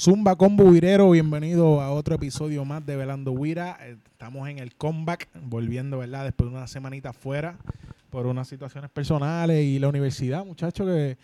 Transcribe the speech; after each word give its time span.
Zumba 0.00 0.36
Combo 0.36 0.70
Virero, 0.70 1.10
bienvenido 1.10 1.80
a 1.80 1.90
otro 1.90 2.14
episodio 2.14 2.64
más 2.64 2.86
de 2.86 2.94
Velando 2.94 3.32
Huira. 3.32 3.76
Eh, 3.80 3.96
Estamos 4.12 4.48
en 4.48 4.60
el 4.60 4.76
comeback, 4.76 5.28
volviendo, 5.42 5.98
¿verdad? 5.98 6.22
Después 6.22 6.48
de 6.48 6.56
una 6.56 6.68
semanita 6.68 7.12
fuera 7.12 7.56
por 8.08 8.26
unas 8.26 8.46
situaciones 8.46 8.92
personales 8.92 9.64
y 9.64 9.80
la 9.80 9.88
universidad, 9.88 10.44
muchachos, 10.46 10.86
que 10.86 11.18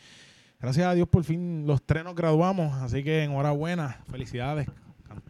gracias 0.59 0.89
a 0.89 0.95
Dios 0.95 1.07
por 1.07 1.23
fin 1.23 1.69
los 1.69 1.85
tres 1.85 2.03
nos 2.03 2.17
graduamos. 2.17 2.75
Así 2.83 3.05
que 3.05 3.23
enhorabuena, 3.23 4.01
felicidades. 4.11 4.67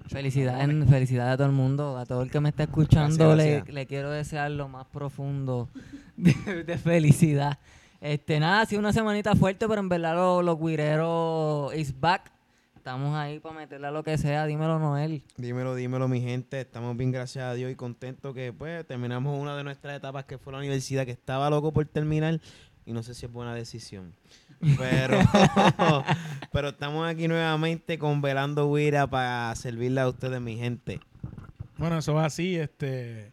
Felicidades, 0.07 0.89
felicidades 0.89 1.35
a 1.35 1.37
todo 1.37 1.47
el 1.47 1.53
mundo, 1.53 1.99
a 1.99 2.07
todo 2.07 2.23
el 2.23 2.31
que 2.31 2.41
me 2.41 2.49
está 2.49 2.63
escuchando. 2.63 3.29
Gracias, 3.29 3.37
le, 3.37 3.55
gracias. 3.57 3.75
le 3.75 3.87
quiero 3.87 4.11
desear 4.11 4.51
lo 4.53 4.69
más 4.71 4.87
profundo 4.87 5.69
de, 6.17 6.65
de 6.65 6.79
felicidad. 6.79 7.59
Este, 8.05 8.39
nada, 8.39 8.61
ha 8.61 8.67
sido 8.67 8.81
una 8.81 8.93
semanita 8.93 9.35
fuerte, 9.35 9.67
pero 9.67 9.81
en 9.81 9.89
verdad 9.89 10.43
los, 10.43 10.59
guireros 10.59 11.75
is 11.75 11.99
back. 11.99 12.34
Estamos 12.85 13.17
ahí 13.17 13.41
para 13.41 13.55
meterle 13.55 13.87
a 13.87 13.91
lo 13.91 14.05
que 14.05 14.19
sea. 14.19 14.45
Dímelo, 14.45 14.79
Noel. 14.79 15.23
Dímelo, 15.39 15.75
dímelo, 15.75 16.07
mi 16.07 16.21
gente. 16.21 16.61
Estamos 16.61 16.95
bien, 16.99 17.13
gracias 17.13 17.43
a 17.43 17.55
Dios, 17.55 17.73
y 17.73 17.77
contentos 17.77 18.35
que 18.35 18.53
pues 18.53 18.87
terminamos 18.87 19.41
una 19.41 19.57
de 19.57 19.65
nuestras 19.65 19.97
etapas 19.97 20.27
que 20.27 20.37
fue 20.37 20.53
la 20.53 20.59
universidad, 20.59 21.07
que 21.07 21.13
estaba 21.13 21.49
loco 21.49 21.73
por 21.73 21.87
terminar 21.87 22.43
y 22.85 22.93
no 22.93 23.03
sé 23.03 23.15
si 23.15 23.25
es 23.25 23.33
buena 23.33 23.55
decisión. 23.55 24.13
Pero, 24.77 25.19
pero 26.53 26.69
estamos 26.69 27.09
aquí 27.09 27.27
nuevamente 27.27 27.99
con 27.99 28.21
Velando 28.21 28.67
Huira 28.67 29.07
para 29.07 29.55
servirle 29.55 30.03
a 30.03 30.09
ustedes, 30.09 30.39
mi 30.43 30.59
gente. 30.59 31.01
Bueno, 31.79 31.97
eso 31.97 32.21
es 32.21 32.27
así. 32.27 32.57
Este, 32.57 33.33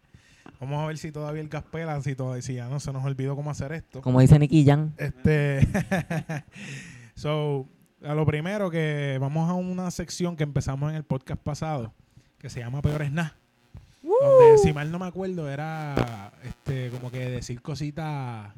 vamos 0.61 0.81
a 0.81 0.87
ver 0.87 0.97
si 0.97 1.11
todavía 1.11 1.41
el 1.41 1.49
gas 1.49 1.65
pela, 1.65 2.01
si, 2.01 2.15
todavía, 2.15 2.41
si 2.41 2.53
ya 2.53 2.69
no 2.69 2.79
se 2.79 2.93
nos 2.93 3.03
olvidó 3.03 3.35
cómo 3.35 3.51
hacer 3.51 3.73
esto. 3.73 4.01
Como 4.01 4.21
dice 4.21 4.39
Nicky 4.39 4.63
Jan. 4.63 4.93
Este, 4.95 5.67
so, 7.15 7.67
a 8.03 8.15
lo 8.15 8.25
primero 8.25 8.69
que 8.69 9.17
vamos 9.19 9.49
a 9.49 9.53
una 9.53 9.91
sección 9.91 10.35
que 10.35 10.43
empezamos 10.43 10.89
en 10.89 10.95
el 10.95 11.03
podcast 11.03 11.41
pasado, 11.41 11.93
que 12.37 12.49
se 12.49 12.59
llama 12.59 12.81
Peores 12.81 13.11
Nada. 13.11 13.35
Donde, 14.01 14.57
si 14.57 14.73
mal 14.73 14.91
no 14.91 14.99
me 14.99 15.05
acuerdo, 15.05 15.49
era 15.49 16.31
este 16.43 16.89
como 16.89 17.11
que 17.11 17.29
decir 17.29 17.61
cositas, 17.61 18.51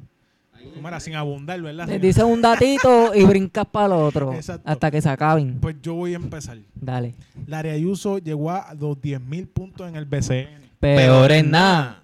¿cómo 0.74 0.88
era? 0.88 1.00
Sin 1.00 1.14
abundar, 1.16 1.60
¿verdad? 1.60 1.86
Te 1.86 1.98
dice 1.98 2.24
un 2.24 2.40
datito 2.40 3.14
y 3.14 3.24
brincas 3.24 3.66
para 3.66 3.86
el 3.86 3.92
otro. 3.92 4.32
Exacto. 4.32 4.68
Hasta 4.70 4.90
que 4.90 5.02
se 5.02 5.08
acaben. 5.10 5.60
Pues 5.60 5.76
yo 5.82 5.94
voy 5.94 6.14
a 6.14 6.16
empezar. 6.16 6.58
Dale. 6.74 7.14
Larry 7.46 7.70
Ayuso 7.70 8.18
llegó 8.18 8.50
a 8.50 8.72
los 8.74 8.96
10.000 8.96 9.48
puntos 9.48 9.88
en 9.88 9.96
el 9.96 10.06
BCN. 10.06 10.70
Peor 10.80 11.32
es 11.32 11.46
nada. 11.46 12.03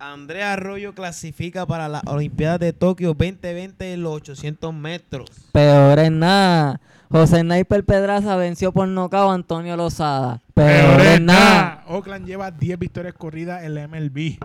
Andrea 0.00 0.54
Arroyo 0.54 0.94
clasifica 0.94 1.66
para 1.66 1.86
las 1.86 2.02
Olimpiadas 2.06 2.58
de 2.58 2.72
Tokio 2.72 3.08
2020 3.08 3.92
en 3.92 4.02
los 4.02 4.14
800 4.14 4.72
metros. 4.72 5.28
Peor 5.52 5.98
es 5.98 6.10
nada. 6.10 6.80
José 7.10 7.40
Sniper 7.40 7.84
Pedraza 7.84 8.34
venció 8.36 8.72
por 8.72 8.88
nocao 8.88 9.30
a 9.30 9.34
Antonio 9.34 9.76
Lozada. 9.76 10.40
Peor 10.54 11.02
es 11.02 11.20
nada. 11.20 11.84
Oakland 11.86 12.26
lleva 12.26 12.50
10 12.50 12.78
victorias 12.78 13.12
corridas 13.12 13.62
en 13.62 13.74
la 13.74 13.86
MLB. 13.88 14.38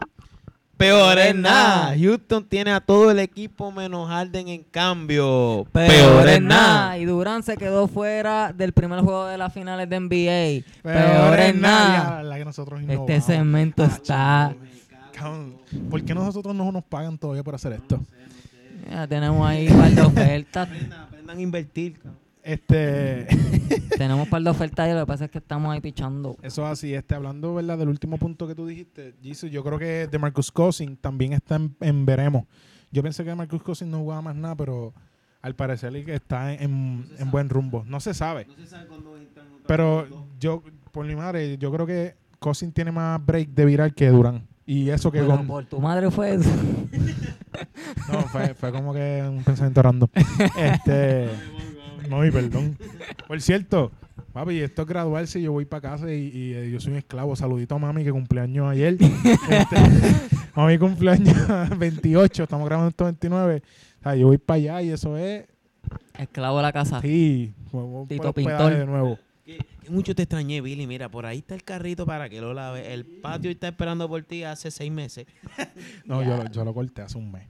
Peor 0.76 1.20
es 1.20 1.34
nada. 1.34 1.96
Houston 1.98 2.44
tiene 2.44 2.72
a 2.74 2.82
todo 2.82 3.10
el 3.10 3.20
equipo 3.20 3.72
menos 3.72 4.10
Harden 4.10 4.50
en 4.50 4.64
cambio. 4.64 5.66
Peor 5.72 6.28
es 6.28 6.42
nada. 6.42 6.98
Y 6.98 7.06
Durán 7.06 7.44
se 7.44 7.56
quedó 7.56 7.88
fuera 7.88 8.52
del 8.52 8.74
primer 8.74 9.00
juego 9.00 9.26
de 9.28 9.38
las 9.38 9.54
finales 9.54 9.90
de 9.90 10.00
NBA. 10.02 10.66
Peor 10.84 11.40
es 11.40 11.56
nada. 11.56 12.18
Ya, 12.18 12.24
la 12.24 12.38
que 12.38 12.44
nosotros 12.44 12.82
Este 12.86 13.22
segmento 13.22 13.86
está. 13.86 14.54
Cabrón, 15.16 15.58
¿Por 15.90 16.04
qué 16.04 16.14
nosotros 16.14 16.54
no 16.54 16.72
nos 16.72 16.84
pagan 16.84 17.18
todavía 17.18 17.44
por 17.44 17.56
hacer 17.56 17.74
esto? 17.74 18.00
Ya 18.90 19.08
tenemos 19.08 19.48
ahí 19.48 19.68
un 19.68 19.78
par 19.78 19.92
de 19.92 20.02
ofertas. 20.02 20.68
Aprendan, 20.68 21.02
aprendan 21.02 21.38
a 21.38 21.42
invertir. 21.42 21.98
cabrón. 21.98 22.26
Este, 22.44 23.26
tenemos 23.98 24.26
un 24.26 24.30
par 24.30 24.44
de 24.44 24.50
ofertas 24.52 24.88
y 24.88 24.94
lo 24.94 25.00
que 25.00 25.06
pasa 25.08 25.26
es 25.26 25.32
que 25.32 25.40
estamos 25.40 25.74
ahí 25.74 25.82
pichando. 25.82 26.38
eso 26.44 26.64
es 26.64 26.72
así, 26.72 26.94
este, 26.94 27.16
hablando 27.16 27.56
¿verdad? 27.56 27.76
del 27.80 27.90
último 27.90 28.20
punto 28.20 28.48
que 28.48 28.54
tú 28.54 28.68
dijiste, 28.68 29.16
Jesus, 29.24 29.50
yo 29.50 29.64
creo 29.64 29.80
que 29.80 30.06
de 30.06 30.20
Marcus 30.20 30.52
Cousins 30.52 31.00
también 31.02 31.34
está 31.34 31.56
en, 31.56 31.76
en 31.80 32.06
veremos. 32.06 32.44
Yo 32.92 33.02
pensé 33.02 33.24
que 33.24 33.34
Marcus 33.34 33.64
Cousins 33.64 33.90
no 33.90 33.98
jugaba 33.98 34.22
más 34.22 34.36
nada, 34.36 34.56
pero 34.56 34.94
al 35.42 35.56
parecer 35.56 36.06
que 36.06 36.14
está 36.14 36.54
en, 36.54 37.08
en 37.18 37.32
buen 37.32 37.50
rumbo. 37.50 37.84
No 37.88 38.00
se 38.00 38.14
sabe. 38.14 38.46
Pero 39.66 40.08
yo, 40.40 40.62
por 40.92 41.06
mi 41.08 41.16
madre, 41.16 41.58
yo 41.58 41.72
creo 41.72 41.88
que 41.88 42.16
Cousins 42.38 42.74
tiene 42.76 42.92
más 42.92 43.26
break 43.26 43.50
de 43.50 43.66
viral 43.66 43.96
que 43.96 44.08
Durán. 44.10 44.48
Y 44.66 44.90
eso 44.90 45.12
que 45.12 45.24
con- 45.24 45.46
por 45.48 45.66
tu 45.66 45.80
madre 45.80 46.10
fue 46.12 46.36
eso. 46.36 46.50
No, 48.12 48.22
fue, 48.24 48.54
fue 48.54 48.72
como 48.72 48.94
que 48.94 49.24
un 49.28 49.44
pensamiento 49.44 49.82
random. 49.82 50.10
Este. 50.58 51.30
No, 52.10 52.26
y 52.26 52.30
perdón. 52.32 52.78
Por 53.28 53.42
cierto, 53.42 53.92
papi, 54.34 54.60
esto 54.60 54.82
es 54.84 54.88
graduarse. 54.88 55.42
Yo 55.42 55.54
voy 55.54 55.66
para 55.66 55.82
casa 55.92 56.12
y, 56.12 56.28
y, 56.34 56.54
eh, 56.54 56.70
yo 56.72 56.80
soy 56.82 56.92
un 56.94 56.98
esclavo. 57.00 57.36
Saludito 57.36 57.76
a 57.76 57.80
mami 57.80 58.04
que 58.04 58.12
cumpleaños 58.12 58.70
ayer. 58.70 58.98
Este, 59.50 59.78
mami 60.54 60.78
cumpleaños 60.78 61.36
28. 61.78 62.44
Estamos 62.44 62.68
grabando 62.68 62.90
esto 62.90 63.06
29. 63.06 63.64
O 64.00 64.04
sea, 64.04 64.16
yo 64.16 64.28
voy 64.28 64.38
para 64.38 64.58
allá 64.58 64.82
y 64.82 64.90
eso 64.92 65.16
es. 65.18 65.46
Esclavo 66.20 66.58
de 66.58 66.64
la 66.64 66.74
casa. 66.74 67.00
Sí, 67.02 67.54
Tito 68.10 68.34
Pintor. 68.34 68.74
de 68.76 68.86
nuevo. 68.86 69.18
Que, 69.46 69.58
que 69.84 69.90
mucho 69.92 70.16
te 70.16 70.24
extrañé, 70.24 70.60
Billy. 70.62 70.88
Mira, 70.88 71.10
por 71.10 71.26
ahí 71.26 71.38
está 71.38 71.54
el 71.56 71.64
carrito 71.64 72.06
para 72.06 72.28
que 72.30 72.42
lo 72.42 72.54
lave. 72.54 72.94
El 72.94 73.06
patio 73.06 73.52
está 73.52 73.68
esperando 73.68 74.08
por 74.10 74.24
ti 74.24 74.44
hace 74.44 74.72
seis 74.72 74.92
meses. 74.92 75.28
No, 76.06 76.24
yo, 76.24 76.36
lo- 76.38 76.50
yo 76.52 76.66
lo 76.66 76.74
corté 76.74 77.02
hace 77.04 77.18
un 77.18 77.32
mes. 77.32 77.44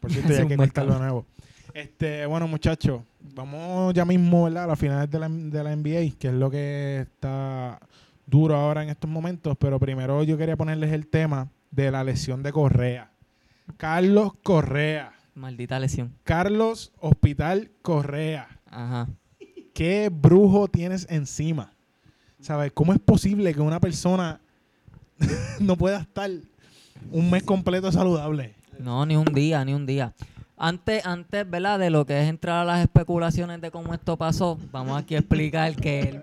Por 0.00 0.10
cierto, 0.12 0.32
ya 0.34 0.40
hay 0.42 0.48
que 0.48 0.56
cortarlo 0.56 0.94
de 0.94 1.00
nuevo. 1.00 1.26
Este, 1.72 2.26
bueno, 2.26 2.48
muchachos, 2.48 3.02
vamos 3.34 3.94
ya 3.94 4.04
mismo 4.04 4.44
¿verdad? 4.44 4.64
a 4.64 4.66
las 4.68 4.78
finales 4.78 5.10
de 5.10 5.18
la, 5.18 5.28
de 5.28 5.64
la 5.64 5.74
NBA, 5.76 6.16
que 6.18 6.28
es 6.28 6.34
lo 6.34 6.50
que 6.50 7.00
está 7.02 7.78
duro 8.26 8.56
ahora 8.56 8.82
en 8.82 8.88
estos 8.90 9.08
momentos. 9.10 9.56
Pero 9.58 9.78
primero 9.78 10.22
yo 10.24 10.36
quería 10.36 10.56
ponerles 10.56 10.92
el 10.92 11.06
tema 11.06 11.48
de 11.70 11.90
la 11.90 12.02
lesión 12.04 12.42
de 12.42 12.52
Correa. 12.52 13.12
Carlos 13.76 14.32
Correa. 14.42 15.12
Maldita 15.34 15.78
lesión. 15.78 16.12
Carlos 16.24 16.92
Hospital 16.98 17.70
Correa. 17.82 18.48
Ajá. 18.68 19.08
¿Qué 19.72 20.10
brujo 20.12 20.68
tienes 20.68 21.06
encima? 21.10 21.72
¿Sabes? 22.40 22.72
¿Cómo 22.72 22.92
es 22.92 22.98
posible 22.98 23.54
que 23.54 23.60
una 23.60 23.80
persona 23.80 24.40
no 25.60 25.76
pueda 25.76 26.00
estar 26.00 26.30
un 27.10 27.30
mes 27.30 27.42
completo 27.42 27.90
saludable? 27.92 28.54
No, 28.78 29.04
ni 29.04 29.16
un 29.16 29.26
día, 29.26 29.64
ni 29.64 29.74
un 29.74 29.86
día. 29.86 30.14
Antes, 30.56 31.04
antes, 31.06 31.48
¿verdad? 31.48 31.78
De 31.78 31.90
lo 31.90 32.04
que 32.04 32.20
es 32.20 32.28
entrar 32.28 32.62
a 32.62 32.64
las 32.64 32.80
especulaciones 32.80 33.60
de 33.60 33.70
cómo 33.70 33.94
esto 33.94 34.16
pasó, 34.16 34.58
vamos 34.72 35.00
aquí 35.00 35.14
a 35.14 35.20
explicar 35.20 35.74
que 35.76 36.00
él, 36.00 36.20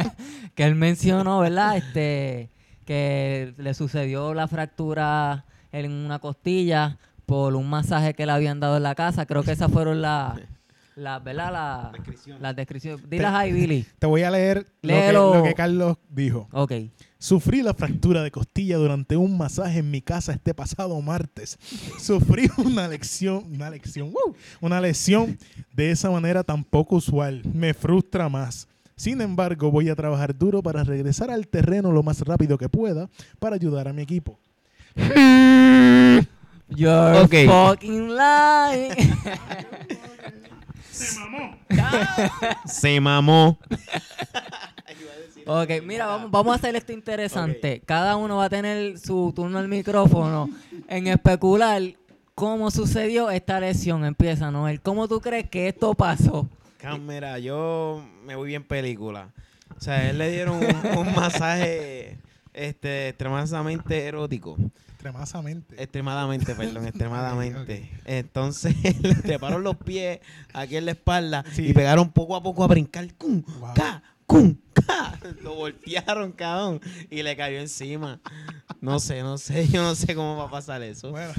que 0.54 0.64
él 0.64 0.74
mencionó, 0.74 1.40
¿verdad? 1.40 1.76
Este, 1.76 2.50
que 2.84 3.54
le 3.56 3.74
sucedió 3.74 4.34
la 4.34 4.48
fractura 4.48 5.44
en 5.70 5.92
una 5.92 6.18
costilla 6.18 6.98
por 7.26 7.54
un 7.54 7.68
masaje 7.68 8.14
que 8.14 8.26
le 8.26 8.32
habían 8.32 8.58
dado 8.58 8.78
en 8.78 8.82
la 8.82 8.94
casa. 8.94 9.26
Creo 9.26 9.42
que 9.42 9.52
esas 9.52 9.70
fueron 9.70 10.00
las, 10.00 10.40
las 10.98 11.22
¿verdad? 11.22 11.52
La- 11.52 11.92
las 12.40 12.56
descripciones. 12.56 13.08
Dilas 13.08 13.34
ahí, 13.34 13.52
Billy. 13.52 13.86
Te 13.98 14.06
voy 14.06 14.22
a 14.22 14.30
leer 14.30 14.58
lo 14.58 14.64
que, 14.64 14.86
Léelo. 14.88 15.34
lo 15.36 15.42
que 15.42 15.54
Carlos 15.54 15.96
dijo. 16.10 16.48
Ok. 16.52 16.72
Sufrí 17.18 17.62
la 17.62 17.74
fractura 17.74 18.22
de 18.22 18.30
costilla 18.30 18.76
durante 18.76 19.16
un 19.16 19.36
masaje 19.38 19.78
en 19.80 19.90
mi 19.90 20.00
casa 20.02 20.32
este 20.32 20.54
pasado 20.54 21.00
martes. 21.00 21.58
Sufrí 22.00 22.50
una 22.58 22.86
lección, 22.88 23.44
una 23.52 23.70
lección, 23.70 24.12
¡wow! 24.12 24.34
una 24.60 24.80
lesión 24.80 25.38
de 25.74 25.90
esa 25.90 26.10
manera 26.10 26.42
tan 26.44 26.64
poco 26.64 26.96
usual. 26.96 27.42
Me 27.52 27.74
frustra 27.74 28.28
más. 28.28 28.68
Sin 28.96 29.20
embargo, 29.20 29.70
voy 29.70 29.88
a 29.90 29.94
trabajar 29.96 30.36
duro 30.36 30.60
para 30.62 30.82
regresar 30.82 31.30
al 31.30 31.46
terreno 31.46 31.92
lo 31.92 32.02
más 32.02 32.20
rápido 32.22 32.58
que 32.58 32.68
pueda 32.68 33.08
para 33.38 33.54
ayudar 33.56 33.86
a 33.86 33.92
mi 33.92 34.02
equipo. 34.02 34.38
You're 36.70 37.20
Ok. 37.22 37.34
fucking 37.46 38.08
lying. 38.14 38.92
Se 42.66 43.00
mamó. 43.00 43.58
Ok, 45.46 45.70
mira, 45.82 46.06
vamos, 46.06 46.30
vamos 46.30 46.52
a 46.52 46.56
hacer 46.56 46.76
esto 46.76 46.92
interesante. 46.92 47.80
Cada 47.86 48.16
uno 48.16 48.36
va 48.36 48.44
a 48.44 48.50
tener 48.50 48.98
su 48.98 49.32
turno 49.34 49.58
al 49.58 49.68
micrófono 49.68 50.50
en 50.88 51.06
especular 51.06 51.82
cómo 52.34 52.70
sucedió 52.70 53.30
esta 53.30 53.58
lesión. 53.58 54.04
Empieza, 54.04 54.50
Noel. 54.50 54.80
¿Cómo 54.80 55.08
tú 55.08 55.20
crees 55.20 55.48
que 55.48 55.68
esto 55.68 55.94
pasó? 55.94 56.48
Cámara, 56.76 57.38
yo 57.38 58.04
me 58.24 58.36
voy 58.36 58.48
bien 58.48 58.62
película. 58.62 59.30
O 59.76 59.80
sea, 59.80 59.94
a 59.94 60.10
él 60.10 60.18
le 60.18 60.30
dieron 60.30 60.56
un, 60.56 60.98
un 60.98 61.14
masaje 61.14 62.18
este, 62.52 63.08
extremadamente 63.08 64.04
erótico. 64.06 64.56
Extremadamente. 64.98 65.80
Extremadamente, 65.80 66.54
perdón, 66.56 66.86
extremadamente. 66.88 67.88
Entonces 68.04 68.74
le 69.02 69.14
treparon 69.14 69.62
los 69.62 69.76
pies 69.76 70.18
aquí 70.52 70.76
en 70.76 70.86
la 70.86 70.90
espalda 70.92 71.44
Sí. 71.52 71.68
y 71.68 71.72
pegaron 71.72 72.10
poco 72.10 72.34
a 72.34 72.42
poco 72.42 72.64
a 72.64 72.66
brincar. 72.66 73.14
¡Cum! 73.14 73.42
Wow. 73.60 73.74
¡Ca! 73.74 74.02
¡Cum! 74.26 74.56
¡Ca! 74.72 75.16
Lo 75.42 75.54
voltearon, 75.54 76.32
cabrón. 76.32 76.80
Y 77.10 77.22
le 77.22 77.36
cayó 77.36 77.60
encima. 77.60 78.20
No 78.80 78.98
sé, 78.98 79.22
no 79.22 79.38
sé. 79.38 79.68
Yo 79.68 79.82
no 79.82 79.94
sé 79.94 80.16
cómo 80.16 80.36
va 80.36 80.44
a 80.46 80.50
pasar 80.50 80.82
eso. 80.82 81.12
Bueno, 81.12 81.32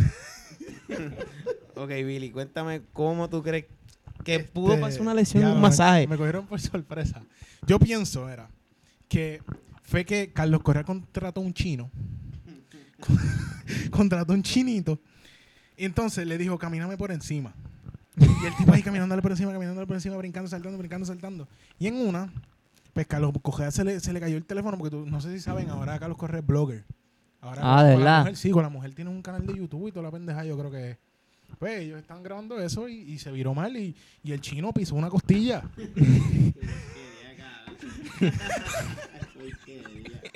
Ok, 1.75 1.89
Billy, 1.89 2.31
cuéntame 2.31 2.81
cómo 2.93 3.29
tú 3.29 3.41
crees 3.43 3.65
Que 4.23 4.39
pudo 4.39 4.73
Este, 4.73 4.81
pasar 4.81 5.01
una 5.01 5.13
lesión 5.13 5.43
en 5.43 5.49
un 5.49 5.55
me- 5.55 5.61
masaje. 5.63 6.07
Me, 6.07 6.15
cogieron 6.17 6.45
por 6.47 6.59
sorpresa. 6.61 7.21
Yo 7.67 7.77
pienso, 7.77 8.29
era, 8.29 8.49
que 9.09 9.41
fue 9.83 10.05
que 10.05 10.31
Carlos 10.31 10.61
Correa 10.63 10.83
contrató 10.85 11.41
a 11.41 11.43
un 11.43 11.53
chino. 11.53 11.91
contrató 13.91 14.33
un 14.33 14.43
chinito. 14.43 14.99
Y 15.77 15.85
entonces 15.85 16.27
le 16.27 16.37
dijo, 16.37 16.57
camíname 16.57 16.97
por 16.97 17.11
encima. 17.11 17.53
Y 18.17 18.45
el 18.45 18.55
tipo 18.57 18.73
ahí 18.73 18.83
caminándole 18.83 19.21
por 19.21 19.31
encima, 19.31 19.53
caminándole 19.53 19.87
por 19.87 19.95
encima, 19.95 20.17
brincando, 20.17 20.49
saltando, 20.49 20.77
brincando, 20.77 21.05
saltando. 21.05 21.47
Y 21.79 21.87
en 21.87 21.95
una, 21.95 22.29
pues 22.93 23.07
Carlos 23.07 23.31
Correa 23.41 23.71
se 23.71 23.85
le, 23.85 23.99
se 24.01 24.11
le 24.11 24.19
cayó 24.19 24.35
el 24.35 24.43
teléfono, 24.45 24.77
porque 24.77 24.97
tú, 24.97 25.05
no 25.05 25.21
sé 25.21 25.31
si 25.33 25.39
saben, 25.39 25.69
ahora 25.69 25.97
Carlos 25.99 26.17
Correa 26.17 26.41
es 26.41 26.45
blogger. 26.45 26.83
Ahora 27.41 27.61
Ah, 27.63 27.77
con 27.77 27.85
¿de 27.85 27.91
la 27.93 27.97
verdad? 27.99 28.19
mujer, 28.19 28.35
sí, 28.35 28.51
con 28.51 28.63
la 28.63 28.69
mujer 28.69 28.93
tiene 28.93 29.09
un 29.09 29.21
canal 29.21 29.45
de 29.47 29.55
YouTube 29.55 29.87
y 29.87 29.91
toda 29.91 30.03
la 30.03 30.11
pendeja, 30.11 30.43
yo 30.43 30.57
creo 30.57 30.69
que 30.71 30.91
es. 30.91 30.97
Pues 31.57 31.79
ellos 31.79 31.97
están 31.99 32.21
grabando 32.21 32.59
eso 32.59 32.89
y, 32.89 32.95
y 32.95 33.17
se 33.17 33.31
viró 33.31 33.53
mal 33.53 33.75
y, 33.77 33.95
y 34.23 34.33
el 34.33 34.41
chino 34.41 34.73
pisó 34.73 34.95
una 34.95 35.09
costilla. 35.09 35.63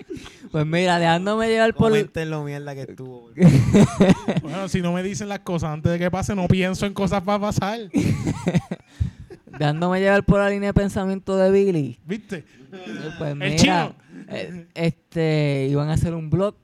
Pues 0.52 0.66
mira, 0.66 1.00
dejándome 1.00 1.48
llevar 1.48 1.74
por... 1.74 1.90
Comenten 1.92 2.30
lo 2.30 2.44
mierda 2.44 2.76
que 2.76 2.82
estuvo. 2.82 3.30
Bueno, 4.42 4.68
si 4.68 4.82
no 4.82 4.94
me 4.94 5.02
dicen 5.04 5.30
las 5.30 5.40
cosas 5.40 5.72
antes 5.72 5.92
de 5.92 6.00
que 6.00 6.12
pase, 6.12 6.36
no 6.36 6.48
pienso 6.48 6.86
en 6.86 6.94
cosas 6.94 7.22
para 7.24 7.40
pasar. 7.40 7.80
Dejándome 9.58 10.00
llevar 10.00 10.24
por 10.24 10.40
la 10.40 10.50
línea 10.50 10.70
de 10.70 10.74
pensamiento 10.74 11.38
de 11.38 11.52
Billy. 11.52 12.00
¿Viste? 12.06 12.44
Pues 13.18 13.32
El 13.32 13.38
mira, 13.38 13.56
chino. 13.56 13.96
eh, 14.30 14.68
este, 14.74 15.68
iban 15.70 15.90
a 15.90 15.94
hacer 15.94 16.14
un 16.14 16.30
blog. 16.30 16.56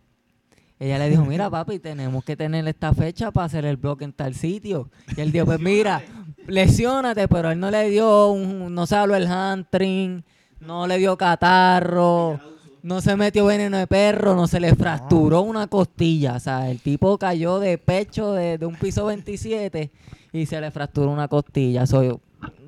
Ella 0.79 0.97
le 0.97 1.09
dijo, 1.09 1.25
mira 1.25 1.49
papi, 1.49 1.79
tenemos 1.79 2.23
que 2.23 2.35
tener 2.37 2.65
esta 2.67 2.93
fecha 2.93 3.31
para 3.31 3.45
hacer 3.45 3.65
el 3.65 3.75
blog 3.77 4.01
en 4.01 4.13
tal 4.13 4.33
sitio. 4.33 4.89
Y 5.15 5.21
él 5.21 5.31
dijo, 5.31 5.45
pues 5.45 5.59
mira, 5.59 6.01
lesiónate, 6.47 7.27
pero 7.27 7.51
él 7.51 7.59
no 7.59 7.69
le 7.69 7.89
dio, 7.89 8.29
un, 8.31 8.73
no 8.73 8.87
se 8.87 8.95
habló 8.95 9.15
el 9.15 9.27
hamstring, 9.27 10.23
no 10.61 10.87
le 10.87 10.97
dio 10.97 11.17
catarro, 11.17 12.39
no 12.83 13.01
se 13.01 13.15
metió 13.15 13.45
veneno 13.45 13.77
de 13.77 13.87
perro, 13.87 14.35
no 14.35 14.47
se 14.47 14.59
le 14.59 14.75
fracturó 14.75 15.41
una 15.41 15.67
costilla. 15.67 16.35
O 16.35 16.39
sea, 16.39 16.69
el 16.69 16.79
tipo 16.79 17.17
cayó 17.17 17.59
de 17.59 17.77
pecho 17.77 18.33
de, 18.33 18.57
de 18.57 18.65
un 18.65 18.75
piso 18.75 19.05
27 19.05 19.91
y 20.31 20.45
se 20.45 20.61
le 20.61 20.71
fracturó 20.71 21.11
una 21.11 21.27
costilla. 21.27 21.85
Soy, 21.85 22.07
de 22.07 22.17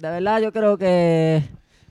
verdad 0.09 0.41
yo 0.41 0.51
creo 0.51 0.77
que 0.77 1.43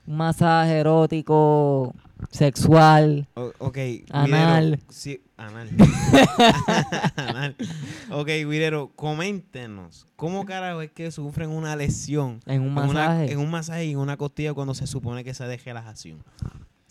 un 0.07 0.17
masaje 0.17 0.79
erótico, 0.79 1.93
sexual, 2.29 3.27
O- 3.35 3.51
ok, 3.59 3.77
Anal. 4.11 4.79
Guidero, 4.89 5.21
anal. 5.37 5.69
anal. 7.15 7.55
Ok, 8.11 8.27
Guidero, 8.27 8.91
coméntenos. 8.95 10.05
¿Cómo 10.15 10.45
carajo 10.45 10.81
es 10.81 10.91
que 10.91 11.09
sufren 11.11 11.49
una 11.49 11.75
lesión 11.75 12.39
en 12.45 12.61
un 12.61 12.67
en, 12.67 12.73
una- 12.77 13.07
masaje. 13.07 13.31
en 13.31 13.39
un 13.39 13.49
masaje 13.49 13.85
y 13.85 13.91
en 13.91 13.97
una 13.97 14.17
costilla 14.17 14.53
cuando 14.53 14.73
se 14.75 14.85
supone 14.87 15.23
que 15.23 15.33
se 15.33 15.45
de 15.45 15.57
relajación? 15.57 16.23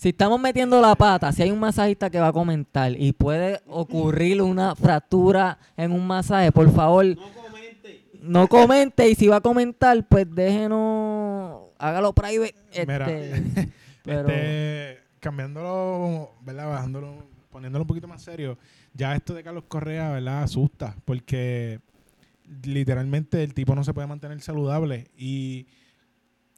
Si 0.00 0.08
estamos 0.08 0.40
metiendo 0.40 0.80
la 0.80 0.94
pata, 0.94 1.30
si 1.30 1.42
hay 1.42 1.50
un 1.50 1.58
masajista 1.60 2.08
que 2.08 2.18
va 2.18 2.28
a 2.28 2.32
comentar 2.32 2.90
y 2.98 3.12
puede 3.12 3.60
ocurrir 3.66 4.40
una 4.40 4.74
fractura 4.74 5.58
en 5.76 5.92
un 5.92 6.06
masaje, 6.06 6.50
por 6.52 6.72
favor, 6.72 7.04
comente. 7.16 8.06
no 8.22 8.48
comente. 8.48 9.10
Y 9.10 9.14
si 9.14 9.28
va 9.28 9.36
a 9.36 9.40
comentar, 9.42 10.08
pues 10.08 10.24
déjenos, 10.34 11.64
hágalo 11.78 12.14
private. 12.14 12.54
Mira, 12.86 13.10
Este, 13.10 13.68
pero 14.02 14.26
Este, 14.30 15.00
cambiándolo, 15.20 16.30
¿verdad? 16.40 16.70
Bajándolo, 16.70 17.26
poniéndolo 17.50 17.82
un 17.82 17.88
poquito 17.88 18.08
más 18.08 18.22
serio. 18.22 18.56
Ya 18.94 19.14
esto 19.14 19.34
de 19.34 19.42
Carlos 19.42 19.64
Correa, 19.68 20.12
¿verdad? 20.12 20.44
Asusta. 20.44 20.96
Porque 21.04 21.78
literalmente 22.64 23.42
el 23.42 23.52
tipo 23.52 23.74
no 23.74 23.84
se 23.84 23.92
puede 23.92 24.06
mantener 24.06 24.40
saludable. 24.40 25.10
Y 25.14 25.66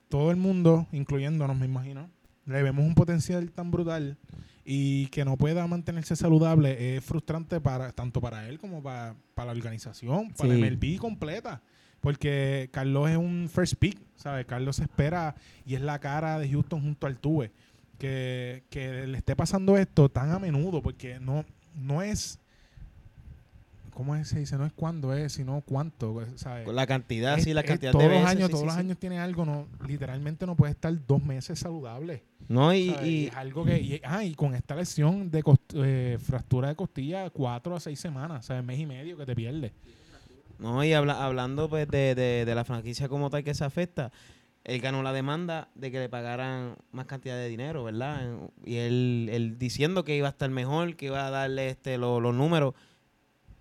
todo 0.08 0.30
el 0.30 0.36
mundo, 0.36 0.86
incluyéndonos, 0.92 1.56
me 1.56 1.66
imagino, 1.66 2.08
le 2.46 2.62
vemos 2.62 2.84
un 2.84 2.94
potencial 2.94 3.50
tan 3.52 3.70
brutal 3.70 4.18
y 4.64 5.06
que 5.08 5.24
no 5.24 5.36
pueda 5.36 5.66
mantenerse 5.66 6.16
saludable 6.16 6.96
es 6.96 7.04
frustrante 7.04 7.60
para 7.60 7.92
tanto 7.92 8.20
para 8.20 8.48
él 8.48 8.58
como 8.58 8.82
para, 8.82 9.16
para 9.34 9.46
la 9.46 9.58
organización, 9.58 10.32
para 10.32 10.54
Sí. 10.54 10.60
MLB 10.60 10.98
completa. 10.98 11.62
Porque 12.00 12.68
Carlos 12.72 13.10
es 13.10 13.16
un 13.16 13.48
first 13.48 13.74
pick, 13.78 13.96
¿sabes? 14.16 14.44
Carlos 14.46 14.76
se 14.76 14.82
espera 14.82 15.36
y 15.64 15.76
es 15.76 15.80
la 15.80 16.00
cara 16.00 16.38
de 16.40 16.48
Houston 16.50 16.80
junto 16.80 17.06
al 17.06 17.18
Tuve. 17.18 17.52
Que, 17.96 18.64
que 18.70 19.06
le 19.06 19.18
esté 19.18 19.36
pasando 19.36 19.76
esto 19.76 20.08
tan 20.08 20.32
a 20.32 20.40
menudo, 20.40 20.82
porque 20.82 21.20
no, 21.20 21.44
no 21.76 22.02
es. 22.02 22.40
¿Cómo 23.94 24.16
es? 24.16 24.28
se 24.28 24.38
dice? 24.40 24.56
No 24.56 24.64
es 24.64 24.72
cuándo 24.72 25.12
es, 25.12 25.34
sino 25.34 25.60
cuánto, 25.66 26.22
la 26.66 26.86
cantidad, 26.86 27.36
Es- 27.38 27.44
sí, 27.44 27.52
la 27.52 27.60
es 27.60 27.66
cantidad 27.66 27.92
todos 27.92 28.04
de 28.04 28.10
los 28.10 28.18
veces, 28.22 28.30
años, 28.36 28.46
sí, 28.46 28.50
todos 28.52 28.60
sí, 28.62 28.66
los 28.66 28.74
sí. 28.74 28.80
años 28.80 28.98
tiene 28.98 29.18
algo, 29.18 29.44
no, 29.44 29.66
literalmente 29.86 30.46
no 30.46 30.56
puede 30.56 30.72
estar 30.72 30.94
dos 31.06 31.22
meses 31.22 31.58
saludable. 31.58 32.24
No, 32.48 32.72
y, 32.74 32.90
y- 33.04 33.26
es 33.26 33.36
algo 33.36 33.64
que, 33.64 33.78
y, 33.80 34.00
ah, 34.04 34.24
y 34.24 34.34
con 34.34 34.54
esta 34.54 34.74
lesión 34.74 35.30
de 35.30 35.42
cost- 35.44 35.74
eh, 35.74 36.18
fractura 36.20 36.68
de 36.68 36.74
costilla, 36.74 37.28
cuatro 37.30 37.76
a 37.76 37.80
seis 37.80 38.00
semanas, 38.00 38.46
¿sabes? 38.46 38.64
Mes 38.64 38.78
y 38.80 38.86
medio 38.86 39.16
que 39.16 39.26
te 39.26 39.34
pierdes. 39.36 39.72
no, 40.58 40.82
y 40.84 40.92
habla- 40.92 41.24
hablando 41.24 41.68
pues 41.68 41.86
de, 41.88 42.14
de- 42.14 42.44
de 42.44 42.54
la 42.54 42.64
franquicia 42.64 43.08
como 43.08 43.30
tal 43.30 43.44
que 43.44 43.52
se 43.54 43.64
afecta, 43.64 44.10
él 44.64 44.80
ganó 44.80 45.02
la 45.02 45.12
demanda 45.12 45.68
de 45.74 45.90
que 45.90 45.98
le 45.98 46.08
pagaran 46.08 46.76
más 46.92 47.06
cantidad 47.06 47.34
de 47.36 47.48
dinero, 47.48 47.82
¿verdad? 47.84 48.38
Y 48.64 48.76
él, 48.76 49.28
él 49.32 49.58
diciendo 49.58 50.04
que 50.04 50.16
iba 50.16 50.28
a 50.28 50.30
estar 50.30 50.48
mejor, 50.50 50.94
que 50.96 51.06
iba 51.06 51.26
a 51.26 51.30
darle 51.30 51.68
este 51.68 51.98
lo- 51.98 52.20
los 52.20 52.34
números. 52.34 52.74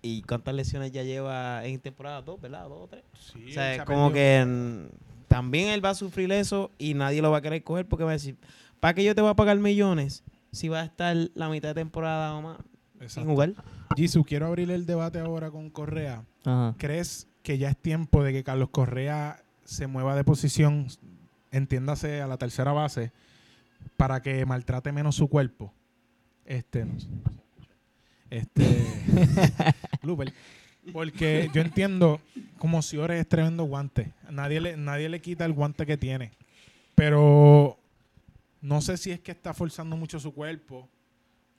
¿Y 0.02 0.22
cuántas 0.22 0.54
lesiones 0.54 0.90
ya 0.92 1.02
lleva 1.04 1.64
en 1.64 1.78
temporada? 1.80 2.20
Dos, 2.22 2.40
¿verdad? 2.40 2.68
Dos 2.68 2.80
o 2.82 2.88
tres. 2.88 3.04
Sí, 3.32 3.46
O 3.50 3.52
sea, 3.52 3.76
se 3.76 3.84
como 3.84 4.12
que 4.12 4.88
también 5.28 5.68
él 5.68 5.84
va 5.84 5.90
a 5.90 5.94
sufrir 5.94 6.30
eso 6.32 6.70
y 6.78 6.94
nadie 6.94 7.22
lo 7.22 7.30
va 7.30 7.38
a 7.38 7.42
querer 7.42 7.62
coger 7.62 7.86
porque 7.86 8.04
va 8.04 8.10
a 8.10 8.14
decir, 8.14 8.36
¿para 8.80 8.94
qué 8.94 9.04
yo 9.04 9.14
te 9.14 9.20
voy 9.20 9.30
a 9.30 9.34
pagar 9.34 9.56
millones 9.58 10.24
si 10.50 10.68
va 10.68 10.80
a 10.80 10.84
estar 10.84 11.16
la 11.34 11.48
mitad 11.48 11.68
de 11.68 11.74
temporada 11.74 12.34
o 12.34 12.42
más 12.42 12.56
sin 12.98 13.02
Exacto. 13.04 13.30
jugar? 13.30 13.52
Jisoo, 13.96 14.24
quiero 14.24 14.46
abrir 14.46 14.70
el 14.72 14.86
debate 14.86 15.20
ahora 15.20 15.50
con 15.50 15.70
Correa. 15.70 16.24
ajá. 16.44 16.74
¿Crees 16.78 17.28
que 17.42 17.58
ya 17.58 17.70
es 17.70 17.76
tiempo 17.76 18.22
de 18.24 18.32
que 18.32 18.42
Carlos 18.44 18.70
Correa 18.70 19.42
se 19.64 19.86
mueva 19.86 20.16
de 20.16 20.24
posición, 20.24 20.88
entiéndase 21.52 22.20
a 22.22 22.26
la 22.26 22.36
tercera 22.38 22.72
base, 22.72 23.12
para 23.96 24.20
que 24.20 24.44
maltrate 24.46 24.90
menos 24.92 25.14
su 25.14 25.28
cuerpo? 25.28 25.72
Este, 26.44 26.84
no 26.84 26.98
sé. 26.98 27.06
Este, 28.32 28.86
blooper. 30.02 30.32
Porque 30.92 31.48
yo 31.52 31.60
entiendo 31.60 32.20
como 32.58 32.82
Ciores 32.82 33.20
es 33.20 33.28
tremendo 33.28 33.64
guante. 33.64 34.12
Nadie 34.30 34.60
le, 34.60 34.76
nadie 34.76 35.08
le 35.08 35.20
quita 35.20 35.44
el 35.44 35.52
guante 35.52 35.86
que 35.86 35.96
tiene. 35.96 36.32
Pero 36.94 37.78
no 38.60 38.80
sé 38.80 38.96
si 38.96 39.10
es 39.10 39.20
que 39.20 39.32
está 39.32 39.54
forzando 39.54 39.96
mucho 39.96 40.18
su 40.18 40.32
cuerpo. 40.32 40.88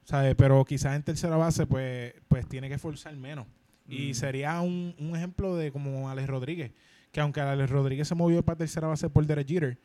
¿sabes? 0.06 0.36
Pero 0.36 0.66
quizás 0.66 0.96
en 0.96 1.04
tercera 1.04 1.38
base, 1.38 1.66
pues, 1.66 2.14
pues 2.28 2.48
tiene 2.50 2.68
que 2.68 2.78
forzar 2.78 3.16
menos. 3.16 3.46
Y 3.88 4.10
Mm. 4.12 4.14
sería 4.14 4.60
un, 4.62 4.94
un 5.00 5.16
ejemplo 5.16 5.56
de 5.56 5.72
como 5.72 6.10
Alex 6.10 6.28
Rodríguez, 6.28 6.72
que 7.12 7.22
aunque 7.22 7.40
Alex 7.40 7.70
Rodríguez 7.70 8.08
se 8.08 8.16
movió 8.16 8.44
para 8.44 8.58
tercera 8.58 8.88
base 8.88 9.10
por 9.10 9.26
Derek 9.26 9.48
Jeter, 9.48 9.78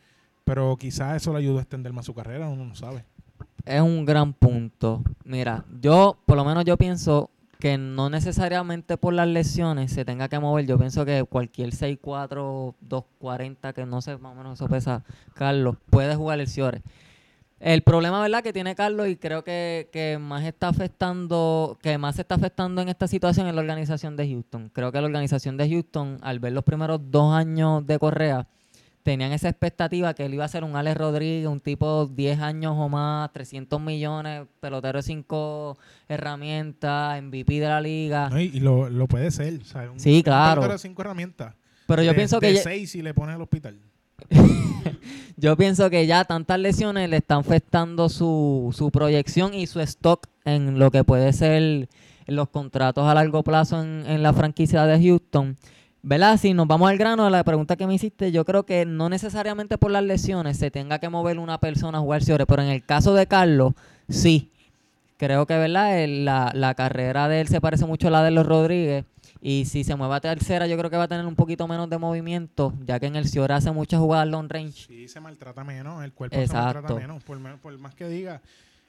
pero 0.44 0.76
quizás 0.76 1.16
eso 1.22 1.32
le 1.32 1.38
ayudó 1.38 1.58
a 1.58 1.62
extender 1.62 1.92
más 1.92 2.06
su 2.06 2.14
carrera, 2.14 2.48
uno 2.48 2.64
no 2.64 2.74
sabe. 2.74 3.04
Es 3.68 3.82
un 3.82 4.06
gran 4.06 4.32
punto. 4.32 5.02
Mira, 5.24 5.66
yo, 5.82 6.16
por 6.24 6.38
lo 6.38 6.44
menos 6.46 6.64
yo 6.64 6.78
pienso 6.78 7.28
que 7.60 7.76
no 7.76 8.08
necesariamente 8.08 8.96
por 8.96 9.12
las 9.12 9.28
lesiones 9.28 9.92
se 9.92 10.06
tenga 10.06 10.30
que 10.30 10.38
mover. 10.38 10.64
Yo 10.64 10.78
pienso 10.78 11.04
que 11.04 11.22
cualquier 11.24 11.74
6'4", 11.74 12.74
2'40", 12.88 13.74
que 13.74 13.84
no 13.84 14.00
sé 14.00 14.16
más 14.16 14.32
o 14.32 14.36
menos 14.36 14.54
eso 14.54 14.68
pesa 14.68 15.04
Carlos, 15.34 15.76
puede 15.90 16.16
jugar 16.16 16.40
el 16.40 16.48
Ciore. 16.48 16.80
El 17.60 17.82
problema, 17.82 18.22
¿verdad?, 18.22 18.42
que 18.42 18.54
tiene 18.54 18.74
Carlos 18.74 19.06
y 19.08 19.16
creo 19.16 19.44
que, 19.44 19.90
que 19.92 20.16
más 20.18 20.44
está 20.44 20.68
afectando, 20.68 21.76
que 21.82 21.98
más 21.98 22.14
se 22.14 22.22
está 22.22 22.36
afectando 22.36 22.80
en 22.80 22.88
esta 22.88 23.06
situación 23.06 23.48
es 23.48 23.54
la 23.54 23.60
organización 23.60 24.16
de 24.16 24.30
Houston. 24.30 24.70
Creo 24.72 24.92
que 24.92 25.00
la 25.02 25.08
organización 25.08 25.58
de 25.58 25.68
Houston, 25.68 26.16
al 26.22 26.38
ver 26.38 26.54
los 26.54 26.64
primeros 26.64 27.00
dos 27.10 27.34
años 27.34 27.86
de 27.86 27.98
Correa, 27.98 28.46
tenían 29.08 29.32
esa 29.32 29.48
expectativa 29.48 30.12
que 30.12 30.26
él 30.26 30.34
iba 30.34 30.44
a 30.44 30.48
ser 30.48 30.64
un 30.64 30.76
Alex 30.76 30.98
Rodríguez, 30.98 31.46
un 31.46 31.60
tipo 31.60 32.04
10 32.04 32.40
años 32.40 32.74
o 32.76 32.90
más, 32.90 33.32
300 33.32 33.80
millones, 33.80 34.42
pelotero 34.60 34.98
de 34.98 35.02
5 35.02 35.78
herramientas, 36.08 37.22
MVP 37.22 37.58
de 37.58 37.66
la 37.68 37.80
liga. 37.80 38.28
¿no? 38.28 38.38
Y, 38.38 38.50
y 38.52 38.60
lo, 38.60 38.90
lo 38.90 39.06
puede 39.06 39.30
ser. 39.30 39.60
Ah. 39.74 39.86
Sí, 39.96 40.16
un 40.16 40.22
claro. 40.22 40.60
pelotero 40.60 40.72
de 40.74 40.78
cinco 40.78 41.00
herramientas. 41.00 41.54
Pero 41.86 42.02
yo 42.02 42.10
de, 42.10 42.16
pienso 42.16 42.38
que 42.38 42.48
de 42.48 42.54
ya- 42.56 42.62
seis 42.62 42.90
si 42.90 43.00
le 43.00 43.14
pones 43.14 43.34
al 43.36 43.40
hospital. 43.40 43.78
yo 45.38 45.56
pienso 45.56 45.88
que 45.88 46.06
ya 46.06 46.24
tantas 46.24 46.58
lesiones 46.58 47.08
le 47.08 47.16
están 47.16 47.38
afectando 47.38 48.10
su, 48.10 48.74
su 48.76 48.90
proyección 48.90 49.54
y 49.54 49.66
su 49.66 49.80
stock 49.80 50.26
en 50.44 50.78
lo 50.78 50.90
que 50.90 51.02
puede 51.02 51.32
ser 51.32 51.88
los 52.26 52.50
contratos 52.50 53.08
a 53.08 53.14
largo 53.14 53.42
plazo 53.42 53.82
en, 53.82 54.04
en 54.06 54.22
la 54.22 54.34
franquicia 54.34 54.84
de 54.84 55.02
Houston. 55.02 55.56
¿Verdad? 56.02 56.36
Si 56.38 56.54
nos 56.54 56.66
vamos 56.68 56.88
al 56.88 56.96
grano 56.96 57.24
de 57.24 57.30
la 57.30 57.42
pregunta 57.44 57.76
que 57.76 57.86
me 57.86 57.94
hiciste, 57.94 58.30
yo 58.30 58.44
creo 58.44 58.64
que 58.64 58.86
no 58.86 59.08
necesariamente 59.08 59.78
por 59.78 59.90
las 59.90 60.04
lesiones 60.04 60.56
se 60.56 60.70
tenga 60.70 60.98
que 61.00 61.08
mover 61.08 61.38
una 61.38 61.58
persona 61.58 61.98
a 61.98 62.00
jugar 62.00 62.22
Ciore, 62.22 62.46
pero 62.46 62.62
en 62.62 62.68
el 62.68 62.84
caso 62.84 63.14
de 63.14 63.26
Carlos, 63.26 63.74
sí. 64.08 64.50
Creo 65.16 65.46
que, 65.46 65.58
¿verdad? 65.58 65.98
El- 66.00 66.24
la, 66.24 66.52
la 66.54 66.74
carrera 66.74 67.28
de 67.28 67.40
él 67.40 67.48
se 67.48 67.60
parece 67.60 67.84
mucho 67.86 68.06
a 68.08 68.10
la 68.12 68.22
de 68.22 68.30
los 68.30 68.46
Rodríguez 68.46 69.04
Y 69.42 69.64
si 69.64 69.82
se 69.82 69.96
mueve 69.96 70.14
a 70.14 70.20
tercera, 70.20 70.66
yo 70.68 70.78
creo 70.78 70.90
que 70.90 70.96
va 70.96 71.04
a 71.04 71.08
tener 71.08 71.26
un 71.26 71.34
poquito 71.34 71.66
menos 71.68 71.90
de 71.90 71.98
movimiento, 71.98 72.72
ya 72.86 72.98
que 73.00 73.06
en 73.06 73.16
el 73.16 73.28
Ciora 73.28 73.56
hace 73.56 73.70
muchas 73.72 73.98
jugadas 74.00 74.28
long 74.28 74.48
range. 74.48 74.86
Sí, 74.86 75.08
se 75.08 75.20
maltrata 75.20 75.64
menos, 75.64 76.02
el 76.04 76.12
cuerpo 76.12 76.36
se 76.36 76.42
Exacto. 76.44 76.74
maltrata 76.82 76.94
menos. 76.94 77.22
Por, 77.24 77.38
por 77.58 77.76
más 77.78 77.94
que 77.96 78.08
diga, 78.08 78.40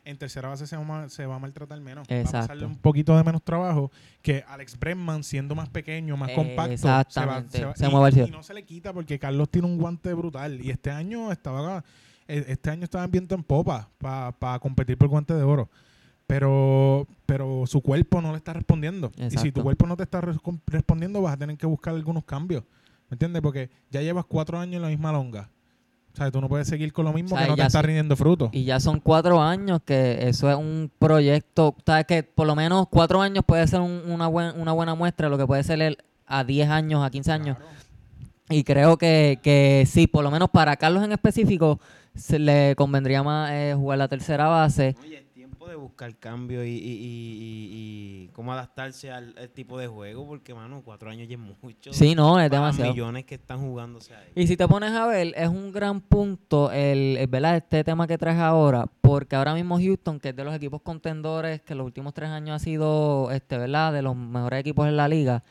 en 0.09 0.17
tercera 0.17 0.49
base 0.49 0.67
se 0.67 0.75
va, 0.75 1.07
se 1.09 1.25
va 1.25 1.35
a 1.35 1.39
maltratar 1.39 1.79
menos. 1.81 2.07
Va 2.09 2.15
a 2.15 2.19
Exacto. 2.19 2.39
pasarle 2.47 2.65
un 2.65 2.75
poquito 2.77 3.15
de 3.17 3.23
menos 3.23 3.43
trabajo 3.43 3.91
que 4.21 4.43
Alex 4.47 4.77
Bregman, 4.79 5.23
siendo 5.23 5.55
más 5.55 5.69
pequeño, 5.69 6.17
más 6.17 6.31
compacto, 6.31 6.77
se 6.77 6.87
va, 6.87 7.01
Exactamente. 7.01 7.65
va- 7.65 7.75
Se 7.75 8.27
y, 8.27 8.31
no 8.31 8.43
se 8.43 8.53
le 8.53 8.63
quita 8.63 8.91
porque 8.93 9.17
Carlos 9.19 9.49
tiene 9.49 9.67
un 9.67 9.77
guante 9.77 10.13
brutal. 10.13 10.59
Y 10.61 10.69
este 10.71 10.91
año 10.91 11.31
estaba 11.31 11.83
eh, 12.27 12.45
este 12.47 12.69
año 12.69 12.83
estaba 12.83 13.05
en 13.05 13.11
viento 13.11 13.33
en 13.35 13.43
popa 13.43 13.89
para 13.97 14.59
competir 14.59 14.97
por 14.97 15.07
guante 15.07 15.33
de 15.33 15.43
oro. 15.43 15.69
Pero, 16.27 17.07
pero 17.25 17.65
su 17.65 17.81
cuerpo 17.81 18.21
no 18.21 18.31
le 18.31 18.37
está 18.37 18.53
respondiendo. 18.53 19.11
Y 19.17 19.23
si 19.23 19.29
tu 19.29 19.35
Exacto. 19.39 19.63
cuerpo 19.63 19.87
no 19.87 19.97
te 19.97 20.03
está 20.03 20.21
res- 20.21 20.37
respondiendo, 20.67 21.21
vas 21.23 21.33
a 21.33 21.37
tener 21.37 21.57
que 21.57 21.65
buscar 21.65 21.95
algunos 21.95 22.23
cambios. 22.23 22.63
¿Me 23.09 23.15
entiendes? 23.15 23.41
Porque 23.41 23.71
ya 23.89 24.01
llevas 24.03 24.25
cuatro 24.25 24.59
años 24.59 24.75
en 24.75 24.81
la 24.83 24.89
misma 24.89 25.11
longa. 25.11 25.49
O 26.13 26.17
sea, 26.17 26.31
tú 26.31 26.41
no 26.41 26.49
puedes 26.49 26.67
seguir 26.67 26.91
con 26.91 27.05
lo 27.05 27.13
mismo 27.13 27.35
O 27.35 27.37
sea, 27.37 27.45
que 27.45 27.49
no 27.51 27.55
te 27.55 27.61
ya 27.61 27.67
está 27.67 27.79
sí. 27.81 27.85
rindiendo 27.87 28.15
fruto. 28.15 28.49
Y 28.51 28.63
ya 28.65 28.79
son 28.79 28.99
cuatro 28.99 29.41
años 29.41 29.79
que 29.85 30.27
eso 30.27 30.49
es 30.49 30.57
un 30.57 30.91
proyecto, 30.99 31.75
sabes 31.85 32.05
que 32.05 32.23
por 32.23 32.45
lo 32.47 32.55
menos 32.55 32.87
cuatro 32.89 33.21
años 33.21 33.43
puede 33.45 33.65
ser 33.67 33.79
un- 33.81 34.03
una, 34.07 34.27
buen- 34.27 34.59
una 34.59 34.71
buena 34.73 34.95
muestra 34.95 35.27
de 35.27 35.31
lo 35.31 35.37
que 35.37 35.45
puede 35.47 35.63
ser 35.63 35.81
el, 35.81 35.97
a 36.25 36.43
10 36.43 36.69
años, 36.69 37.03
a 37.05 37.09
15 37.09 37.31
años. 37.31 37.57
Claro. 37.57 37.71
Y 38.49 38.63
creo 38.63 38.97
que, 38.97 39.39
que 39.43 39.85
sí, 39.87 40.07
por 40.07 40.23
lo 40.23 40.31
menos 40.31 40.49
para 40.49 40.75
Carlos 40.75 41.03
en 41.03 41.11
específico, 41.11 41.79
se 42.15 42.39
le 42.39 42.75
convendría 42.75 43.21
más 43.23 43.51
eh, 43.51 43.73
jugar 43.77 43.99
la 43.99 44.07
tercera 44.07 44.47
base. 44.47 44.95
Oye, 45.03 45.23
de 45.69 45.75
buscar 45.77 46.15
cambio 46.17 46.63
y, 46.65 46.69
y, 46.69 46.73
y- 46.73 47.69
y- 47.71 48.23
y 48.23 48.27
cómo 48.33 48.51
adaptarse 48.53 49.11
al, 49.11 49.33
al 49.37 49.49
tipo 49.49 49.77
de 49.77 49.87
juego, 49.87 50.25
porque, 50.27 50.53
mano, 50.53 50.81
cuatro 50.83 51.09
años 51.09 51.27
ya 51.27 51.35
es 51.35 51.39
mucho. 51.39 51.93
Sí, 51.93 52.15
no, 52.15 52.39
es 52.39 52.49
demasiado. 52.49 52.91
millones 52.91 53.25
que 53.25 53.35
están 53.35 53.59
jugándose 53.59 54.13
ahí. 54.15 54.27
Y 54.35 54.47
si 54.47 54.57
te 54.57 54.67
pones 54.67 54.91
a 54.91 55.05
ver, 55.07 55.33
es 55.35 55.47
un 55.47 55.71
gran 55.71 56.01
punto 56.01 56.71
el, 56.71 57.17
el, 57.17 57.27
¿verdad? 57.27 57.57
este 57.57 57.83
tema 57.83 58.07
que 58.07 58.17
traes 58.17 58.39
ahora, 58.39 58.85
porque 59.01 59.35
ahora 59.35 59.53
mismo 59.53 59.77
Houston, 59.79 60.19
que 60.19 60.29
es 60.29 60.35
de 60.35 60.43
los 60.43 60.53
equipos 60.53 60.81
contendores, 60.81 61.61
que 61.61 61.75
los 61.75 61.85
últimos 61.85 62.13
tres 62.13 62.29
años 62.29 62.55
ha 62.55 62.59
sido 62.63 63.31
este, 63.31 63.57
¿verdad? 63.57 63.93
de 63.93 64.01
los 64.01 64.15
mejores 64.15 64.59
equipos 64.59 64.87
en 64.87 64.97
la 64.97 65.07
liga, 65.07 65.43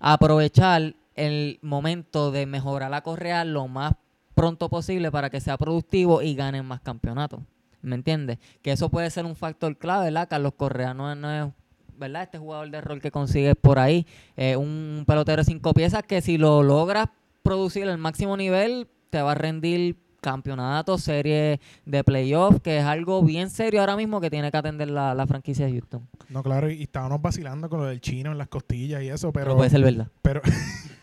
aprovechar 0.00 0.94
el 1.14 1.58
momento 1.62 2.30
de 2.30 2.46
mejorar 2.46 2.90
la 2.90 3.02
correa 3.02 3.44
lo 3.44 3.68
más 3.68 3.94
pronto 4.34 4.68
posible 4.68 5.10
para 5.12 5.30
que 5.30 5.40
sea 5.40 5.56
productivo 5.56 6.20
y 6.22 6.34
ganen 6.34 6.64
más 6.66 6.80
campeonatos. 6.80 7.40
¿Me 7.84 7.94
entiendes? 7.96 8.38
Que 8.62 8.72
eso 8.72 8.88
puede 8.88 9.10
ser 9.10 9.24
un 9.26 9.36
factor 9.36 9.76
clave, 9.76 10.06
¿verdad? 10.06 10.28
Carlos 10.28 10.54
Correa 10.56 10.94
no, 10.94 11.10
es- 11.12 11.18
no 11.18 11.30
es, 11.30 11.52
¿verdad? 11.98 12.22
Este 12.24 12.38
jugador 12.38 12.70
de 12.70 12.80
rol 12.80 13.00
que 13.00 13.10
consigues 13.10 13.54
por 13.60 13.78
ahí, 13.78 14.06
eh, 14.36 14.56
un 14.56 15.04
pelotero 15.06 15.42
de 15.42 15.44
cinco 15.44 15.74
piezas 15.74 16.02
que 16.02 16.20
si 16.20 16.38
lo 16.38 16.62
logras 16.62 17.08
producir 17.42 17.88
al 17.88 17.98
máximo 17.98 18.36
nivel, 18.36 18.88
te 19.10 19.20
va 19.22 19.32
a 19.32 19.34
rendir 19.34 19.96
campeonato, 20.20 20.96
serie 20.96 21.60
de 21.84 22.02
playoff, 22.02 22.60
que 22.62 22.78
es 22.78 22.84
algo 22.84 23.22
bien 23.22 23.50
serio 23.50 23.80
ahora 23.80 23.94
mismo 23.94 24.22
que 24.22 24.30
tiene 24.30 24.50
que 24.50 24.56
atender 24.56 24.88
la, 24.90 25.14
la 25.14 25.26
franquicia 25.26 25.66
de 25.66 25.72
Houston. 25.72 26.08
No, 26.30 26.42
claro, 26.42 26.70
y 26.70 26.82
estábamos 26.84 27.20
vacilando 27.20 27.68
con 27.68 27.80
lo 27.80 27.84
del 27.86 28.00
chino 28.00 28.32
en 28.32 28.38
las 28.38 28.48
costillas 28.48 29.02
y 29.02 29.08
eso, 29.10 29.30
Pero, 29.32 29.44
pero... 29.48 29.56
puede 29.58 29.68
ser 29.68 29.82
verdad. 29.82 30.08
Pero, 30.22 30.40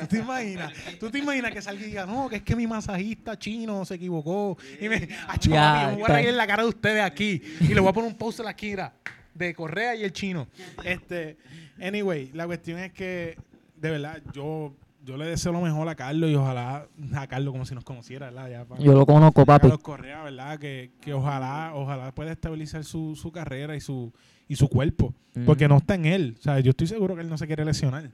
¿tú 0.00 0.06
te 0.08 0.18
imaginas? 0.18 0.72
¿Tú 1.00 1.10
te 1.10 1.18
imaginas 1.18 1.50
que 1.52 1.62
salga 1.62 1.82
y 1.82 1.86
diga, 1.86 2.06
no, 2.06 2.28
que 2.28 2.36
es 2.36 2.42
que 2.42 2.56
mi 2.56 2.66
masajista 2.66 3.38
chino 3.38 3.84
se 3.84 3.94
equivocó? 3.94 4.56
Y 4.80 4.88
me, 4.88 5.08
Ya, 5.48 5.72
papi, 5.72 5.86
me 5.86 5.92
voy 5.94 6.02
a 6.02 6.14
reír 6.14 6.28
en 6.28 6.36
la 6.36 6.46
cara 6.46 6.62
de 6.62 6.68
ustedes 6.68 7.02
aquí. 7.02 7.42
Y 7.60 7.74
le 7.74 7.80
voy 7.80 7.90
a 7.90 7.92
poner 7.92 8.10
un 8.10 8.16
post 8.16 8.40
en 8.40 8.44
la 8.46 8.50
esquina 8.52 8.92
de 9.34 9.54
Correa 9.54 9.94
y 9.96 10.04
el 10.04 10.12
chino. 10.12 10.46
Este, 10.84 11.36
anyway, 11.80 12.30
la 12.34 12.46
cuestión 12.46 12.78
es 12.78 12.92
que, 12.92 13.36
de 13.76 13.90
verdad, 13.90 14.20
yo, 14.34 14.74
yo 15.04 15.16
le 15.16 15.26
deseo 15.26 15.52
lo 15.52 15.60
mejor 15.60 15.88
a 15.88 15.94
Carlos 15.94 16.30
y 16.30 16.34
ojalá, 16.34 16.86
a 17.14 17.26
Carlos 17.26 17.52
como 17.52 17.64
si 17.64 17.74
nos 17.74 17.84
conociera, 17.84 18.26
¿verdad? 18.26 18.50
Ya, 18.50 18.64
pa- 18.64 18.78
Yo 18.78 18.92
lo 18.92 19.06
conozco, 19.06 19.44
papi. 19.46 19.62
Carlos 19.62 19.80
Correa, 19.82 20.22
¿verdad? 20.22 20.58
Que, 20.58 20.90
que 21.00 21.14
ojalá, 21.14 21.72
ojalá 21.74 22.14
pueda 22.14 22.32
estabilizar 22.32 22.84
su, 22.84 23.16
su 23.16 23.32
carrera 23.32 23.74
y 23.74 23.80
su, 23.80 24.12
y 24.48 24.56
su 24.56 24.68
cuerpo. 24.68 25.14
Porque 25.46 25.66
no 25.66 25.78
está 25.78 25.94
en 25.94 26.04
él. 26.04 26.36
O 26.38 26.42
sea, 26.42 26.60
yo 26.60 26.70
estoy 26.70 26.86
seguro 26.86 27.14
que 27.14 27.22
él 27.22 27.28
no 27.30 27.38
se 27.38 27.46
quiere 27.46 27.64
lesionar. 27.64 28.10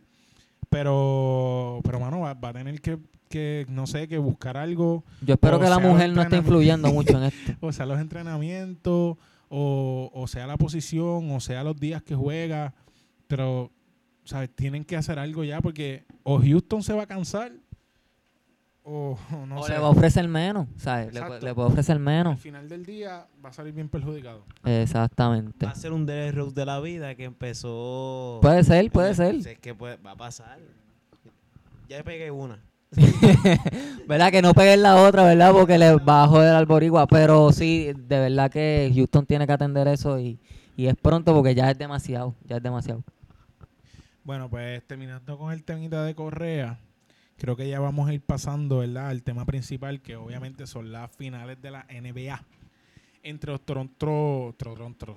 Pero, 0.71 1.81
pero 1.85 2.01
mano, 2.01 2.21
va, 2.21 2.35
va 2.35 2.51
a 2.51 2.53
tener 2.53 2.81
que, 2.81 2.99
que, 3.29 3.67
no 3.69 3.87
sé, 3.87 4.09
que 4.09 4.19
buscar 4.19 4.57
algo. 4.57 5.05
Yo 5.23 5.35
espero 5.35 5.59
que 5.59 5.69
la 5.69 5.79
mujer 5.79 6.13
no 6.13 6.23
esté 6.23 6.37
influyendo 6.37 6.93
mucho 6.93 7.17
en 7.17 7.25
esto. 7.33 7.53
O 7.61 7.73
sea, 7.73 7.87
los 7.87 7.99
entrenamientos, 8.01 9.17
o, 9.49 10.11
o 10.13 10.27
sea 10.27 10.47
la 10.47 10.57
posición, 10.57 11.31
o 11.31 11.41
sea 11.41 11.65
los 11.65 11.79
días 11.79 12.03
que 12.03 12.15
juega. 12.15 12.75
Pero, 13.27 13.71
¿sabes? 14.25 14.51
Tienen 14.55 14.85
que 14.85 14.97
hacer 14.97 15.19
algo 15.19 15.45
ya 15.45 15.61
porque 15.61 16.05
o 16.23 16.39
Houston 16.41 16.83
se 16.83 16.93
va 16.93 17.05
a 17.05 17.07
cansar 17.07 17.53
o 18.90 19.18
o 19.33 19.47
no 19.47 19.61
o 19.61 19.62
sé. 19.64 19.73
le 19.75 19.78
va 19.78 19.87
a 19.87 19.90
ofrecer 19.90 20.26
menos, 20.28 20.66
¿sabes? 20.76 21.12
Le, 21.12 21.21
le 21.40 21.54
puede 21.54 21.68
ofrecer 21.68 21.97
Al 21.97 22.00
menos. 22.02 22.40
final 22.40 22.68
del 22.68 22.85
día 22.87 23.26
va 23.45 23.50
a 23.50 23.52
salir 23.52 23.73
bien 23.75 23.88
perjudicado. 23.88 24.45
Exactamente. 24.64 25.66
Va 25.66 25.73
a 25.73 25.75
ser 25.75 25.92
un 25.92 26.07
Derrick 26.07 26.37
Rose 26.37 26.54
de 26.54 26.64
la 26.66 26.80
vida 26.80 27.14
que 27.14 27.25
empezó... 27.25 28.38
Puede 28.40 28.64
ser, 28.64 28.90
puede 28.90 29.14
ser. 29.14 29.35
Es 29.35 29.59
que 29.59 29.75
puede- 29.75 29.97
va 29.99 30.12
a 30.12 30.16
pasar. 30.16 30.59
Ya 31.88 32.02
pegué 32.02 32.30
una. 32.30 32.59
¿Verdad? 34.09 34.30
Que 34.30 34.40
no 34.42 34.54
peguen 34.54 34.83
la 34.83 34.97
otra, 34.97 35.25
¿verdad? 35.25 35.52
Porque 35.52 35.76
le 35.78 35.95
va 35.97 36.25
a 36.25 36.28
joder 36.28 36.54
al 36.54 36.66
boricua. 36.66 37.07
Pero 37.07 37.52
sí, 37.52 37.92
de 37.95 38.18
verdad 38.21 38.50
que 38.50 38.90
Houston 38.95 39.26
tiene 39.26 39.47
que 39.47 39.52
atender 39.52 39.87
eso 39.88 40.18
y, 40.18 40.38
y 40.76 40.87
es 40.87 40.95
pronto 40.97 41.35
porque 41.35 41.54
ya 41.54 41.71
es 41.71 41.78
demasiado, 41.78 42.35
ya 42.47 42.57
es 42.57 42.62
demasiado. 42.62 43.02
Bueno, 44.25 44.49
pues 44.50 44.83
terminando 44.87 45.38
con 45.38 45.52
el 45.52 45.62
temita 45.64 46.04
de 46.04 46.14
Correa, 46.14 46.78
creo 47.38 47.57
que 47.57 47.68
ya 47.68 47.80
vamos 47.80 48.09
a 48.09 48.14
ir 48.14 48.21
pasando, 48.21 48.78
¿verdad? 48.78 49.09
Al 49.09 49.23
tema 49.23 49.45
principal, 49.47 50.00
que 50.00 50.16
obviamente 50.16 50.66
son 50.66 50.92
las 50.92 51.11
finales 51.11 51.61
de 51.62 51.71
la 51.71 51.87
NBA. 51.88 52.42
Entre 53.23 53.50
los 53.50 53.61
Toronto, 53.62 54.54
Toronto, 54.59 55.16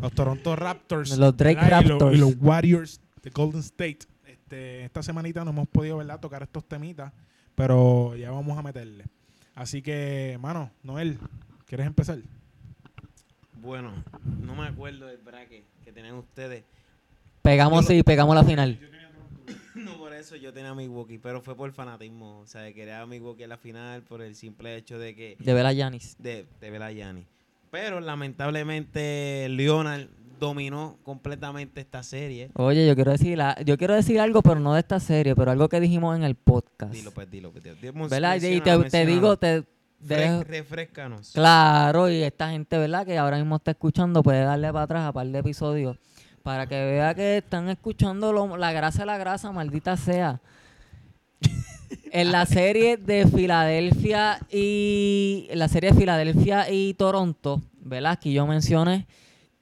los 0.00 0.12
Toronto 0.12 0.56
Raptors 0.56 1.16
Los 1.18 1.36
Drake 1.36 1.58
y, 1.60 1.60
los- 1.60 1.70
Raptors. 1.70 2.16
y 2.16 2.18
los 2.18 2.34
Warriors 2.40 3.00
de 3.22 3.30
Golden 3.30 3.60
State. 3.60 3.98
Este, 4.26 4.84
esta 4.84 5.02
semanita 5.02 5.44
no 5.44 5.50
hemos 5.50 5.68
podido, 5.68 5.98
¿verdad? 5.98 6.20
Tocar 6.20 6.42
estos 6.42 6.64
temitas, 6.64 7.12
pero 7.54 8.14
ya 8.16 8.30
vamos 8.30 8.56
a 8.58 8.62
meterle. 8.62 9.04
Así 9.54 9.82
que, 9.82 10.38
mano, 10.40 10.70
Noel, 10.82 11.18
¿quieres 11.66 11.86
empezar? 11.86 12.18
Bueno, 13.60 13.92
no 14.42 14.54
me 14.54 14.66
acuerdo 14.66 15.06
del 15.06 15.18
bracket 15.18 15.64
que 15.84 15.92
tenían 15.92 16.14
ustedes. 16.16 16.64
Pegamos, 17.42 17.84
lo- 17.84 17.88
sí, 17.88 18.02
pegamos 18.02 18.34
la 18.34 18.44
final. 18.44 18.78
No 19.74 19.96
por 19.98 20.12
eso 20.14 20.36
yo 20.36 20.52
tenía 20.52 20.70
a 20.70 20.74
Milwaukee, 20.74 21.18
pero 21.18 21.40
fue 21.40 21.56
por 21.56 21.72
fanatismo. 21.72 22.40
O 22.40 22.46
sea, 22.46 22.72
quería 22.72 23.00
a 23.02 23.06
Milwaukee 23.06 23.42
en 23.42 23.48
la 23.50 23.56
final 23.56 24.02
por 24.02 24.22
el 24.22 24.34
simple 24.36 24.76
hecho 24.76 24.98
de 24.98 25.14
que 25.14 25.36
De 25.38 25.52
ver 25.54 25.66
a 25.66 25.72
Giannis. 25.72 26.16
de, 26.18 26.46
de 26.60 26.70
ver 26.70 26.82
a 26.82 26.92
Giannis. 26.92 27.26
Pero 27.70 28.00
lamentablemente 28.00 29.48
Leonard 29.50 30.06
dominó 30.38 30.98
completamente 31.02 31.80
esta 31.80 32.02
serie. 32.02 32.50
Oye, 32.54 32.86
yo 32.86 32.94
quiero 32.94 33.12
decir, 33.12 33.36
la- 33.38 33.56
yo 33.64 33.76
quiero 33.78 33.94
decir 33.94 34.20
algo, 34.20 34.42
pero 34.42 34.60
no 34.60 34.74
de 34.74 34.80
esta 34.80 35.00
serie, 35.00 35.34
pero 35.34 35.50
algo 35.50 35.68
que 35.68 35.80
dijimos 35.80 36.16
en 36.16 36.22
el 36.22 36.34
podcast. 36.34 36.92
Dilo, 36.92 37.10
pues, 37.12 37.30
dilo. 37.30 37.50
pues, 37.50 37.64
dilo. 37.64 38.08
¿Verdad? 38.08 38.36
Y 38.36 38.40
te, 38.90 39.06
digo, 39.06 39.36
te, 39.36 39.64
refrescanos. 40.44 41.30
Claro, 41.32 42.10
y 42.10 42.22
esta 42.22 42.50
gente, 42.50 42.78
¿verdad? 42.78 43.06
Que 43.06 43.16
ahora 43.18 43.38
mismo 43.38 43.56
está 43.56 43.70
escuchando, 43.72 44.22
puede 44.22 44.42
darle 44.44 44.68
para 44.72 44.82
atrás 44.84 45.04
a 45.08 45.12
par 45.12 45.26
de 45.26 45.38
episodios 45.38 45.96
para 46.44 46.66
que 46.66 46.74
vea 46.74 47.14
que 47.14 47.38
están 47.38 47.70
escuchando 47.70 48.30
lo- 48.30 48.58
la 48.58 48.70
grasa 48.70 49.06
la 49.06 49.16
grasa, 49.16 49.50
maldita 49.50 49.96
sea. 49.96 50.40
en 52.12 52.30
la 52.32 52.44
serie 52.46 52.96
de 52.98 53.26
Filadelfia 53.26 54.38
y 54.50 55.46
en 55.50 55.58
la 55.58 55.68
serie 55.68 55.90
de 55.92 55.98
Filadelfia 55.98 56.70
y 56.70 56.94
Toronto, 56.94 57.60
¿verdad? 57.80 58.12
Aquí 58.12 58.32
yo 58.32 58.46
mencioné 58.46 59.06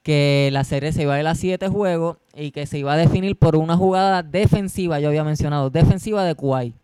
que 0.03 0.49
la 0.51 0.63
serie 0.65 0.91
se 0.91 1.03
iba 1.03 1.15
a 1.15 1.19
ir 1.21 1.25
a 1.27 1.35
siete 1.35 1.69
juegos 1.69 2.17
y 2.35 2.51
que 2.51 2.65
se 2.67 2.77
iba 2.77 2.93
a 2.93 2.97
definir 2.97 3.37
por 3.37 3.55
una 3.55 3.77
jugada 3.77 4.21
defensiva, 4.21 4.99
yo 4.99 5.07
había 5.07 5.23
mencionado, 5.23 5.69
defensiva 5.69 6.23
de 6.25 6.35
Kuwait. 6.35 6.75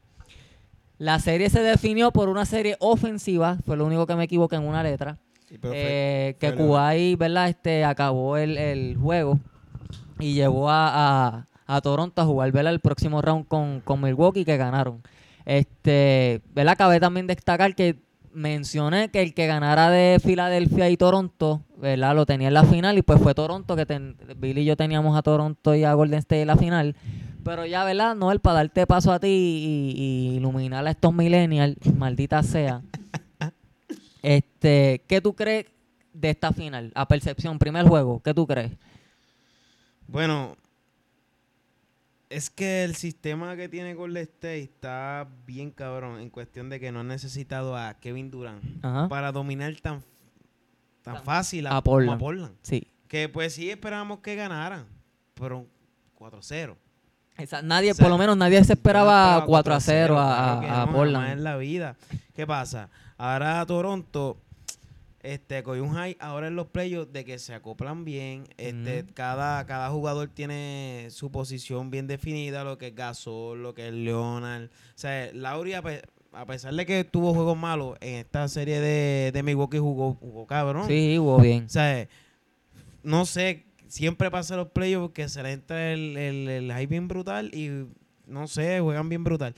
La 0.98 1.20
serie 1.20 1.50
se 1.50 1.62
definió 1.62 2.12
por 2.12 2.30
una 2.30 2.46
serie 2.46 2.78
ofensiva, 2.80 3.58
fue 3.66 3.76
lo 3.78 3.86
único 3.86 4.08
que 4.08 4.16
me 4.16 4.24
equivoqué 4.24 4.56
en 4.56 4.64
una 4.68 4.82
letra. 4.82 5.18
Sí, 5.50 5.58
pero 5.60 5.74
fue- 5.74 5.82
eh, 5.84 6.36
que 6.40 6.48
fue 6.52 6.56
la- 6.56 6.64
Kuwait, 6.66 7.20
¿verdad? 7.20 7.50
Este, 7.50 7.84
acabó 7.84 8.38
el, 8.38 8.58
el 8.58 8.98
juego 8.98 9.40
y 10.20 10.34
llevó 10.34 10.70
a, 10.70 11.28
a- 11.28 11.46
a 11.68 11.82
Toronto 11.82 12.22
a 12.22 12.26
jugar, 12.26 12.52
¿verdad? 12.52 12.74
El 12.74 12.80
próximo 12.80 13.22
round 13.22 13.48
con, 13.48 13.82
con 13.82 14.02
Milwaukee 14.02 14.44
que 14.46 14.58
ganaron. 14.58 15.02
Este, 15.46 16.42
¿verdad? 16.54 16.76
Cabe 16.78 17.00
también 17.00 17.28
destacar 17.28 17.76
que 17.76 17.98
mencioné 18.34 19.10
que 19.10 19.22
el 19.22 19.34
que 19.34 19.48
ganara 19.48 19.90
de 19.90 20.20
Filadelfia 20.24 20.90
y 20.90 20.98
Toronto, 20.98 21.64
¿verdad? 21.78 22.16
Lo 22.16 22.26
tenía 22.26 22.48
en 22.50 22.54
la 22.54 22.64
final 22.64 22.98
y 22.98 23.02
pues 23.02 23.20
fue 23.22 23.34
Toronto 23.34 23.76
que 23.76 23.86
ten- 23.86 24.16
Billy 24.38 24.62
y 24.62 24.66
yo 24.66 24.78
teníamos 24.78 25.18
a 25.18 25.22
Toronto 25.24 25.74
y 25.76 25.84
a 25.84 25.94
Golden 25.94 26.20
State 26.20 26.42
en 26.42 26.48
la 26.48 26.56
final. 26.58 26.96
Pero 27.44 27.66
ya, 27.66 27.84
¿verdad? 27.86 28.16
Noel, 28.16 28.40
para 28.40 28.56
darte 28.58 28.86
paso 28.86 29.12
a 29.12 29.20
ti 29.20 29.28
y, 29.28 29.94
y 29.98 30.36
iluminar 30.38 30.86
a 30.86 30.92
estos 30.92 31.14
millennials, 31.14 31.78
maldita 31.96 32.44
sea. 32.44 32.82
Este, 34.22 35.02
¿qué 35.08 35.22
tú 35.22 35.34
crees 35.34 35.66
de 36.14 36.30
esta 36.32 36.52
final? 36.52 36.92
A 36.96 37.08
percepción, 37.08 37.58
primer 37.58 37.88
juego, 37.88 38.22
¿qué 38.22 38.34
tú 38.34 38.46
crees? 38.46 38.72
Bueno, 40.12 40.56
Es 42.30 42.52
que 42.52 42.84
el 42.84 42.96
sistema 42.96 43.56
que 43.56 43.70
tiene 43.70 43.96
Golden 43.96 44.22
State 44.24 44.60
está 44.62 45.28
bien 45.48 45.72
cabrón 45.72 46.20
en 46.20 46.30
cuestión 46.30 46.70
de 46.70 46.80
que 46.80 46.92
no 46.92 47.00
han 47.00 47.08
necesitado 47.08 47.76
a 47.76 47.96
Kevin 47.96 48.30
Durant 48.30 48.64
Ajá. 48.86 49.08
para 49.10 49.32
dominar 49.32 49.74
tan, 49.82 50.04
tan 51.02 51.16
Tan- 51.16 51.24
fácil 51.24 51.66
a, 51.66 51.72
a 51.72 51.74
como 51.74 51.82
Portland. 51.84 52.16
a 52.16 52.20
Portland. 52.20 52.56
Sí. 52.62 52.88
Que 53.08 53.30
pues 53.30 53.54
sí 53.56 53.72
esperábamos 53.72 54.20
que 54.20 54.36
ganaran, 54.36 54.86
pero 55.34 55.66
4-0. 56.20 56.76
Esa- 57.38 57.64
nadie, 57.64 57.92
O 57.92 57.94
sea, 57.96 58.04
por 58.04 58.12
lo 58.12 58.18
menos 58.20 58.38
nadie 58.38 58.64
se 58.64 58.74
esperaba 58.74 59.40
No 59.40 59.46
4 59.48 59.74
a 59.74 59.80
0 59.80 60.20
a, 60.20 60.54
a- 60.60 60.84
a 60.84 60.86
no, 60.86 60.92
Portland. 60.94 61.32
en 61.32 61.44
la 61.44 61.58
vida. 61.58 61.96
¿Qué 62.36 62.46
pasa? 62.46 62.90
Ahora 63.18 63.66
Toronto 63.66 64.38
este 65.34 65.64
cogió 65.64 65.84
un 65.84 65.94
high 65.94 66.16
ahora 66.20 66.48
en 66.48 66.56
los 66.56 66.68
playoffs 66.68 67.12
de 67.14 67.26
que 67.26 67.40
se 67.40 67.54
acoplan 67.54 68.06
bien, 68.06 68.46
este 68.58 69.06
cada 69.14 69.66
cada 69.66 69.90
jugador 69.90 70.30
tiene 70.30 71.08
su 71.12 71.32
posición 71.32 71.90
bien 71.92 72.08
definida, 72.08 72.64
lo 72.64 72.78
que 72.78 72.88
es 72.88 72.96
Gasol, 72.96 73.62
lo 73.62 73.74
que 73.74 73.88
es 73.90 73.94
Leonard, 73.94 74.66
o 74.66 74.70
sea, 74.96 75.30
Lauri 75.34 75.74
a, 75.74 75.82
pe- 75.82 76.02
a 76.32 76.46
pesar 76.46 76.74
de 76.74 76.86
que 76.86 77.04
tuvo 77.04 77.34
juegos 77.34 77.58
malos 77.58 77.98
en 78.02 78.16
esta 78.16 78.48
serie 78.48 78.80
de, 78.80 79.32
de 79.32 79.44
Milwaukee 79.44 79.78
jugó 79.80 80.14
jugó 80.16 80.46
cabrón. 80.48 80.88
Sí, 80.88 81.16
jugó 81.18 81.40
bien. 81.40 81.66
O 81.66 81.70
sea, 81.70 82.08
no 83.04 83.26
sé, 83.26 83.66
siempre 83.88 84.30
pasa 84.30 84.54
en 84.56 84.60
los 84.60 84.70
playoffs 84.70 85.14
que 85.14 85.30
se 85.30 85.42
le 85.44 85.52
entra 85.54 85.94
el, 85.94 86.18
el, 86.18 86.48
el 86.50 86.72
hype 86.72 86.88
bien 86.88 87.08
brutal 87.08 87.50
y 87.54 87.88
no 88.28 88.48
sé, 88.48 88.80
juegan 88.80 89.10
bien 89.10 89.24
brutal. 89.24 89.56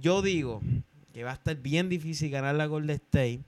Yo 0.00 0.20
digo 0.20 0.60
que 1.12 1.24
va 1.24 1.30
a 1.30 1.34
estar 1.34 1.56
bien 1.56 1.88
difícil 1.88 2.30
ganar 2.30 2.54
la 2.56 2.66
Golden 2.66 2.96
State, 2.96 3.40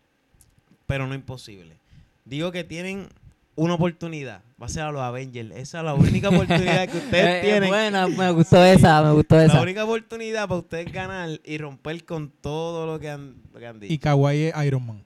pero 0.89 1.07
no 1.07 1.15
imposible. 1.15 1.77
Digo 2.25 2.51
que 2.51 2.65
tienen 2.65 3.07
una 3.55 3.75
oportunidad, 3.75 4.41
va 4.61 4.67
a 4.67 4.69
ser 4.69 4.83
a 4.83 4.91
los 4.93 5.01
Avengers. 5.03 5.51
Esa 5.55 5.79
es 5.79 5.85
la 5.85 5.95
única 5.95 6.29
oportunidad 6.31 6.89
que 6.89 6.99
Eh, 6.99 7.01
ustedes 7.05 7.45
eh, 7.45 7.49
tienen. 7.49 7.69
buena, 7.69 8.07
me 8.09 8.31
gustó 8.33 8.65
esa, 8.65 9.03
me 9.03 9.13
gustó 9.13 9.37
La 9.37 9.45
esa. 9.45 9.61
única 9.63 9.85
oportunidad 9.85 10.49
para 10.49 10.59
ustedes 10.61 10.93
ganar 10.93 11.29
y 11.45 11.59
romper 11.59 12.05
con 12.05 12.31
todo 12.41 12.87
lo 12.87 12.99
que 12.99 13.11
han, 13.11 13.35
lo 13.53 13.61
que 13.61 13.67
han 13.67 13.79
dicho. 13.81 13.93
Y 13.93 13.99
Kawhi 13.99 14.45
es 14.45 14.65
Iron 14.67 14.85
Man. 14.87 15.03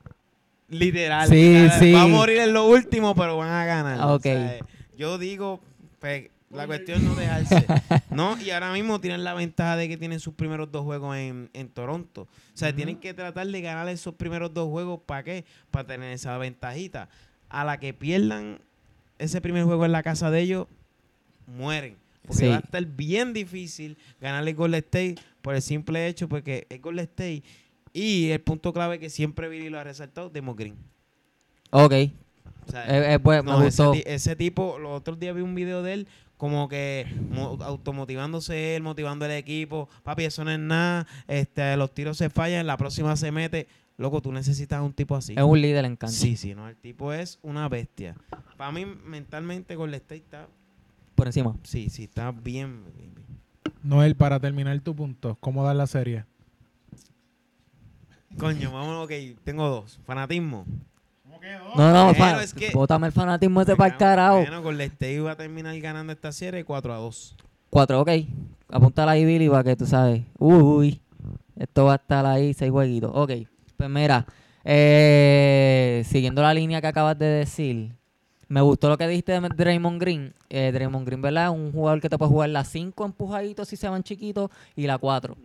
Literal. 0.69 1.29
Sí, 1.29 1.35
literal. 1.35 1.79
sí. 1.81 1.93
Va 1.93 2.03
a 2.03 2.07
morir 2.09 2.39
en 2.39 2.53
lo 2.53 2.67
último, 2.67 3.15
pero 3.15 3.37
van 3.37 3.51
a 3.51 3.65
ganar. 3.67 3.99
Ah, 4.01 4.15
ok. 4.15 4.21
O 4.21 4.21
sea, 4.23 4.59
yo 4.97 5.19
digo, 5.19 5.61
pues, 6.01 6.29
la 6.53 6.67
cuestión 6.67 7.05
no 7.05 7.15
dejarse. 7.15 7.67
no, 8.11 8.41
y 8.41 8.51
ahora 8.51 8.73
mismo 8.73 9.01
tienen 9.01 9.25
la 9.25 9.35
ventaja 9.35 9.77
de 9.77 9.89
que 9.89 9.97
tienen 9.97 10.21
sus 10.21 10.35
primeros 10.35 10.71
dos 10.71 10.85
juegos 10.85 11.17
en, 11.17 11.51
en 11.53 11.69
Toronto. 11.69 12.23
O 12.23 12.29
sea, 12.57 12.75
tienen 12.75 12.97
que 12.99 13.15
tratar 13.15 13.47
de 13.47 13.61
ganar 13.61 13.89
esos 13.89 14.15
primeros 14.15 14.53
dos 14.53 14.69
juegos. 14.69 15.01
¿Para 15.07 15.23
qué? 15.25 15.45
Para 15.71 15.87
tener 15.87 16.13
esa 16.13 16.37
ventajita. 16.39 17.09
A 17.49 17.65
la 17.65 17.79
que 17.79 17.93
pierdan 17.95 18.59
ese 19.19 19.41
primer 19.41 19.65
juego 19.65 19.85
en 19.85 19.93
la 19.93 20.03
casa 20.03 20.31
de 20.31 20.41
ellos, 20.41 20.67
mueren. 21.47 21.97
Porque 22.27 22.39
Sí. 22.45 22.49
va 22.49 22.57
a 22.57 22.61
estar 22.61 22.85
bien 22.85 23.33
difícil 23.33 23.97
ganarle 24.21 24.53
Golden 24.53 24.79
State 24.79 25.17
por 25.43 25.55
el 25.55 25.63
simple 25.63 26.07
hecho 26.07 26.29
porque 26.29 26.67
es 26.71 26.81
Golden 26.81 27.05
State. 27.05 27.43
Y 27.93 28.31
el 28.31 28.41
punto 28.41 28.73
clave 28.73 28.99
que 28.99 29.11
siempre 29.11 29.49
Billy 29.49 29.69
lo 29.69 29.79
ha 29.79 29.85
resaltado, 29.85 30.31
Demo 30.31 30.55
Green. 30.55 30.77
Ok, 31.71 31.93
O 32.67 32.71
sea, 32.71 32.85
eh, 32.87 33.15
eh, 33.15 33.19
pues, 33.19 33.43
me 33.43 33.51
no, 33.51 33.63
ese, 33.65 33.83
gustó. 33.85 34.01
ese 34.07 34.37
tipo, 34.37 34.79
los 34.79 34.93
otros 34.93 35.19
días 35.19 35.35
vi 35.35 35.43
un 35.43 35.55
video 35.55 35.83
de 35.83 35.95
él 35.95 36.09
como 36.43 36.69
que 36.69 37.07
mo- 37.31 37.57
automotivándose 37.63 38.75
él, 38.75 38.83
motivando 38.83 39.25
al 39.27 39.31
equipo. 39.31 39.89
Papi, 40.03 40.25
eso 40.25 40.43
no 40.43 40.51
es 40.51 40.59
nada. 40.59 41.07
Este, 41.29 41.77
los 41.77 41.95
tiros 41.95 42.17
se 42.19 42.31
fallan, 42.31 42.67
la 42.67 42.77
próxima 42.77 43.15
se 43.15 43.31
mete. 43.31 43.69
Loco, 43.97 44.21
tú 44.21 44.33
necesitas 44.33 44.83
un 44.83 44.93
tipo 44.93 45.15
así. 45.15 45.35
Es 45.37 45.43
un 45.45 45.61
líder 45.63 45.85
en 45.85 45.95
cancha. 45.95 46.17
Sí, 46.17 46.37
sí, 46.37 46.53
no, 46.57 46.69
el 46.69 46.75
tipo 46.75 47.13
es 47.13 47.39
una 47.43 47.69
bestia. 47.69 48.17
Para 48.57 48.73
mí, 48.73 48.85
mentalmente, 48.85 49.77
Golden 49.77 50.01
State 50.01 50.17
está, 50.17 50.49
Por 51.15 51.29
encima. 51.29 51.57
sí, 51.63 51.89
sí, 51.91 52.03
está 52.05 52.33
bien. 52.33 52.83
bien, 52.97 53.15
bien. 53.15 53.25
Noel, 53.85 54.17
para 54.17 54.41
terminar 54.41 54.81
tu 54.81 54.97
punto, 54.97 55.37
¿cómo 55.39 55.63
dar 55.63 55.77
la 55.77 55.87
serie? 55.87 56.25
Coño, 58.37 58.73
vámonos, 58.73 59.05
ok, 59.05 59.13
tengo 59.45 59.69
dos. 59.69 60.01
Fanatismo. 60.05 60.65
No, 61.77 61.93
no, 61.93 62.15
Bueno, 62.15 62.41
es 62.41 62.55
que- 62.55 62.71
bótame 62.73 63.07
el 63.09 63.13
fanatismo 63.13 63.61
ese 63.63 63.75
para 63.77 63.93
el 63.93 63.99
carajo. 63.99 64.41
Bueno, 64.41 64.63
Golden 64.63 64.91
State 64.91 65.21
va 65.21 65.33
a 65.33 65.37
terminar 65.37 65.79
ganando 65.81 66.13
esta 66.13 66.31
serie 66.33 66.65
4 66.65 66.93
a 66.95 66.99
2. 66.99 67.37
4, 67.71 68.01
ok. 68.01 68.11
Apúntala 68.71 69.13
ahí, 69.13 69.25
Billy, 69.25 69.49
para 69.49 69.65
que 69.65 69.77
tú 69.77 69.87
sabes. 69.87 70.23
Uy, 70.39 71.01
esto 71.57 71.87
va 71.87 71.93
a 71.95 71.97
estar 71.97 72.25
ahí, 72.27 72.55
seis 72.55 72.71
jueguitos. 72.71 73.11
Ok, 73.15 73.31
pues 73.77 73.91
mira, 73.91 74.27
eh, 74.65 76.03
siguiendo 76.07 76.43
la 76.43 76.55
línea 76.55 76.81
que 76.81 76.87
acabas 76.87 77.19
de 77.19 77.27
decir, 77.27 77.93
me 78.49 78.61
gustó 78.61 78.89
lo 78.89 78.99
que 78.99 79.09
dijiste 79.09 79.33
de 79.39 79.49
Draymond 79.49 80.01
Green. 80.01 80.35
Eh, 80.51 80.71
Draymond 80.73 81.07
Green, 81.07 81.23
¿verdad? 81.23 81.47
Es 81.47 81.51
un 81.59 81.73
jugador 81.73 82.01
que 82.01 82.09
te 82.09 82.19
puede 82.19 82.31
jugar 82.31 82.51
las 82.51 82.69
5 82.69 83.05
empujaditos 83.05 83.69
si 83.69 83.77
se 83.77 83.89
van 83.89 84.03
chiquitos 84.03 84.51
y 84.77 84.87
la 84.87 84.99
4. 84.99 85.37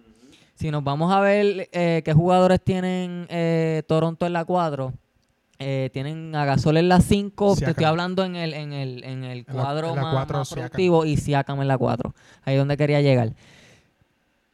Si 0.55 0.71
nos 0.71 0.83
vamos 0.83 1.13
a 1.13 1.19
ver 1.21 1.69
eh, 1.71 2.01
qué 2.03 2.13
jugadores 2.13 2.59
tienen 2.61 3.27
eh, 3.29 3.83
Toronto 3.87 4.25
en 4.25 4.33
la 4.33 4.43
4, 4.43 4.91
eh, 5.59 5.89
tienen 5.93 6.35
a 6.35 6.45
Gasol 6.45 6.77
en 6.77 6.89
la 6.89 7.01
5, 7.01 7.55
te 7.57 7.65
estoy 7.71 7.85
hablando 7.85 8.23
en 8.23 8.35
el, 8.35 8.53
en 8.53 8.73
el, 8.73 9.03
en 9.03 9.23
el 9.23 9.39
En 9.39 9.55
la- 9.55 9.63
cuadro 9.63 9.89
en 9.89 9.95
la 9.95 10.01
más, 10.03 10.13
cuatro, 10.13 10.37
más 10.39 10.47
Siakam. 10.49 10.61
productivo 10.69 11.05
y 11.05 11.17
Siakam 11.17 11.61
en 11.61 11.67
la 11.67 11.77
4. 11.77 12.13
Ahí 12.45 12.55
es 12.55 12.59
donde 12.59 12.77
quería 12.77 13.01
llegar. 13.01 13.33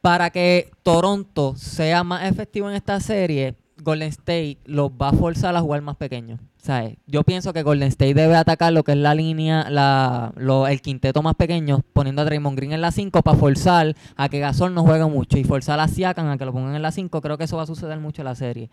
Para 0.00 0.30
que 0.30 0.70
Toronto 0.82 1.54
sea 1.56 2.04
más 2.04 2.24
efectivo 2.30 2.68
en 2.68 2.76
esta 2.76 3.00
serie, 3.00 3.54
Golden 3.82 4.08
State 4.08 4.58
los 4.66 4.90
va 4.90 5.08
a 5.08 5.12
forzar 5.12 5.56
a 5.56 5.60
jugar 5.60 5.80
más 5.82 5.96
pequeños. 5.96 6.40
¿Sabes? 6.58 6.96
Yo 7.06 7.24
pienso 7.24 7.52
que 7.52 7.62
Golden 7.62 7.88
State 7.88 8.14
debe 8.14 8.36
atacar 8.36 8.72
lo 8.72 8.84
que 8.84 8.92
es 8.92 8.98
la 8.98 9.14
línea, 9.14 9.68
la, 9.68 10.32
lo- 10.36 10.66
el 10.66 10.80
quinteto 10.80 11.20
más 11.22 11.34
pequeño, 11.34 11.80
poniendo 11.92 12.22
a 12.22 12.24
Draymond 12.24 12.56
Green 12.56 12.72
en 12.72 12.80
la 12.80 12.90
5 12.90 13.20
para 13.22 13.36
forzar 13.36 13.94
a 14.16 14.28
que 14.30 14.40
Gasol 14.40 14.72
no 14.74 14.82
juegue 14.82 15.04
mucho 15.06 15.36
y 15.36 15.44
forzar 15.44 15.78
a 15.80 15.88
Siakam 15.88 16.28
a 16.28 16.38
que 16.38 16.44
lo 16.46 16.52
pongan 16.52 16.74
en 16.74 16.80
la 16.82 16.90
5. 16.92 17.20
Creo 17.20 17.36
que 17.36 17.44
eso 17.44 17.56
va 17.58 17.64
a 17.64 17.66
suceder 17.66 17.98
mucho 18.00 18.22
en 18.22 18.26
la 18.26 18.34
serie. 18.34 18.70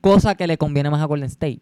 Cosa 0.00 0.34
que 0.34 0.46
le 0.46 0.56
conviene 0.56 0.90
más 0.90 1.00
a 1.00 1.04
Golden 1.04 1.26
State. 1.26 1.60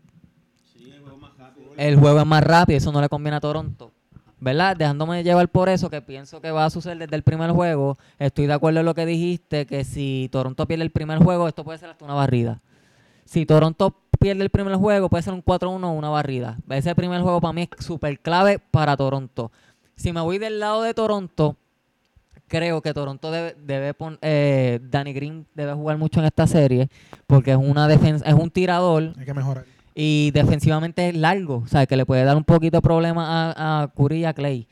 El 1.76 1.96
juego 1.96 2.18
es 2.20 2.26
más 2.26 2.42
rápido, 2.42 2.76
eso 2.76 2.90
no 2.90 3.00
le 3.00 3.08
conviene 3.08 3.36
a 3.36 3.40
Toronto. 3.40 3.92
¿Verdad? 4.40 4.76
Dejándome 4.76 5.24
llevar 5.24 5.48
por 5.48 5.68
eso, 5.68 5.90
que 5.90 6.00
pienso 6.00 6.40
que 6.40 6.50
va 6.50 6.64
a 6.64 6.70
suceder 6.70 6.98
desde 6.98 7.16
el 7.16 7.22
primer 7.22 7.50
juego. 7.50 7.98
Estoy 8.18 8.46
de 8.46 8.52
acuerdo 8.52 8.80
en 8.80 8.86
lo 8.86 8.94
que 8.94 9.06
dijiste, 9.06 9.66
que 9.66 9.84
si 9.84 10.28
Toronto 10.30 10.66
pierde 10.66 10.84
el 10.84 10.90
primer 10.90 11.18
juego, 11.18 11.48
esto 11.48 11.64
puede 11.64 11.78
ser 11.78 11.90
hasta 11.90 12.04
una 12.04 12.14
barrida. 12.14 12.62
Si 13.24 13.46
Toronto 13.46 13.96
pierde 14.18 14.42
el 14.42 14.50
primer 14.50 14.76
juego, 14.76 15.08
puede 15.08 15.22
ser 15.22 15.34
un 15.34 15.44
4-1 15.44 15.84
o 15.84 15.90
una 15.90 16.08
barrida. 16.08 16.58
Ese 16.70 16.94
primer 16.94 17.20
juego 17.22 17.40
para 17.40 17.52
mí 17.52 17.62
es 17.62 17.84
súper 17.84 18.20
clave 18.20 18.58
para 18.58 18.96
Toronto. 18.96 19.50
Si 19.96 20.12
me 20.12 20.20
voy 20.20 20.38
del 20.38 20.60
lado 20.60 20.82
de 20.82 20.94
Toronto, 20.94 21.56
creo 22.48 22.80
que 22.82 22.92
Toronto 22.94 23.30
debe, 23.30 23.54
debe 23.64 23.94
pon- 23.94 24.18
eh, 24.22 24.80
Danny 24.90 25.12
Green 25.12 25.46
debe 25.54 25.72
jugar 25.74 25.98
mucho 25.98 26.20
en 26.20 26.26
esta 26.26 26.46
serie, 26.46 26.88
porque 27.26 27.52
es 27.52 27.56
una 27.56 27.86
defensa, 27.88 28.24
es 28.26 28.34
un 28.34 28.50
tirador 28.50 29.12
Hay 29.18 29.24
que 29.24 29.34
mejorar. 29.34 29.64
y 29.94 30.30
defensivamente 30.32 31.08
es 31.10 31.14
largo, 31.16 31.62
o 31.64 31.68
sea, 31.68 31.86
que 31.86 31.96
le 31.96 32.04
puede 32.06 32.24
dar 32.24 32.36
un 32.36 32.44
poquito 32.44 32.78
de 32.78 32.82
problema 32.82 33.52
a, 33.52 33.82
a 33.82 33.88
Curry 33.88 34.20
y 34.20 34.24
a 34.24 34.32
Clay. 34.32 34.66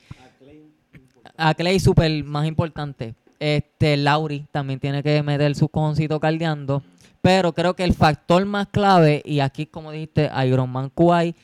A 1.37 1.55
Clay 1.55 1.79
súper 1.81 2.25
más 2.25 2.47
importante. 2.47 3.15
Este, 3.39 3.97
Lauri 3.99 4.47
también 4.51 4.81
tiene 4.81 5.03
que 5.03 5.23
meter 5.23 5.55
su 5.55 5.69
cojoncito 5.69 6.19
caldeando. 6.19 6.83
Pero 7.21 7.53
creo 7.53 7.75
que 7.75 7.85
el 7.85 7.93
factor 7.93 8.45
más 8.47 8.69
clave, 8.69 9.21
y 9.25 9.41
aquí 9.41 9.67
como 9.67 9.91
dijiste, 9.91 10.31
Iron 10.47 10.71
Man 10.71 10.91
Kuwait 10.95 11.37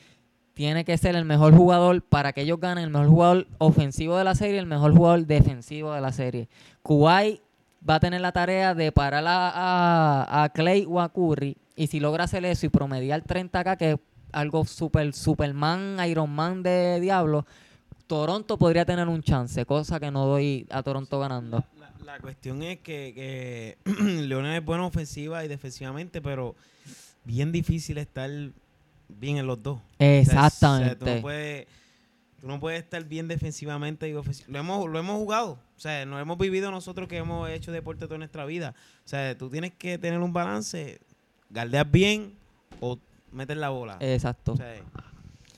tiene 0.53 0.85
que 0.85 0.97
ser 0.97 1.15
el 1.15 1.25
mejor 1.25 1.55
jugador 1.55 2.01
para 2.01 2.31
que 2.33 2.41
ellos 2.41 2.59
ganen, 2.59 2.85
el 2.85 2.89
mejor 2.89 3.07
jugador 3.07 3.47
ofensivo 3.57 4.17
de 4.17 4.23
la 4.23 4.35
serie, 4.35 4.59
el 4.59 4.65
mejor 4.65 4.93
jugador 4.95 5.25
defensivo 5.25 5.93
de 5.93 6.01
la 6.01 6.11
serie. 6.11 6.47
Kuwait 6.83 7.41
va 7.87 7.95
a 7.95 7.99
tener 7.99 8.21
la 8.21 8.31
tarea 8.31 8.75
de 8.75 8.91
parar 8.91 9.23
a, 9.25 10.43
a, 10.43 10.49
Clay 10.49 10.85
o 10.87 11.01
a 11.01 11.09
Curry, 11.09 11.57
y 11.75 11.87
si 11.87 11.99
logra 11.99 12.25
hacer 12.25 12.45
eso 12.45 12.65
y 12.65 12.69
promediar 12.69 13.23
30k, 13.23 13.77
que 13.77 13.91
es 13.93 13.97
algo 14.31 14.63
super 14.65 15.11
Superman, 15.13 15.97
Iron 16.07 16.29
Man 16.29 16.61
de 16.63 16.99
Diablo, 17.01 17.45
Toronto 18.07 18.57
podría 18.57 18.85
tener 18.85 19.07
un 19.07 19.23
chance, 19.23 19.65
cosa 19.65 19.99
que 19.99 20.11
no 20.11 20.25
doy 20.27 20.67
a 20.69 20.83
Toronto 20.83 21.19
ganando. 21.19 21.63
La, 22.05 22.19
cuestión 22.19 22.61
es 22.61 22.79
que, 22.79 23.13
que 23.15 23.77
es 24.55 24.65
bueno 24.65 24.85
ofensiva 24.85 25.43
y 25.43 25.47
defensivamente, 25.47 26.21
pero 26.21 26.55
bien 27.23 27.51
difícil 27.51 27.97
estar 27.97 28.29
bien 29.19 29.37
en 29.37 29.47
los 29.47 29.61
dos. 29.61 29.77
O 29.77 29.81
sea, 29.99 30.19
Exactamente. 30.19 30.95
tú, 30.95 31.05
no 31.05 31.21
puedes, 31.21 31.67
tú 32.39 32.47
no 32.47 32.59
puedes 32.59 32.83
estar 32.83 33.03
bien 33.03 33.27
defensivamente 33.27 34.09
y 34.09 34.13
ofensivamente. 34.13 34.51
Lo 34.53 34.59
hemos, 34.59 34.89
lo 34.89 34.99
hemos 34.99 35.17
jugado. 35.17 35.59
O 35.75 35.79
sea, 35.79 36.05
lo 36.05 36.19
hemos 36.19 36.37
vivido 36.37 36.71
nosotros 36.71 37.07
que 37.07 37.17
hemos 37.17 37.49
hecho 37.49 37.71
deporte 37.71 38.05
toda 38.05 38.17
nuestra 38.17 38.45
vida. 38.45 38.73
O 39.05 39.07
sea, 39.07 39.37
tú 39.37 39.49
tienes 39.49 39.71
que 39.73 39.97
tener 39.97 40.19
un 40.19 40.33
balance. 40.33 40.99
Galdeas 41.49 41.89
bien 41.91 42.33
o 42.79 42.97
meter 43.31 43.57
la 43.57 43.69
bola. 43.69 43.97
Exacto. 43.99 44.53
O 44.53 44.57
sea, 44.57 44.73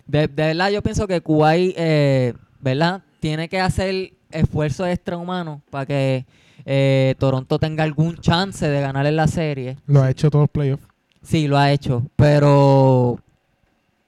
De, 0.07 0.27
de 0.27 0.27
verdad, 0.27 0.69
yo 0.69 0.81
pienso 0.81 1.07
que 1.07 1.21
Kuwait, 1.21 1.73
eh, 1.77 2.33
¿verdad? 2.59 3.03
Tiene 3.19 3.47
que 3.49 3.59
hacer 3.59 4.13
esfuerzos 4.31 4.87
extrahumanos 4.87 5.61
para 5.69 5.85
que 5.85 6.25
eh, 6.65 7.15
Toronto 7.19 7.59
tenga 7.59 7.83
algún 7.83 8.17
chance 8.17 8.67
de 8.67 8.81
ganar 8.81 9.05
en 9.05 9.15
la 9.15 9.27
serie. 9.27 9.77
Lo 9.85 10.01
ha 10.01 10.09
hecho 10.09 10.29
todos 10.29 10.43
los 10.43 10.49
playoffs. 10.49 10.83
Sí, 11.21 11.47
lo 11.47 11.57
ha 11.57 11.71
hecho, 11.71 12.03
pero 12.15 13.19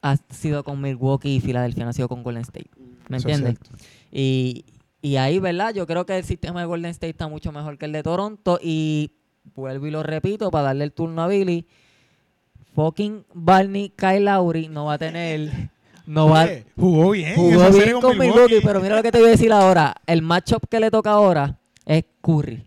ha 0.01 0.17
sido 0.29 0.63
con 0.63 0.81
Milwaukee 0.81 1.35
y 1.35 1.39
Filadelfia, 1.39 1.83
no 1.83 1.89
ha 1.89 1.93
sido 1.93 2.07
con 2.07 2.23
Golden 2.23 2.43
State. 2.43 2.69
¿Me 3.09 3.17
entiendes? 3.17 3.57
Y 4.11 4.65
Y 5.01 5.15
ahí, 5.17 5.39
¿verdad? 5.39 5.73
Yo 5.73 5.85
creo 5.87 6.05
que 6.05 6.17
el 6.17 6.23
sistema 6.23 6.59
de 6.61 6.65
Golden 6.65 6.91
State 6.91 7.11
está 7.11 7.27
mucho 7.27 7.51
mejor 7.51 7.77
que 7.77 7.85
el 7.85 7.91
de 7.91 8.03
Toronto. 8.03 8.59
Y 8.61 9.11
vuelvo 9.55 9.87
y 9.87 9.91
lo 9.91 10.03
repito 10.03 10.51
para 10.51 10.65
darle 10.65 10.83
el 10.85 10.91
turno 10.91 11.21
a 11.23 11.27
Billy. 11.27 11.65
Fucking 12.75 13.25
Barney 13.33 13.89
Kyle 13.95 14.25
Lowry 14.25 14.67
no 14.69 14.85
va 14.85 14.93
a 14.93 14.97
tener. 14.97 15.51
No 16.07 16.29
va, 16.29 16.43
Oye, 16.45 16.65
jugó 16.77 17.11
bien. 17.11 17.35
jugó 17.35 17.69
bien 17.69 17.99
con 17.99 18.17
Milwaukee, 18.17 18.61
pero 18.63 18.79
mira 18.79 18.95
lo 18.95 19.03
que 19.03 19.11
te 19.11 19.17
voy 19.19 19.27
a 19.27 19.31
decir 19.31 19.51
ahora. 19.51 19.93
El 20.05 20.21
matchup 20.21 20.65
que 20.69 20.79
le 20.79 20.89
toca 20.89 21.11
ahora 21.11 21.59
es 21.85 22.05
Curry. 22.21 22.63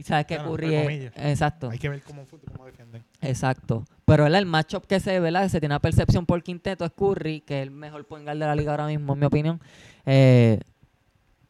Y 0.00 0.02
sabes 0.02 0.24
que 0.24 0.36
Claro, 0.36 0.52
Curry. 0.52 1.10
Exacto. 1.14 1.68
Hay 1.68 1.78
que 1.78 1.90
ver 1.90 2.02
cómo, 2.02 2.26
cómo 2.26 2.64
defienden. 2.64 3.04
Exacto. 3.20 3.84
Pero 4.06 4.22
¿verdad? 4.24 4.38
el 4.38 4.46
matchup 4.46 4.86
que 4.86 4.98
se, 4.98 5.20
¿verdad? 5.20 5.46
se 5.48 5.60
tiene 5.60 5.74
una 5.74 5.80
percepción 5.80 6.24
por 6.24 6.42
quinteto 6.42 6.86
es 6.86 6.92
Curry, 6.92 7.42
que 7.42 7.60
es 7.60 7.64
el 7.64 7.70
mejor 7.70 8.06
point 8.06 8.24
guard 8.24 8.38
de 8.38 8.46
la 8.46 8.54
liga 8.54 8.70
ahora 8.70 8.86
mismo, 8.86 9.12
en 9.12 9.18
mi 9.18 9.26
opinión. 9.26 9.60
Eh, 10.06 10.58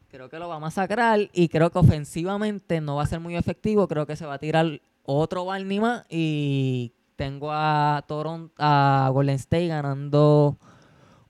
creo 0.09 0.27
que 0.29 0.37
lo 0.37 0.49
va 0.49 0.55
a 0.55 0.59
masacrar 0.59 1.29
y 1.31 1.47
creo 1.47 1.69
que 1.69 1.79
ofensivamente 1.79 2.81
no 2.81 2.97
va 2.97 3.03
a 3.03 3.07
ser 3.07 3.21
muy 3.21 3.37
efectivo. 3.37 3.87
Creo 3.87 4.05
que 4.05 4.17
se 4.17 4.25
va 4.25 4.33
a 4.33 4.39
tirar 4.39 4.81
otro 5.03 5.45
Barney 5.45 5.79
más 5.79 6.05
y 6.09 6.91
tengo 7.15 7.53
a 7.53 8.03
Toronto, 8.05 8.53
a 8.57 9.09
Golden 9.13 9.35
State 9.35 9.67
ganando 9.67 10.57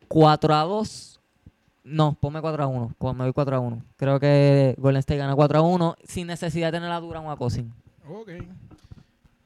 4 0.07 0.55
a 0.55 0.63
2. 0.63 1.20
No, 1.84 2.13
ponme 2.13 2.41
4 2.41 2.63
a 2.63 2.67
1. 2.67 2.94
cu- 2.98 3.13
Me 3.13 3.24
voy 3.24 3.34
4 3.34 3.56
a 3.56 3.60
1. 3.60 3.84
Creo 3.98 4.20
que 4.20 4.76
Golden 4.78 5.00
State 5.00 5.17
gana 5.17 5.36
4 5.36 5.60
a 5.60 5.62
1 5.62 5.96
sin 6.04 6.28
necesidad 6.28 6.67
de 6.72 6.78
tener 6.78 6.91
a 6.91 7.00
Durant 7.00 7.26
o 7.28 7.32
a 7.32 7.38
Cousin. 7.38 7.74
Ok. 8.08 8.30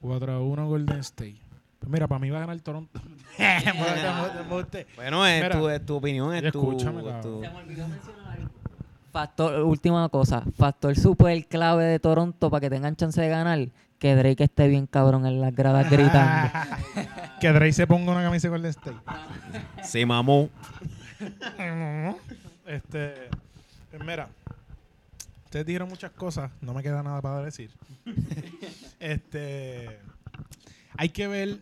4 0.00 0.32
a 0.32 0.40
1 0.40 0.66
Golden 0.68 0.98
State. 1.00 1.36
Pues 1.78 1.90
mira, 1.90 2.06
para 2.08 2.18
mí 2.18 2.30
va 2.30 2.38
a 2.38 2.40
ganar 2.40 2.60
Toronto. 2.60 3.00
Bueno, 4.96 5.26
es, 5.26 5.42
Mira, 5.42 5.58
tu, 5.58 5.68
es 5.68 5.84
tu 5.86 5.96
opinión, 5.96 6.34
es 6.34 6.50
tu... 6.52 6.58
escúchame, 6.60 7.00
es 7.08 7.20
tu- 7.20 7.40
Se 7.42 7.50
me 7.50 7.56
olvidó 7.58 7.88
mencionar 7.88 8.26
algo. 8.38 8.50
Factor, 9.12 9.62
última 9.62 10.08
cosa, 10.08 10.42
factor 10.56 10.94
super 10.96 11.46
clave 11.46 11.84
de 11.84 11.98
Toronto 11.98 12.50
para 12.50 12.60
que 12.60 12.70
tengan 12.70 12.96
chance 12.96 13.20
de 13.20 13.28
ganar, 13.28 13.68
que 13.98 14.14
Drake 14.14 14.44
esté 14.44 14.68
bien 14.68 14.86
cabrón 14.86 15.24
en 15.26 15.40
las 15.40 15.54
gradas 15.54 15.88
gritando. 15.90 16.50
que 17.40 17.50
Drake 17.52 17.72
se 17.72 17.86
ponga 17.86 18.12
una 18.12 18.22
camisa 18.22 18.48
de 18.48 18.50
Golden 18.50 18.70
State. 18.70 18.96
Se 19.82 20.04
mamó. 20.04 20.48
Este, 22.66 23.28
pues 23.90 24.04
mira, 24.04 24.28
ustedes 25.44 25.66
dijeron 25.66 25.88
muchas 25.88 26.10
cosas, 26.10 26.50
no 26.60 26.74
me 26.74 26.82
queda 26.82 27.02
nada 27.04 27.22
para 27.22 27.42
decir. 27.42 27.70
este, 28.98 30.00
hay 30.96 31.08
que 31.10 31.28
ver, 31.28 31.60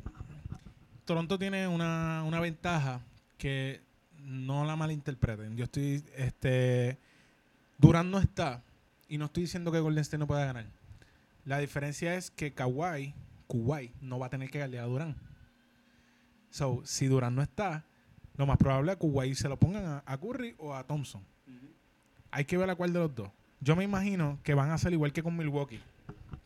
Toronto 1.05 1.38
tiene 1.38 1.69
una, 1.69 2.25
una 2.25 2.40
ventaja 2.40 3.03
que 3.37 3.83
no 4.19 4.64
la 4.64 4.77
malinterpreten. 4.77 5.57
Yo 5.57 5.64
estoy, 5.64 6.03
este, 6.17 6.99
Durant 7.77 8.11
no 8.11 8.19
está 8.19 8.62
y 9.09 9.19
no 9.19 9.27
estoy 9.27 9.43
diciendo 9.43 9.71
que 9.71 9.81
Golden 9.81 10.01
State 10.01 10.19
no 10.19 10.27
pueda 10.27 10.47
ganar. 10.47 10.67
La 11.45 11.59
diferencia 11.59 12.14
es 12.14 12.31
que 12.31 12.55
Kawhi, 12.55 13.14
Kuwait, 13.47 13.93
no 14.01 14.19
va 14.19 14.27
a 14.27 14.31
tener 14.31 14.51
que 14.51 14.59
ganarle 14.59 14.79
a 14.79 14.85
Durant. 14.85 15.17
So, 16.49 16.81
si 16.85 17.07
Durant 17.09 17.37
no 17.37 17.43
está, 17.43 17.85
lo 18.37 18.47
más 18.47 18.57
probable 18.59 18.92
es 18.92 18.99
que 18.99 19.01
Kuwait 19.07 19.35
se 19.35 19.49
lo 19.49 19.57
pongan 19.59 19.85
a, 19.85 20.03
a 20.07 20.18
Curry 20.18 20.55
o 20.59 20.75
a 20.75 20.85
Thompson. 20.85 21.23
Hay 22.31 22.44
que 22.44 22.57
ver 22.57 22.68
a 22.68 22.75
cuál 22.75 22.92
de 22.92 22.99
los 22.99 23.14
dos. 23.14 23.31
Yo 23.61 23.77
me 23.77 23.85
imagino 23.85 24.38
que 24.42 24.55
van 24.55 24.70
a 24.70 24.75
hacer 24.75 24.92
igual 24.92 25.12
que 25.12 25.23
con 25.23 25.37
Milwaukee. 25.37 25.81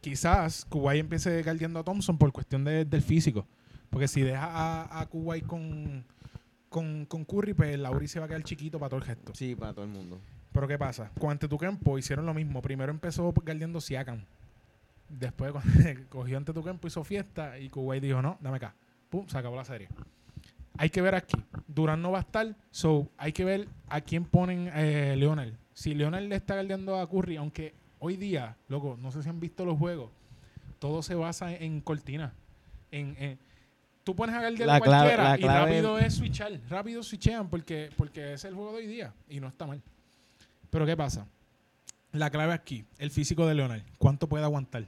Quizás 0.01 0.64
Kuwait 0.66 1.01
empiece 1.01 1.42
guardiando 1.42 1.81
a 1.81 1.85
Thompson 1.85 2.18
por 2.18 2.31
cuestión 2.33 2.64
de- 2.64 2.85
del 2.85 3.03
físico. 3.03 3.46
Porque 3.90 4.07
si 4.07 4.20
deja 4.20 4.44
a, 4.46 5.01
a 5.01 5.07
Kuwait 5.07 5.46
con, 5.46 6.05
con, 6.68 7.07
con 7.07 7.24
Curry, 7.24 7.55
pues 7.55 7.79
Lauri 7.79 8.07
se 8.07 8.20
va 8.20 8.27
a 8.27 8.29
quedar 8.29 8.42
chiquito 8.44 8.79
para 8.79 8.90
todo 8.90 9.01
el 9.01 9.07
gesto. 9.07 9.35
Sí, 9.35 9.55
para 9.57 9.72
todo 9.72 9.85
el 9.87 9.90
mundo. 9.90 10.20
Pero 10.53 10.68
¿qué 10.68 10.79
pasa? 10.79 11.11
Con 11.18 11.31
Antetokounmpo 11.31 11.98
hicieron 11.98 12.27
lo 12.27 12.35
mismo. 12.35 12.61
Primero 12.61 12.90
empezó 12.92 13.33
guardiando 13.33 13.81
Siakam. 13.81 14.22
Después 15.09 15.53
cuando 15.53 15.70
cogió 16.11 16.37
Antetokounmpo, 16.37 16.87
hizo 16.87 17.03
fiesta 17.03 17.59
y 17.59 17.70
Kuwait 17.70 18.03
dijo, 18.03 18.20
no, 18.20 18.37
dame 18.40 18.59
acá. 18.59 18.74
Pum, 19.09 19.27
se 19.27 19.38
acabó 19.38 19.57
la 19.57 19.64
serie. 19.64 19.88
Hay 20.79 20.91
que 20.91 21.03
ver 21.03 21.14
aquí. 21.14 21.37
Durán 21.67 22.01
no 22.01 22.11
va 22.12 22.19
a 22.19 22.23
estar, 22.23 22.55
so 22.71 23.11
hay 23.19 23.33
que 23.33 23.45
ver 23.45 23.69
a 23.88 24.01
quién 24.01 24.25
ponen 24.25 24.71
eh, 24.75 25.14
Leonard. 25.17 25.53
Si 25.75 25.95
Leonard 25.95 26.23
le 26.25 26.37
está 26.37 26.55
guardiando 26.55 26.99
a 26.99 27.09
Curry, 27.09 27.37
aunque 27.37 27.75
hoy 27.99 28.17
día, 28.17 28.57
loco, 28.69 28.97
no 29.01 29.11
sé 29.12 29.23
si 29.23 29.29
han 29.29 29.41
visto 29.41 29.64
los 29.64 29.77
juegos, 29.79 30.11
todo 30.79 31.03
se 31.03 31.14
basa 31.14 31.53
en 31.55 31.81
cortina. 31.81 32.33
En, 32.91 33.17
en- 33.19 33.38
tú 34.05 34.14
pones 34.17 34.35
a 34.35 34.41
guardiar 34.41 34.67
La 34.67 34.77
a 34.77 34.81
cualquiera 34.81 35.38
y 35.38 35.43
rápido 35.43 35.99
es 35.99 36.14
switchar. 36.14 36.61
Rápido 36.71 37.03
switchean 37.03 37.49
porque, 37.49 37.91
porque 37.97 38.33
es 38.35 38.45
el 38.45 38.55
juego 38.55 38.73
de 38.73 38.79
hoy 38.79 38.87
día 38.87 39.12
y 39.29 39.41
no 39.41 39.49
está 39.49 39.67
mal. 39.67 39.83
Pero 40.71 40.87
¿qué 40.87 40.97
pasa? 40.97 41.27
La 42.12 42.31
clave 42.31 42.55
aquí, 42.55 42.85
el 42.99 43.11
físico 43.11 43.47
de 43.47 43.55
Leonard. 43.55 43.83
¿Cuánto 43.99 44.29
puede 44.29 44.45
aguantar? 44.45 44.87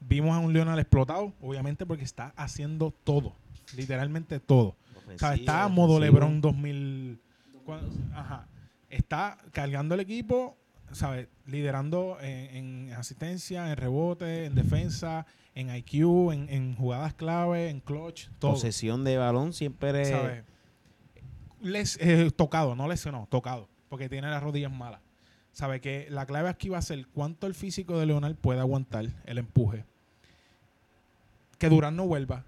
Vimos 0.00 0.34
a 0.36 0.38
un 0.38 0.52
Leonard 0.52 0.78
explotado, 0.78 1.32
obviamente 1.40 1.86
porque 1.86 2.04
está 2.04 2.32
haciendo 2.36 2.92
todo. 3.04 3.34
Literalmente 3.76 4.38
todo. 4.40 4.76
O 5.14 5.18
sea, 5.18 5.34
está 5.34 5.64
a 5.64 5.68
modo 5.68 5.98
LeBron 6.00 6.40
2000. 6.40 7.20
cuan- 7.64 8.12
Ajá. 8.14 8.46
Está 8.90 9.38
cargando 9.52 9.94
el 9.94 10.00
equipo, 10.00 10.56
¿sabes? 10.92 11.28
Liderando 11.46 12.18
en, 12.20 12.86
en 12.88 12.92
asistencia, 12.92 13.70
en 13.70 13.76
rebote, 13.76 14.44
en 14.44 14.54
defensa, 14.54 15.26
en 15.54 15.74
IQ, 15.74 16.30
en, 16.32 16.48
en 16.48 16.76
jugadas 16.76 17.14
clave, 17.14 17.70
en 17.70 17.80
clutch, 17.80 18.28
todo. 18.38 18.52
Posesión 18.52 19.02
de 19.04 19.16
balón 19.18 19.52
siempre... 19.52 20.04
¿sabes? 20.04 20.44
Les, 21.60 21.98
eh, 22.00 22.30
tocado, 22.36 22.76
no 22.76 22.86
lesionado, 22.86 23.26
tocado, 23.26 23.68
porque 23.88 24.08
tiene 24.08 24.28
las 24.28 24.42
rodillas 24.42 24.70
malas. 24.70 25.00
¿Sabe 25.56 25.80
que 25.80 26.06
la 26.10 26.26
clave 26.26 26.50
aquí 26.50 26.68
va 26.68 26.76
a 26.76 26.82
ser 26.82 27.06
cuánto 27.14 27.46
el 27.46 27.54
físico 27.54 27.98
de 27.98 28.04
Leonard 28.04 28.34
puede 28.34 28.60
aguantar 28.60 29.06
el 29.24 29.38
empuje? 29.38 29.86
Que 31.56 31.70
Durán 31.70 31.96
no 31.96 32.06
vuelva. 32.06 32.44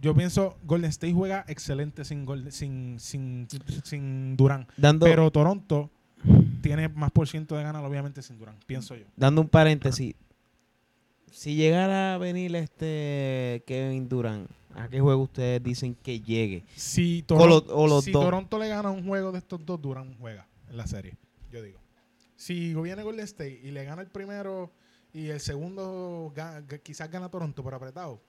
Yo 0.00 0.14
pienso, 0.14 0.56
Golden 0.62 0.88
State 0.90 1.12
juega 1.12 1.44
excelente 1.48 2.04
sin, 2.04 2.24
Golden- 2.24 2.52
sin, 2.52 3.00
sin, 3.00 3.48
sin 3.82 4.36
Durán. 4.36 4.68
Dando, 4.76 5.04
Pero 5.04 5.32
Toronto 5.32 5.90
tiene 6.62 6.88
más 6.90 7.10
por 7.10 7.26
ciento 7.26 7.56
de 7.56 7.64
ganar, 7.64 7.84
obviamente, 7.84 8.22
sin 8.22 8.38
Durán, 8.38 8.54
pienso 8.66 8.94
yo. 8.94 9.04
dando 9.16 9.40
un 9.40 9.48
paréntesis. 9.48 10.14
Si 11.32 11.56
llegara 11.56 12.14
a 12.14 12.18
venir 12.18 12.54
este 12.54 13.64
Kevin 13.66 14.08
Durant, 14.08 14.48
¿a 14.76 14.86
qué 14.86 15.00
juego 15.00 15.24
ustedes 15.24 15.60
dicen 15.60 15.96
que 16.00 16.20
llegue? 16.20 16.62
Si, 16.76 17.24
O 17.24 17.34
Toron- 17.34 17.48
los- 17.48 17.64
o 17.68 17.88
los 17.88 18.04
si. 18.04 18.12
Toronto 18.12 18.60
le 18.60 18.68
gana 18.68 18.90
un 18.92 19.04
juego 19.04 19.32
de 19.32 19.38
estos 19.38 19.66
dos, 19.66 19.82
Durán 19.82 20.14
juega 20.20 20.46
en 20.70 20.76
la 20.76 20.86
serie, 20.86 21.16
yo 21.50 21.60
digo. 21.60 21.80
Si 22.44 22.74
viene 22.74 23.02
Golden 23.02 23.24
State 23.24 23.60
y 23.64 23.70
le 23.70 23.84
gana 23.86 24.02
el 24.02 24.08
primero 24.08 24.70
y 25.14 25.28
el 25.28 25.40
segundo 25.40 26.30
ga- 26.36 26.62
ga- 26.66 26.78
quizás 26.82 27.10
gana 27.10 27.30
Toronto 27.30 27.62
por 27.62 27.72
apretado, 27.72 28.20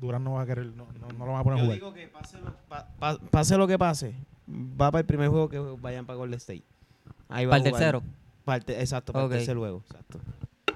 Durán 0.00 0.24
no 0.24 0.32
va 0.32 0.42
a 0.42 0.46
querer, 0.46 0.64
no, 0.68 0.86
no- 0.98 1.08
no 1.18 1.26
lo 1.26 1.32
va 1.32 1.40
a 1.40 1.44
poner 1.44 1.58
a 1.58 1.60
Yo 1.60 1.64
jugar. 1.66 1.78
digo 1.78 1.92
que 1.92 2.08
pase 2.08 2.38
lo, 2.38 2.50
pa- 2.66 2.88
pa- 2.98 3.18
pase 3.18 3.58
lo 3.58 3.66
que 3.66 3.78
pase, 3.78 4.14
va 4.48 4.90
para 4.90 5.00
el 5.00 5.06
primer 5.06 5.28
juego 5.28 5.50
que 5.50 5.58
vayan 5.58 6.06
para 6.06 6.16
Golden 6.16 6.38
State. 6.38 6.62
Ahí 7.28 7.44
va 7.44 7.50
Para 7.50 7.62
a 7.62 7.66
el 7.66 7.72
tercero. 7.72 8.02
Parte- 8.46 8.80
exacto, 8.80 9.12
para 9.12 9.26
el 9.26 9.30
tercer 9.32 9.58
juego. 9.58 9.82
Exacto. 9.86 10.18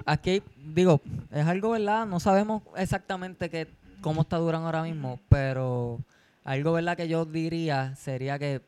Aquí, 0.05 0.43
digo, 0.63 1.01
es 1.31 1.47
algo, 1.47 1.71
¿verdad? 1.71 2.05
No 2.05 2.19
sabemos 2.19 2.61
exactamente 2.75 3.49
qué, 3.49 3.67
cómo 4.01 4.21
está 4.21 4.37
Durán 4.37 4.61
ahora 4.65 4.83
mismo, 4.83 5.19
pero 5.29 5.99
algo, 6.43 6.73
¿verdad? 6.73 6.95
Que 6.95 7.07
yo 7.07 7.25
diría 7.25 7.95
sería 7.95 8.37
que 8.37 8.61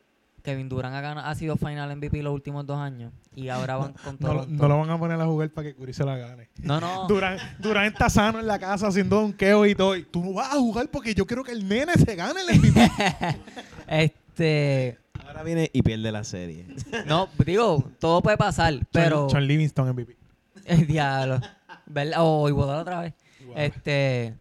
Kevin 0.44 0.70
Durán 0.70 0.94
ha, 0.94 1.02
gana- 1.02 1.30
ha 1.30 1.36
sido 1.36 1.56
final 1.58 1.96
MVP 1.96 2.22
los 2.24 2.34
últimos 2.34 2.66
dos 2.66 2.78
años 2.78 3.12
y 3.36 3.50
ahora 3.50 3.78
van 3.78 3.94
con 3.94 4.18
No, 4.20 4.28
lo- 4.34 4.34
Toronto. 4.42 4.64
no 4.64 4.68
lo 4.70 4.78
van 4.80 4.90
a 4.90 4.98
poner 5.00 5.20
a 5.22 5.26
jugar 5.26 5.50
para 5.52 5.68
que 5.70 5.76
Curry 5.76 5.94
se 5.94 6.04
la 6.06 6.18
gane. 6.18 6.50
No, 6.64 6.80
no. 6.80 7.08
Durán, 7.10 7.38
Durán 7.60 7.86
está 7.86 8.10
sano 8.10 8.40
en 8.40 8.48
la 8.48 8.60
casa 8.60 8.88
haciendo 8.88 9.18
donqueo 9.22 9.66
y 9.66 9.76
todo. 9.76 9.96
y 9.96 10.04
Tú 10.04 10.24
no 10.24 10.34
vas 10.34 10.54
a 10.54 10.58
jugar 10.58 10.90
porque 10.90 11.14
yo 11.14 11.26
quiero 11.26 11.44
que 11.44 11.52
el 11.52 11.68
nene 11.68 11.94
se 11.94 12.16
gane 12.16 12.40
el 12.42 12.60
MVP. 12.60 12.92
Este, 13.88 14.98
Ahora 15.28 15.44
viene 15.44 15.70
y 15.74 15.82
pierde 15.82 16.12
la 16.12 16.24
serie. 16.24 16.66
no, 17.06 17.28
digo, 17.46 17.84
todo 18.00 18.22
puede 18.22 18.38
pasar, 18.38 18.74
pero 18.92 19.30
Sean 19.30 19.46
Livingston 19.48 19.90
MVP. 19.90 20.16
el 20.66 20.88
diablo, 20.88 21.40
¿verdad? 21.86 22.20
O 22.22 22.48
Iguodala 22.50 22.82
otra 22.82 23.02
vez. 23.02 23.14
Igual. 23.42 23.60
Este, 23.60 24.36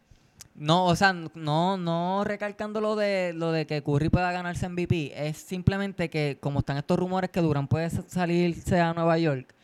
no, 0.58 0.84
o 0.86 0.96
sea, 0.96 1.12
no, 1.12 1.76
no 1.76 2.24
recalcando 2.24 2.80
lo 2.80 2.96
de 2.96 3.32
lo 3.34 3.52
de 3.52 3.66
que 3.66 3.82
Curry 3.82 4.08
pueda 4.08 4.32
ganarse 4.32 4.68
MVP, 4.68 5.12
es 5.28 5.36
simplemente 5.38 6.10
que 6.10 6.38
como 6.40 6.60
están 6.60 6.76
estos 6.78 6.98
rumores 6.98 7.30
que 7.30 7.40
Durán 7.40 7.68
puede 7.68 7.88
sa- 7.90 8.04
salirse 8.08 8.80
a 8.80 8.92
Nueva 8.94 9.18
York, 9.18 9.54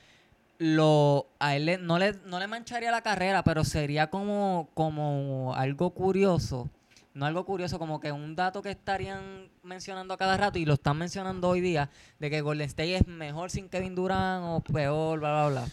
lo 0.58 1.26
a 1.40 1.56
él 1.56 1.66
le- 1.66 1.78
no 1.78 1.98
le 1.98 2.14
no 2.26 2.38
le 2.38 2.46
mancharía 2.46 2.90
la 2.90 3.02
carrera, 3.02 3.42
pero 3.44 3.64
sería 3.64 4.08
como 4.08 4.68
como 4.74 5.54
algo 5.56 5.90
curioso, 5.90 6.70
no 7.12 7.26
algo 7.26 7.44
curioso 7.44 7.78
como 7.78 8.00
que 8.00 8.12
un 8.12 8.36
dato 8.36 8.62
que 8.62 8.70
estarían 8.70 9.48
mencionando 9.64 10.14
a 10.14 10.16
cada 10.16 10.36
rato 10.36 10.58
y 10.58 10.64
lo 10.64 10.74
están 10.74 10.96
mencionando 10.98 11.48
hoy 11.48 11.60
día 11.60 11.90
de 12.20 12.30
que 12.30 12.40
Golden 12.40 12.66
State 12.68 12.96
es 12.96 13.06
mejor 13.08 13.50
sin 13.50 13.68
Kevin 13.68 13.94
Durant 13.96 14.44
o 14.46 14.60
peor, 14.60 15.18
bla 15.20 15.48
bla 15.48 15.48
bla. 15.48 15.68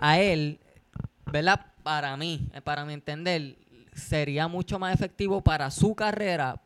A 0.00 0.18
él 0.20 0.58
¿verdad? 1.26 1.66
Para 1.82 2.16
mí, 2.16 2.46
eh, 2.54 2.60
para 2.60 2.84
mi 2.84 2.92
entender, 2.92 3.56
sería 3.92 4.48
mucho 4.48 4.78
más 4.78 4.94
efectivo 4.94 5.42
para 5.42 5.70
su 5.70 5.94
carrera 5.94 6.60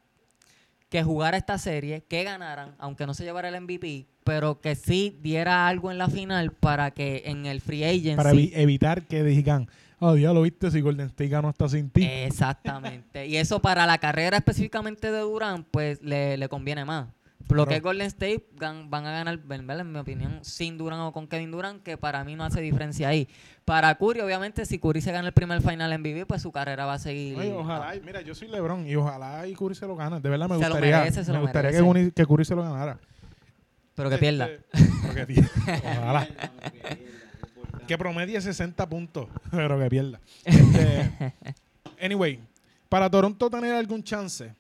que 0.89 1.03
jugara 1.03 1.37
esta 1.37 1.59
serie, 1.59 2.05
que 2.09 2.23
ganaran, 2.25 2.75
aunque 2.79 3.07
no 3.07 3.15
se 3.15 3.25
llevara 3.25 3.49
el 3.49 3.61
MVP, 3.61 4.07
pero 4.23 4.61
que 4.61 4.75
sí 4.77 5.19
diera 5.21 5.67
algo 5.67 5.91
en 5.91 5.99
la 5.99 6.09
final 6.09 6.53
para 6.53 6.93
que 6.93 7.23
en 7.27 7.47
el 7.47 7.61
free 7.61 7.83
agency... 7.85 8.15
Para 8.17 8.33
evi- 8.33 8.53
evitar 8.55 9.03
que 9.03 9.25
digan, 9.25 9.69
oh, 9.99 10.17
ya 10.17 10.33
lo 10.33 10.43
viste, 10.43 10.71
si 10.71 10.81
Golden 10.81 11.07
State 11.09 11.29
ganó 11.29 11.49
hasta 11.49 11.69
sin 11.69 11.91
ti. 11.91 12.05
Exactamente. 12.05 13.27
y 13.27 13.37
eso 13.37 13.61
para 13.61 13.85
la 13.87 13.99
carrera 13.99 14.37
específicamente 14.37 15.11
de 15.11 15.19
Durán, 15.21 15.65
pues 15.71 16.01
le, 16.03 16.37
le 16.37 16.49
conviene 16.49 16.85
más. 16.85 17.09
Lo 17.49 17.67
que 17.67 17.77
es 17.77 17.83
Golden 17.83 18.07
State 18.09 18.45
gan- 18.59 18.91
van 18.91 19.07
a 19.07 19.13
ganar, 19.13 19.39
¿verdad? 19.39 19.81
en 19.81 19.93
mi 19.93 19.99
opinión, 19.99 20.41
sin 20.43 20.77
Durán 20.77 20.99
o 21.01 21.13
con 21.13 21.29
Kevin 21.29 21.51
Durán, 21.53 21.81
que 21.81 21.97
para 21.97 22.25
mí 22.25 22.35
no 22.35 22.45
hace 22.45 22.61
diferencia 22.61 23.09
ahí. 23.09 23.29
Para 23.65 23.95
Curry, 23.97 24.21
obviamente, 24.21 24.67
si 24.67 24.79
Curry 24.79 25.01
se 25.01 25.13
gana 25.13 25.29
el 25.29 25.33
primer 25.33 25.61
final 25.63 25.97
MVP, 25.99 26.27
pues 26.27 26.43
su 26.43 26.51
carrera 26.53 26.87
va 26.87 26.95
a 26.95 26.99
seguir. 26.99 27.39
Oye, 27.39 27.53
ojalá, 27.53 27.95
y 27.95 28.01
mira, 28.01 28.21
yo 28.21 28.35
soy 28.35 28.49
LeBron 28.49 28.87
y 28.89 28.97
ojalá 28.97 29.47
y 29.47 29.55
Curry 29.55 29.75
se 29.75 29.87
lo 29.87 29.95
gane. 29.97 30.21
De 30.21 30.29
verdad 30.29 30.49
me 30.49 30.57
Se 30.57 30.63
lo 30.63 30.69
gustaría, 30.71 30.99
merece, 30.99 31.25
se 31.25 31.31
me 31.31 31.37
lo 31.39 31.43
gustaría 31.45 31.71
que. 31.71 31.79
Curry- 31.81 32.13
que 32.13 32.27
Curry 32.27 32.45
se 32.45 32.55
lo 32.57 32.63
ganara. 32.63 32.99
Pero 33.95 34.11
que 34.11 34.19
pierda. 34.19 34.49
Este, 34.51 34.91
porque 35.07 35.27
pi- 35.27 35.41
ojalá. 36.03 36.29
que 37.87 37.97
promedie 37.99 38.41
60 38.41 38.89
puntos, 38.89 39.29
pero 39.51 39.79
que 39.79 39.89
pierda. 39.89 40.21
Este, 40.45 41.33
anyway, 42.05 42.41
para 42.89 43.09
Toronto 43.11 43.49
tener 43.51 43.75
algún 43.75 44.03
chance, 44.03 44.53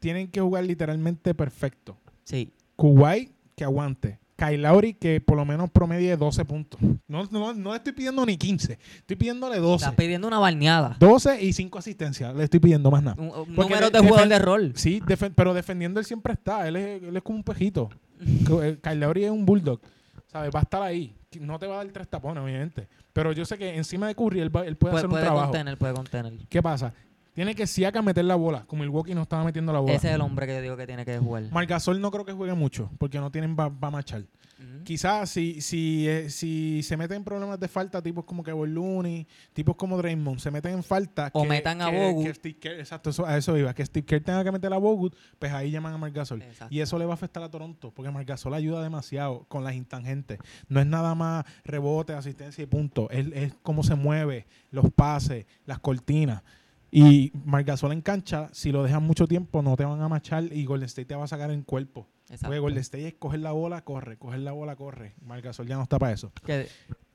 tienen 0.00 0.28
que 0.28 0.40
jugar 0.40 0.64
literalmente 0.64 1.34
perfecto. 1.34 1.96
Sí. 2.24 2.52
Kuwait, 2.76 3.30
que 3.54 3.64
aguante. 3.64 4.18
Kyle 4.36 4.62
Lowry, 4.62 4.94
que 4.94 5.20
por 5.20 5.36
lo 5.36 5.44
menos 5.44 5.70
promedie 5.70 6.16
12 6.16 6.46
puntos. 6.46 6.80
No, 7.06 7.28
no, 7.30 7.52
no 7.52 7.70
le 7.72 7.76
estoy 7.76 7.92
pidiendo 7.92 8.24
ni 8.24 8.38
15, 8.38 8.78
estoy 9.00 9.16
pidiéndole 9.16 9.58
12. 9.58 9.84
Estás 9.84 9.94
pidiendo 9.94 10.26
una 10.28 10.38
barneada. 10.38 10.96
12 10.98 11.42
y 11.44 11.52
5 11.52 11.78
asistencias, 11.78 12.34
le 12.34 12.44
estoy 12.44 12.58
pidiendo 12.58 12.90
más 12.90 13.02
nada. 13.02 13.20
Un, 13.20 13.54
número 13.54 13.90
de- 13.90 13.98
jugador 13.98 14.28
de 14.28 14.38
rol. 14.38 14.72
Sí, 14.76 15.02
pero 15.36 15.52
defendiendo 15.52 16.00
él 16.00 16.06
siempre 16.06 16.32
está. 16.32 16.66
Él 16.66 16.76
es, 16.76 17.02
él 17.02 17.14
es 17.14 17.22
como 17.22 17.36
un 17.36 17.44
pejito. 17.44 17.90
Que- 18.46 18.68
eh, 18.68 18.78
Kyle 18.82 18.98
Lowry 19.00 19.24
es 19.24 19.30
un 19.30 19.44
bulldog. 19.44 19.80
¿Sabes? 20.26 20.50
Va 20.54 20.60
a 20.60 20.62
estar 20.62 20.80
ahí. 20.82 21.14
No 21.38 21.58
te 21.58 21.66
va 21.66 21.74
a 21.74 21.84
dar 21.84 21.92
tres 21.92 22.08
tapones, 22.08 22.42
obviamente. 22.42 22.88
Pero 23.12 23.32
yo 23.32 23.44
sé 23.44 23.58
que 23.58 23.76
encima 23.76 24.06
de 24.08 24.14
Curry 24.14 24.40
él, 24.40 24.54
va- 24.56 24.64
él 24.66 24.76
puede 24.76 24.92
Puede, 24.92 24.96
hacer 25.00 25.06
un 25.06 25.10
puede 25.10 25.24
trabajo. 25.24 25.46
contener, 25.48 25.76
puede 25.76 25.92
contener. 25.94 26.32
¿Qué 26.48 26.62
pasa? 26.62 26.94
Tiene 27.40 27.54
que 27.54 27.66
Siaka 27.66 28.02
meter 28.02 28.26
la 28.26 28.34
bola. 28.34 28.64
Como 28.66 28.82
Milwaukee 28.82 29.14
no 29.14 29.22
estaba 29.22 29.44
metiendo 29.44 29.72
la 29.72 29.78
bola. 29.80 29.94
Ese 29.94 30.08
es 30.08 30.14
el 30.14 30.20
hombre 30.20 30.46
que 30.46 30.56
yo 30.56 30.60
digo 30.60 30.76
que 30.76 30.86
tiene 30.86 31.06
que 31.06 31.16
jugar. 31.16 31.44
Margasol 31.50 31.98
no 31.98 32.10
creo 32.10 32.26
que 32.26 32.32
juegue 32.32 32.52
mucho. 32.52 32.90
Porque 32.98 33.18
no 33.18 33.30
tienen 33.30 33.56
va 33.56 33.72
a 33.80 33.90
machar. 33.90 34.24
Ujú. 34.58 34.84
Quizás 34.84 35.30
si, 35.30 35.62
si, 35.62 36.06
eh, 36.06 36.28
si 36.28 36.82
se 36.82 36.98
meten 36.98 37.16
en 37.16 37.24
problemas 37.24 37.58
de 37.58 37.66
falta, 37.66 38.02
tipos 38.02 38.26
como 38.26 38.42
Kevin 38.42 38.74
Looney, 38.74 39.26
tipos 39.54 39.74
como 39.74 39.96
Draymond, 39.96 40.38
se 40.38 40.50
meten 40.50 40.74
en 40.74 40.82
falta. 40.82 41.30
O 41.32 41.44
que- 41.44 41.48
metan 41.48 41.80
a 41.80 41.90
que- 41.90 41.96
Bogut. 41.98 42.26
que 42.26 42.34
Steve 42.34 42.58
Kerr- 42.60 42.78
exacto, 42.80 43.08
eso- 43.08 43.24
a 43.24 43.38
eso 43.38 43.56
iba. 43.56 43.72
Que 43.72 43.86
Steve 43.86 44.04
Kerr 44.04 44.22
tenga 44.22 44.44
que 44.44 44.52
meter 44.52 44.70
a 44.74 44.76
Bogut, 44.76 45.16
pues 45.38 45.50
ahí 45.50 45.70
llaman 45.70 45.94
a 45.94 45.96
Margasol. 45.96 46.44
Y 46.68 46.80
eso 46.80 46.98
le 46.98 47.06
va 47.06 47.12
a 47.12 47.14
afectar 47.14 47.42
a 47.42 47.48
Toronto, 47.48 47.90
porque 47.90 48.10
Margasol 48.10 48.52
ayuda 48.52 48.82
demasiado 48.82 49.46
con 49.48 49.64
las 49.64 49.74
intangentes. 49.76 50.38
No 50.68 50.78
es 50.78 50.86
nada 50.86 51.14
más 51.14 51.46
rebote, 51.64 52.12
asistencia 52.12 52.62
y 52.62 52.66
punto. 52.66 53.08
Es, 53.08 53.28
es 53.32 53.54
cómo 53.62 53.82
se 53.82 53.94
mueve, 53.94 54.46
los 54.70 54.90
pases, 54.92 55.46
las 55.64 55.78
cortinas. 55.78 56.42
Y 56.90 57.32
Margasol 57.44 57.92
en 57.92 58.00
cancha, 58.00 58.48
si 58.52 58.72
lo 58.72 58.82
dejan 58.82 59.04
mucho 59.04 59.26
tiempo, 59.26 59.62
no 59.62 59.76
te 59.76 59.84
van 59.84 60.00
a 60.02 60.08
machar 60.08 60.44
y 60.52 60.64
Golden 60.64 60.86
State 60.86 61.06
te 61.06 61.14
va 61.14 61.24
a 61.24 61.28
sacar 61.28 61.50
en 61.50 61.62
cuerpo. 61.62 62.08
Exacto. 62.24 62.46
Porque 62.46 62.58
Golden 62.58 62.80
State 62.80 63.08
es 63.08 63.14
coger 63.14 63.40
la 63.40 63.52
bola, 63.52 63.84
corre, 63.84 64.16
coger 64.16 64.40
la 64.40 64.52
bola, 64.52 64.76
corre. 64.76 65.14
Margasol 65.24 65.66
ya 65.66 65.76
no 65.76 65.84
está 65.84 65.98
para 65.98 66.12
eso. 66.12 66.32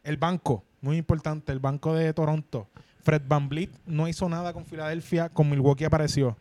El 0.04 0.18
banco, 0.18 0.64
muy 0.82 0.98
importante, 0.98 1.52
el 1.52 1.60
banco 1.60 1.94
de 1.94 2.14
Toronto. 2.14 2.70
Fred 3.02 3.22
Van 3.28 3.50
Vliet 3.50 3.72
no 3.86 4.08
hizo 4.08 4.28
nada 4.30 4.54
con 4.54 4.66
Filadelfia, 4.66 5.30
con 5.30 5.50
Milwaukee 5.50 5.86
apareció. 5.86 6.38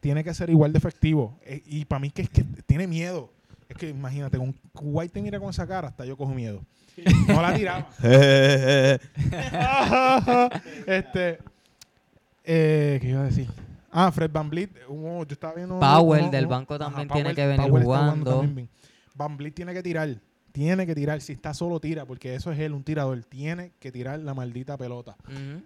Tiene 0.00 0.24
que 0.24 0.34
ser 0.34 0.50
igual 0.50 0.72
de 0.72 0.78
efectivo. 0.78 1.38
Eh, 1.42 1.62
y 1.66 1.84
para 1.84 2.00
mí 2.00 2.10
que 2.10 2.22
es 2.22 2.30
que 2.30 2.44
tiene 2.66 2.86
miedo. 2.86 3.32
Es 3.68 3.76
que 3.76 3.90
imagínate, 3.90 4.38
con 4.38 4.54
White 4.74 5.12
te 5.12 5.22
mira 5.22 5.38
con 5.38 5.50
esa 5.50 5.66
cara, 5.66 5.88
hasta 5.88 6.04
yo 6.04 6.16
cojo 6.16 6.34
miedo. 6.34 6.64
No 7.28 7.40
la 7.40 7.54
tiraba. 7.54 7.88
este, 10.86 11.38
eh, 12.48 12.98
¿qué 13.00 13.10
iba 13.10 13.20
a 13.20 13.24
decir? 13.24 13.46
Ah, 13.90 14.10
Fred 14.10 14.30
Van 14.32 14.48
Vliet, 14.50 14.70
hubo- 14.88 15.24
yo 15.24 15.32
estaba 15.32 15.54
viendo... 15.54 15.78
Powell 15.78 16.22
uno- 16.22 16.30
del 16.30 16.44
uno- 16.46 16.50
banco 16.56 16.78
también 16.78 17.08
tiene 17.08 17.34
que 17.34 17.46
venir 17.46 17.68
Powell 17.68 17.84
jugando. 17.84 18.44
Van 19.14 19.36
Vliet 19.36 19.54
tiene 19.54 19.72
que 19.74 19.82
tirar, 19.82 20.20
tiene 20.52 20.86
que 20.86 20.94
tirar. 20.94 21.20
Si 21.20 21.32
está 21.32 21.52
solo, 21.54 21.80
tira, 21.80 22.04
porque 22.06 22.34
eso 22.34 22.52
es 22.52 22.58
él, 22.58 22.72
un 22.72 22.84
tirador. 22.84 23.22
Tiene 23.24 23.72
que 23.78 23.90
tirar 23.92 24.18
la 24.20 24.34
maldita 24.34 24.76
pelota. 24.76 25.16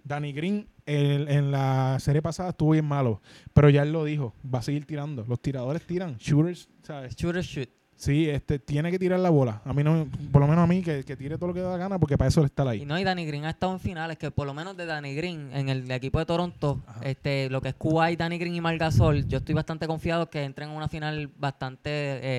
Danny 0.03 0.33
Green 0.33 0.67
el- 0.85 1.27
en 1.29 1.51
la 1.51 1.97
serie 1.99 2.21
pasada 2.21 2.49
estuvo 2.49 2.71
bien 2.71 2.85
malo, 2.85 3.21
pero 3.53 3.69
ya 3.69 3.83
él 3.83 3.91
lo 3.91 4.03
dijo, 4.05 4.33
va 4.53 4.59
a 4.59 4.63
seguir 4.63 4.85
tirando. 4.85 5.23
Los 5.27 5.39
tiradores 5.41 5.85
tiran, 5.85 6.17
shooters, 6.17 6.67
¿sabes? 6.81 7.15
Shooter 7.15 7.43
shoot. 7.43 7.69
Sí, 7.95 8.29
este, 8.29 8.59
tiene 8.59 8.91
que 8.91 8.99
tirar 8.99 9.19
la 9.19 9.29
bola. 9.29 9.61
A 9.63 9.71
mí 9.73 9.81
no, 9.83 10.07
por 10.31 10.41
lo 10.41 10.47
menos 10.47 10.63
a 10.63 10.67
mí, 10.67 10.81
que, 10.81 11.03
que 11.05 11.15
tire 11.15 11.37
todo 11.37 11.47
lo 11.47 11.53
que 11.53 11.61
da 11.61 11.77
gana, 11.77 11.97
porque 11.99 12.17
para 12.17 12.27
eso 12.27 12.43
está 12.43 12.63
Y 12.65 12.67
ahí. 12.79 12.85
no, 12.85 12.99
y 12.99 13.03
Danny 13.03 13.25
Green 13.25 13.45
ha 13.45 13.51
estado 13.51 13.71
en 13.73 13.79
finales, 13.79 14.17
que 14.17 14.29
por 14.31 14.45
lo 14.45 14.53
menos 14.53 14.75
de 14.75 14.85
Danny 14.85 15.15
Green, 15.15 15.49
en 15.53 15.69
el 15.69 15.89
equipo 15.89 16.19
de 16.19 16.25
Toronto, 16.25 16.81
Ajá. 16.85 16.99
este, 17.03 17.49
lo 17.49 17.61
que 17.61 17.69
es 17.69 17.75
Kuwait, 17.75 18.19
Danny 18.19 18.37
Green 18.37 18.55
y 18.55 18.61
Margasol, 18.61 19.25
yo 19.27 19.37
estoy 19.37 19.55
bastante 19.55 19.87
confiado 19.87 20.29
que 20.29 20.43
entren 20.43 20.69
en 20.69 20.75
una 20.75 20.89
final 20.89 21.29
bastante 21.37 21.89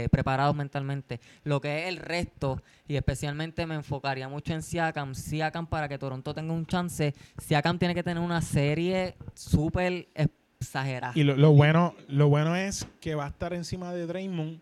eh, 0.05 0.09
preparados 0.11 0.55
mentalmente. 0.55 1.21
Lo 1.45 1.61
que 1.61 1.83
es 1.85 1.89
el 1.89 1.97
resto, 1.97 2.61
y 2.87 2.97
especialmente 2.97 3.65
me 3.67 3.77
enfocaría 3.77 4.29
mucho 4.29 4.53
en 4.53 4.63
Siakam. 4.63 5.15
Siakam 5.15 5.67
para 5.67 5.89
que 5.89 5.97
Toronto 5.99 6.35
tenga 6.35 6.53
un 6.53 6.67
chance, 6.67 7.15
Siakam 7.39 7.79
tiene 7.79 7.95
que 7.95 8.03
tener 8.03 8.23
una 8.23 8.43
serie 8.43 9.15
súper 9.33 10.09
exagerada. 10.61 11.13
Y 11.15 11.23
lo, 11.23 11.37
lo 11.37 11.53
bueno, 11.53 11.95
lo 12.09 12.29
bueno 12.29 12.55
es 12.57 12.87
que 13.01 13.15
va 13.15 13.25
a 13.25 13.29
estar 13.29 13.53
encima 13.55 13.93
de 13.95 14.07
Draymond 14.07 14.61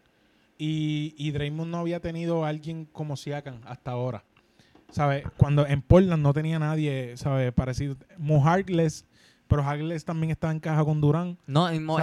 y, 0.64 1.12
y 1.18 1.32
Draymond 1.32 1.72
no 1.72 1.78
había 1.78 1.98
tenido 1.98 2.44
a 2.44 2.48
alguien 2.48 2.84
como 2.84 3.16
Siakam 3.16 3.62
hasta 3.66 3.90
ahora. 3.90 4.22
¿Sabes? 4.90 5.24
Cuando 5.36 5.66
en 5.66 5.82
Portland 5.82 6.22
no 6.22 6.32
tenía 6.32 6.60
nadie, 6.60 7.16
¿sabes? 7.16 7.52
Parecido. 7.52 7.96
Mo 8.16 8.46
Harkless, 8.46 9.04
pero 9.48 9.64
Harkless 9.64 10.04
también 10.04 10.30
estaba 10.30 10.52
en 10.52 10.60
caja 10.60 10.84
con 10.84 11.00
Durán. 11.00 11.36
No, 11.48 11.68
eh, 11.68 11.80
Mo 11.80 11.98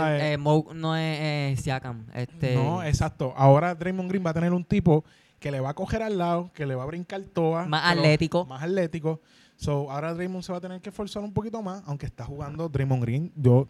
no 0.74 0.98
es 0.98 1.20
eh, 1.22 1.56
Siakam. 1.58 2.08
Este, 2.14 2.56
No, 2.56 2.84
exacto. 2.84 3.34
Ahora 3.38 3.76
Draymond 3.76 4.10
Green 4.10 4.26
va 4.26 4.32
a 4.32 4.34
tener 4.34 4.52
un 4.52 4.66
tipo 4.66 5.06
que 5.40 5.52
le 5.52 5.62
va 5.62 5.70
a 5.70 5.74
coger 5.74 6.04
al 6.04 6.18
lado, 6.18 6.52
que 6.54 6.66
le 6.66 6.76
va 6.76 6.84
a 6.84 6.88
brincar 6.88 7.22
toa. 7.22 7.66
Más 7.66 7.90
atlético. 7.90 8.46
Más 8.46 8.62
atlético. 8.62 9.22
So, 9.60 9.92
ahora 9.92 10.14
Draymond 10.14 10.42
se 10.42 10.54
va 10.54 10.60
a 10.60 10.62
tener 10.62 10.80
que 10.80 10.88
esforzar 10.88 11.22
un 11.22 11.34
poquito 11.34 11.62
más, 11.62 11.84
aunque 11.86 12.06
está 12.06 12.24
jugando 12.24 12.70
Draymond 12.70 13.04
Green. 13.04 13.34
Yo, 13.36 13.68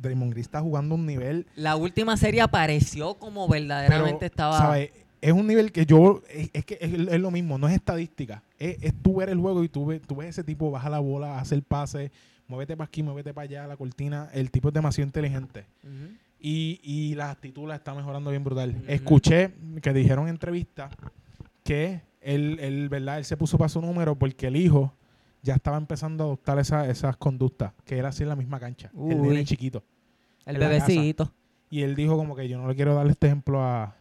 Draymond 0.00 0.30
Green 0.30 0.40
está 0.40 0.60
jugando 0.60 0.94
un 0.94 1.04
nivel 1.04 1.48
La 1.56 1.74
última 1.74 2.16
serie 2.16 2.42
apareció 2.42 3.14
como 3.14 3.48
verdaderamente 3.48 4.18
pero, 4.20 4.26
estaba... 4.26 4.56
¿sabes? 4.56 4.92
Es 5.20 5.32
un 5.32 5.48
nivel 5.48 5.72
que 5.72 5.84
yo, 5.84 6.22
es, 6.30 6.48
es 6.52 6.64
que 6.64 6.78
es, 6.80 6.92
es 6.92 7.20
lo 7.20 7.32
mismo, 7.32 7.58
no 7.58 7.66
es 7.66 7.74
estadística. 7.74 8.44
Es, 8.56 8.76
es 8.82 8.94
tú 9.02 9.16
ver 9.16 9.30
el 9.30 9.40
juego 9.40 9.64
y 9.64 9.68
tú 9.68 9.86
ves, 9.86 10.00
tú 10.02 10.14
ves 10.14 10.28
ese 10.28 10.44
tipo, 10.44 10.70
baja 10.70 10.88
la 10.88 11.00
bola, 11.00 11.40
hace 11.40 11.56
el 11.56 11.62
pase, 11.62 12.12
muévete 12.46 12.76
para 12.76 12.86
aquí, 12.86 13.02
muévete 13.02 13.34
para 13.34 13.44
allá, 13.44 13.66
la 13.66 13.76
cortina. 13.76 14.30
El 14.32 14.48
tipo 14.52 14.68
es 14.68 14.74
demasiado 14.74 15.08
inteligente. 15.08 15.66
Y, 16.38 16.78
y 16.84 17.16
la 17.16 17.32
actitud 17.32 17.66
la 17.66 17.74
está 17.74 17.94
mejorando 17.94 18.30
bien 18.30 18.44
brutal. 18.44 18.80
Escuché 18.86 19.52
que 19.82 19.92
dijeron 19.92 20.26
en 20.26 20.34
entrevista 20.34 20.88
que 21.64 22.00
él, 22.20 22.58
él, 22.60 22.88
¿verdad? 22.88 23.18
Él 23.18 23.24
se 23.24 23.36
puso 23.36 23.58
para 23.58 23.68
su 23.68 23.80
número 23.80 24.16
porque 24.16 24.46
el 24.46 24.54
hijo 24.54 24.92
ya 25.42 25.54
estaba 25.54 25.76
empezando 25.76 26.24
a 26.24 26.26
adoptar 26.28 26.58
esa- 26.58 26.88
esas 26.88 27.16
conductas, 27.16 27.72
que 27.84 27.98
era 27.98 28.08
así 28.10 28.22
en 28.22 28.28
la 28.28 28.36
misma 28.36 28.60
cancha. 28.60 28.90
El 28.94 29.20
Uy. 29.20 29.28
nene 29.28 29.44
chiquito. 29.44 29.82
El 30.46 30.58
bebecito. 30.58 31.32
Y 31.70 31.82
él 31.82 31.94
dijo 31.94 32.16
como 32.16 32.36
que 32.36 32.48
yo 32.48 32.58
no 32.58 32.68
le 32.68 32.74
quiero 32.76 32.94
darle 32.94 33.12
este 33.12 33.26
ejemplo 33.28 33.62
a, 33.62 33.94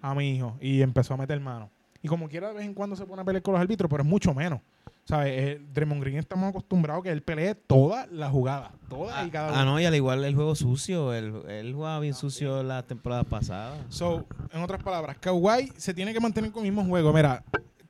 a 0.00 0.14
mi 0.14 0.36
hijo. 0.36 0.56
Y 0.60 0.80
empezó 0.82 1.14
a 1.14 1.16
meter 1.16 1.38
mano. 1.40 1.70
Y 2.02 2.08
como 2.08 2.28
quiera 2.28 2.48
de 2.48 2.54
vez 2.54 2.64
en 2.64 2.72
cuando 2.74 2.96
se 2.96 3.04
pone 3.04 3.20
a 3.22 3.24
pelear 3.24 3.42
con 3.42 3.52
los 3.52 3.60
árbitros, 3.60 3.90
pero 3.90 4.02
es 4.02 4.08
mucho 4.08 4.32
menos. 4.32 4.60
¿Sabes? 5.04 5.32
Eh, 5.34 5.60
Draymond 5.74 6.00
Green 6.02 6.18
estamos 6.18 6.48
acostumbrados 6.50 7.00
a 7.00 7.02
que 7.04 7.10
él 7.10 7.22
pelee 7.22 7.54
toda 7.56 8.06
la 8.06 8.30
jugada. 8.30 8.70
Toda 8.88 9.24
y 9.26 9.30
cada 9.30 9.48
Ah, 9.48 9.62
una. 9.62 9.64
no, 9.64 9.80
y 9.80 9.84
al 9.84 9.94
igual 9.94 10.24
el 10.24 10.34
juego 10.34 10.54
sucio. 10.54 11.12
Él, 11.12 11.42
él 11.48 11.74
jugaba 11.74 11.98
bien 12.00 12.14
sucio 12.14 12.62
la 12.62 12.84
temporada 12.84 13.24
pasada. 13.24 13.76
So, 13.88 14.24
en 14.52 14.62
otras 14.62 14.82
palabras, 14.82 15.18
Kawhi 15.18 15.72
se 15.76 15.92
tiene 15.94 16.12
que 16.12 16.20
mantener 16.20 16.52
con 16.52 16.64
el 16.64 16.70
mismo 16.72 16.88
juego. 16.88 17.12
Mira, 17.12 17.42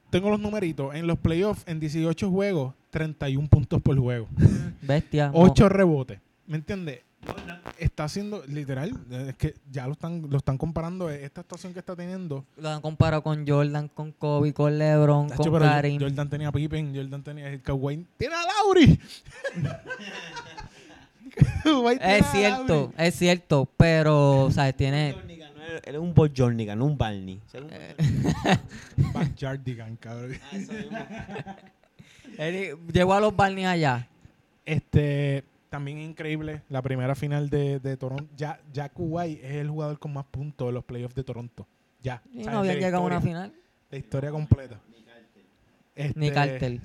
tengo 0.08 0.30
los 0.30 0.40
numeritos. 0.40 0.94
En 0.94 1.06
los 1.06 1.18
playoffs, 1.18 1.62
en 1.68 1.78
18 1.78 2.30
juegos, 2.30 2.74
31 2.90 3.48
puntos 3.48 3.80
por 3.80 3.98
juego. 3.98 4.28
Bestia. 4.82 5.30
8 5.32 5.68
rebotes. 5.68 6.20
¿Me 6.46 6.56
entiendes? 6.56 7.00
Está 7.78 8.04
haciendo, 8.04 8.42
literal, 8.46 8.92
es 9.28 9.36
que 9.36 9.54
ya 9.70 9.86
lo 9.86 9.92
están, 9.92 10.26
lo 10.30 10.38
están 10.38 10.56
comparando, 10.56 11.10
eh, 11.10 11.24
esta 11.24 11.42
actuación 11.42 11.72
que 11.74 11.78
está 11.78 11.94
teniendo. 11.94 12.46
Lo 12.56 12.70
han 12.70 12.80
comparado 12.80 13.22
con 13.22 13.46
Jordan, 13.46 13.88
con 13.88 14.12
Kobe, 14.12 14.54
con 14.54 14.78
LeBron, 14.78 15.28
con 15.28 15.58
Karim. 15.58 16.00
Jordan 16.00 16.30
tenía 16.30 16.50
Pippen, 16.50 16.94
Jordan 16.94 17.22
tenía 17.22 17.48
el 17.48 17.60
Kawhi. 17.62 18.06
¡Tiene 18.16 18.34
a 18.34 18.42
Lauri! 18.42 18.98
Es 22.00 22.26
cierto, 22.26 22.92
es 22.96 23.14
cierto, 23.14 23.68
pero, 23.76 24.44
o 24.44 24.50
sea, 24.50 24.72
tiene... 24.72 25.14
Él 25.84 25.94
es 25.94 26.00
un 26.00 26.12
Bojornigan, 26.12 26.78
no 26.78 26.86
un 26.86 26.98
Barney. 26.98 27.40
Backyardigan, 29.12 29.96
cabrón. 29.96 30.36
Llegó 32.92 33.14
a 33.14 33.20
los 33.20 33.34
Barney 33.34 33.64
allá. 33.64 34.08
Este, 34.64 35.44
también 35.68 35.98
increíble 35.98 36.62
la 36.68 36.82
primera 36.82 37.14
final 37.14 37.48
de, 37.48 37.80
de 37.80 37.96
Toronto. 37.96 38.26
Ya, 38.36 38.60
ya 38.72 38.88
Kuwait 38.88 39.42
es 39.42 39.56
el 39.56 39.70
jugador 39.70 39.98
con 39.98 40.12
más 40.12 40.26
puntos 40.26 40.68
de 40.68 40.72
los 40.72 40.84
playoffs 40.84 41.14
de 41.14 41.24
Toronto. 41.24 41.66
Ya. 42.02 42.22
Y 42.32 42.44
no 42.44 42.64
la 42.64 42.74
llegado 42.74 42.98
a 42.98 43.06
una 43.06 43.20
final. 43.20 43.52
La 43.90 43.98
historia 43.98 44.30
completa. 44.30 44.80
Ni 46.14 46.28
Este, 46.28 46.32
Cartel. 46.32 46.80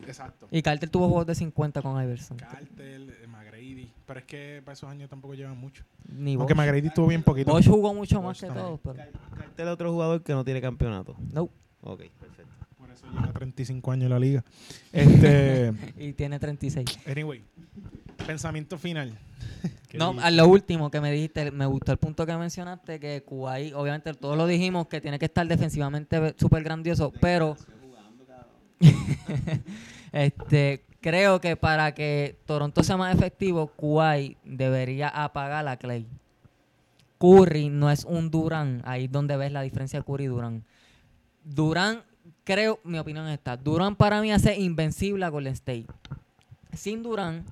Exacto. 0.00 0.48
Y 0.50 0.62
Cartel 0.62 0.90
tuvo 0.90 1.06
juegos 1.08 1.26
de 1.26 1.34
50 1.34 1.80
con 1.80 2.02
Iverson. 2.02 2.36
Cartel, 2.36 3.10
eh, 3.10 3.26
McGrady. 3.26 3.92
Pero 4.06 4.20
es 4.20 4.26
que 4.26 4.62
para 4.64 4.74
esos 4.74 4.90
años 4.90 5.08
tampoco 5.08 5.34
llevan 5.34 5.58
mucho. 5.58 5.84
Ni 6.08 6.34
Aunque 6.34 6.54
Bosch. 6.54 6.58
McGrady 6.58 6.88
estuvo 6.88 7.06
bien 7.06 7.22
poquito. 7.22 7.52
Bosch 7.52 7.66
jugó 7.66 7.94
mucho 7.94 8.16
Bosch 8.16 8.26
más 8.26 8.40
que 8.40 8.46
también. 8.46 8.66
todos, 8.66 8.80
pero... 8.82 8.96
Cartel 9.36 9.66
es 9.68 9.72
otro 9.72 9.92
jugador 9.92 10.22
que 10.22 10.32
no 10.32 10.44
tiene 10.44 10.60
campeonato. 10.60 11.16
No. 11.32 11.48
Ok, 11.82 12.02
perfecto. 12.20 12.52
Eso 12.96 13.06
lleva 13.12 13.32
35 13.32 13.92
años 13.92 14.04
en 14.04 14.10
la 14.10 14.18
liga. 14.18 14.44
Este, 14.92 15.72
Y 15.98 16.12
tiene 16.14 16.38
36. 16.38 16.98
anyway, 17.06 17.42
pensamiento 18.26 18.78
final. 18.78 19.18
¿Qué 19.88 19.98
No, 19.98 20.16
a 20.20 20.30
lo 20.30 20.48
último 20.48 20.90
que 20.90 21.00
me 21.00 21.12
dijiste, 21.12 21.50
me 21.50 21.66
gustó 21.66 21.92
el 21.92 21.98
punto 21.98 22.24
que 22.26 22.36
mencionaste, 22.36 22.98
que 22.98 23.22
Kuwait, 23.22 23.74
obviamente 23.74 24.14
todos 24.14 24.36
lo 24.36 24.46
dijimos, 24.46 24.88
que 24.88 25.00
tiene 25.00 25.18
que 25.18 25.26
estar 25.26 25.46
defensivamente 25.46 26.34
súper 26.38 26.62
grandioso, 26.62 27.12
pero 27.20 27.56
este 30.12 30.84
creo 31.00 31.40
que 31.40 31.56
para 31.56 31.94
que 31.94 32.38
Toronto 32.46 32.82
sea 32.82 32.96
más 32.96 33.14
efectivo, 33.14 33.68
Kuwait 33.68 34.38
debería 34.44 35.08
apagar 35.08 35.68
a 35.68 35.76
Clay. 35.76 36.06
Curry 37.18 37.68
no 37.68 37.90
es 37.90 38.04
un 38.04 38.30
Durán, 38.30 38.82
ahí 38.84 39.04
es 39.04 39.12
donde 39.12 39.36
ves 39.36 39.52
la 39.52 39.62
diferencia 39.62 39.98
de 39.98 40.04
Curry 40.04 40.24
y 40.24 40.28
Durán. 40.28 40.64
Durán, 41.44 42.02
creo, 42.46 42.80
mi 42.84 42.98
opinión 42.98 43.26
es 43.26 43.34
esta, 43.34 43.56
Durán 43.56 43.96
para 43.96 44.22
mí 44.22 44.32
hace 44.32 44.56
invencible 44.58 45.24
a 45.26 45.28
Golden 45.28 45.52
State. 45.52 45.86
Sin 46.72 47.02
Durán, 47.02 47.44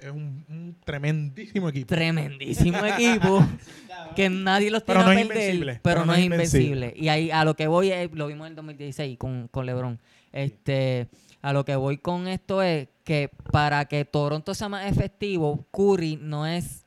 Es 0.00 0.10
un, 0.10 0.44
un 0.48 0.76
tremendísimo 0.84 1.68
equipo. 1.68 1.86
tremendísimo 1.86 2.78
equipo 2.86 3.46
que 4.16 4.30
nadie 4.30 4.70
los 4.70 4.84
tiene 4.84 5.00
Pero 5.00 5.06
no 5.06 5.10
a 5.12 5.20
es 5.20 5.26
perder, 5.26 5.44
invencible, 5.44 5.80
pero, 5.82 6.04
no 6.06 6.14
es 6.14 6.20
invencible. 6.24 6.94
Y 6.96 7.08
ahí 7.08 7.30
a 7.30 7.44
lo 7.44 7.54
que 7.54 7.66
voy 7.66 7.90
es, 7.92 8.10
lo 8.12 8.26
vimos 8.26 8.46
en 8.46 8.52
el 8.52 8.56
2016 8.56 9.18
con, 9.18 9.48
con 9.48 9.66
LeBron. 9.66 10.00
Este, 10.32 11.08
a 11.42 11.52
lo 11.52 11.64
que 11.64 11.76
voy 11.76 11.98
con 11.98 12.26
esto 12.28 12.62
es 12.62 12.88
que 13.04 13.30
para 13.52 13.84
que 13.86 14.04
Toronto 14.04 14.54
sea 14.54 14.68
más 14.68 14.90
efectivo, 14.90 15.66
Curry 15.72 16.16
no 16.20 16.46
es 16.46 16.84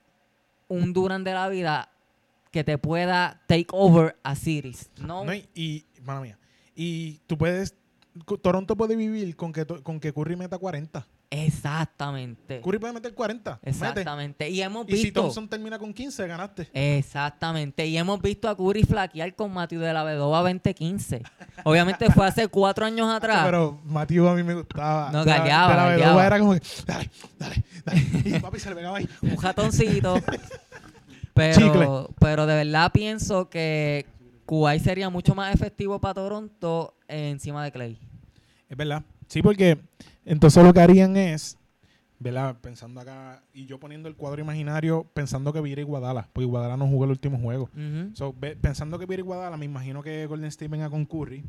un 0.67 0.93
Durant 0.93 1.26
de 1.26 1.34
la 1.34 1.47
vida 1.50 1.89
que 2.52 2.63
te 2.63 2.78
pueda 2.78 3.41
take 3.47 3.67
over 3.71 4.15
a 4.24 4.36
series. 4.36 4.89
No, 5.00 5.26
No, 5.26 5.34
y, 5.34 5.47
y, 5.54 5.86
mala 6.04 6.21
mía. 6.21 6.38
Y 6.75 7.19
tú 7.27 7.38
puedes. 7.38 7.75
Toronto 8.41 8.75
puede 8.75 8.97
vivir 8.97 9.36
con 9.38 9.53
que, 9.53 9.65
con 9.65 9.99
que 9.99 10.12
Curry 10.13 10.36
meta 10.36 10.57
40. 10.57 11.07
exactamente. 11.29 12.60
Curry 12.62 12.77
puede 12.77 12.91
meter 12.91 13.13
40. 13.13 13.51
mete. 13.51 13.69
Exactamente. 13.69 14.49
Y 14.49 14.62
hemos 14.62 14.86
Y 14.89 14.97
si 14.97 15.03
visto 15.03 15.21
Thompson 15.21 15.47
termina 15.47 15.79
con 15.79 15.93
15, 15.93 16.27
ganaste. 16.27 16.69
Exactamente. 16.73 17.86
Y 17.88 17.97
hemos 17.97 18.21
visto 18.21 18.49
a 18.49 18.57
Curry 18.57 18.84
flaquear 18.84 19.34
con 19.34 19.53
Matthew 19.53 19.79
de 19.79 19.93
la 19.93 20.03
Vedova 20.03 20.39
2015. 20.41 21.21
Obviamente 21.63 22.12
fue 22.12 22.27
hace 22.27 22.49
cuatro 22.49 22.86
años 22.86 23.10
atrás. 23.10 23.43
Pero 23.45 23.79
Matthew 23.86 24.27
a 24.27 24.36
mí 24.36 24.43
me 24.43 24.55
gustaba. 24.55 25.10
No, 25.12 25.23
De 25.23 25.31
la- 25.31 25.43
de 25.43 25.49
la. 25.49 25.86
Vedova 25.95 26.25
era 26.27 26.39
como 26.39 26.53
que, 26.53 26.62
dale, 26.86 27.10
dale, 27.39 27.63
dale. 27.86 28.01
Y 28.25 28.39
papi 28.39 28.60
se 28.60 28.69
le 28.69 28.75
pegaba 28.75 28.97
ahí. 28.97 29.07
un 29.21 29.41
ratoncito. 29.41 30.15
pero, 31.34 31.55
Chicle. 31.62 31.88
pero 32.19 32.45
de 32.45 32.55
verdad 32.55 32.91
pienso 32.91 33.49
que 33.49 34.05
Kuwait 34.51 34.81
sería 34.83 35.09
mucho 35.09 35.33
más 35.33 35.55
efectivo 35.55 35.97
para 36.01 36.13
Toronto 36.15 36.93
encima 37.07 37.63
de 37.63 37.71
Clay. 37.71 37.97
Es 38.67 38.75
verdad. 38.75 39.01
Sí, 39.29 39.41
porque 39.41 39.77
entonces 40.25 40.61
lo 40.61 40.73
que 40.73 40.81
harían 40.81 41.15
es, 41.15 41.57
¿verdad? 42.19 42.57
Pensando 42.59 42.99
acá, 42.99 43.41
y 43.53 43.65
yo 43.65 43.79
poniendo 43.79 44.09
el 44.09 44.15
cuadro 44.17 44.41
imaginario, 44.41 45.05
pensando 45.13 45.53
que 45.53 45.61
Vira 45.61 45.79
y 45.79 45.85
Guadala, 45.85 46.27
porque 46.33 46.45
Guadala 46.47 46.75
no 46.75 46.85
jugó 46.85 47.05
el 47.05 47.11
último 47.11 47.37
juego. 47.37 47.69
Ujú. 47.73 48.11
So, 48.13 48.35
ve- 48.37 48.57
pensando 48.57 48.99
que 48.99 49.05
Vira 49.05 49.21
y 49.21 49.23
Guadala, 49.23 49.55
me 49.55 49.63
imagino 49.63 50.03
que 50.03 50.25
Golden 50.25 50.49
State 50.49 50.67
venga 50.67 50.89
con 50.89 51.05
Curry, 51.05 51.45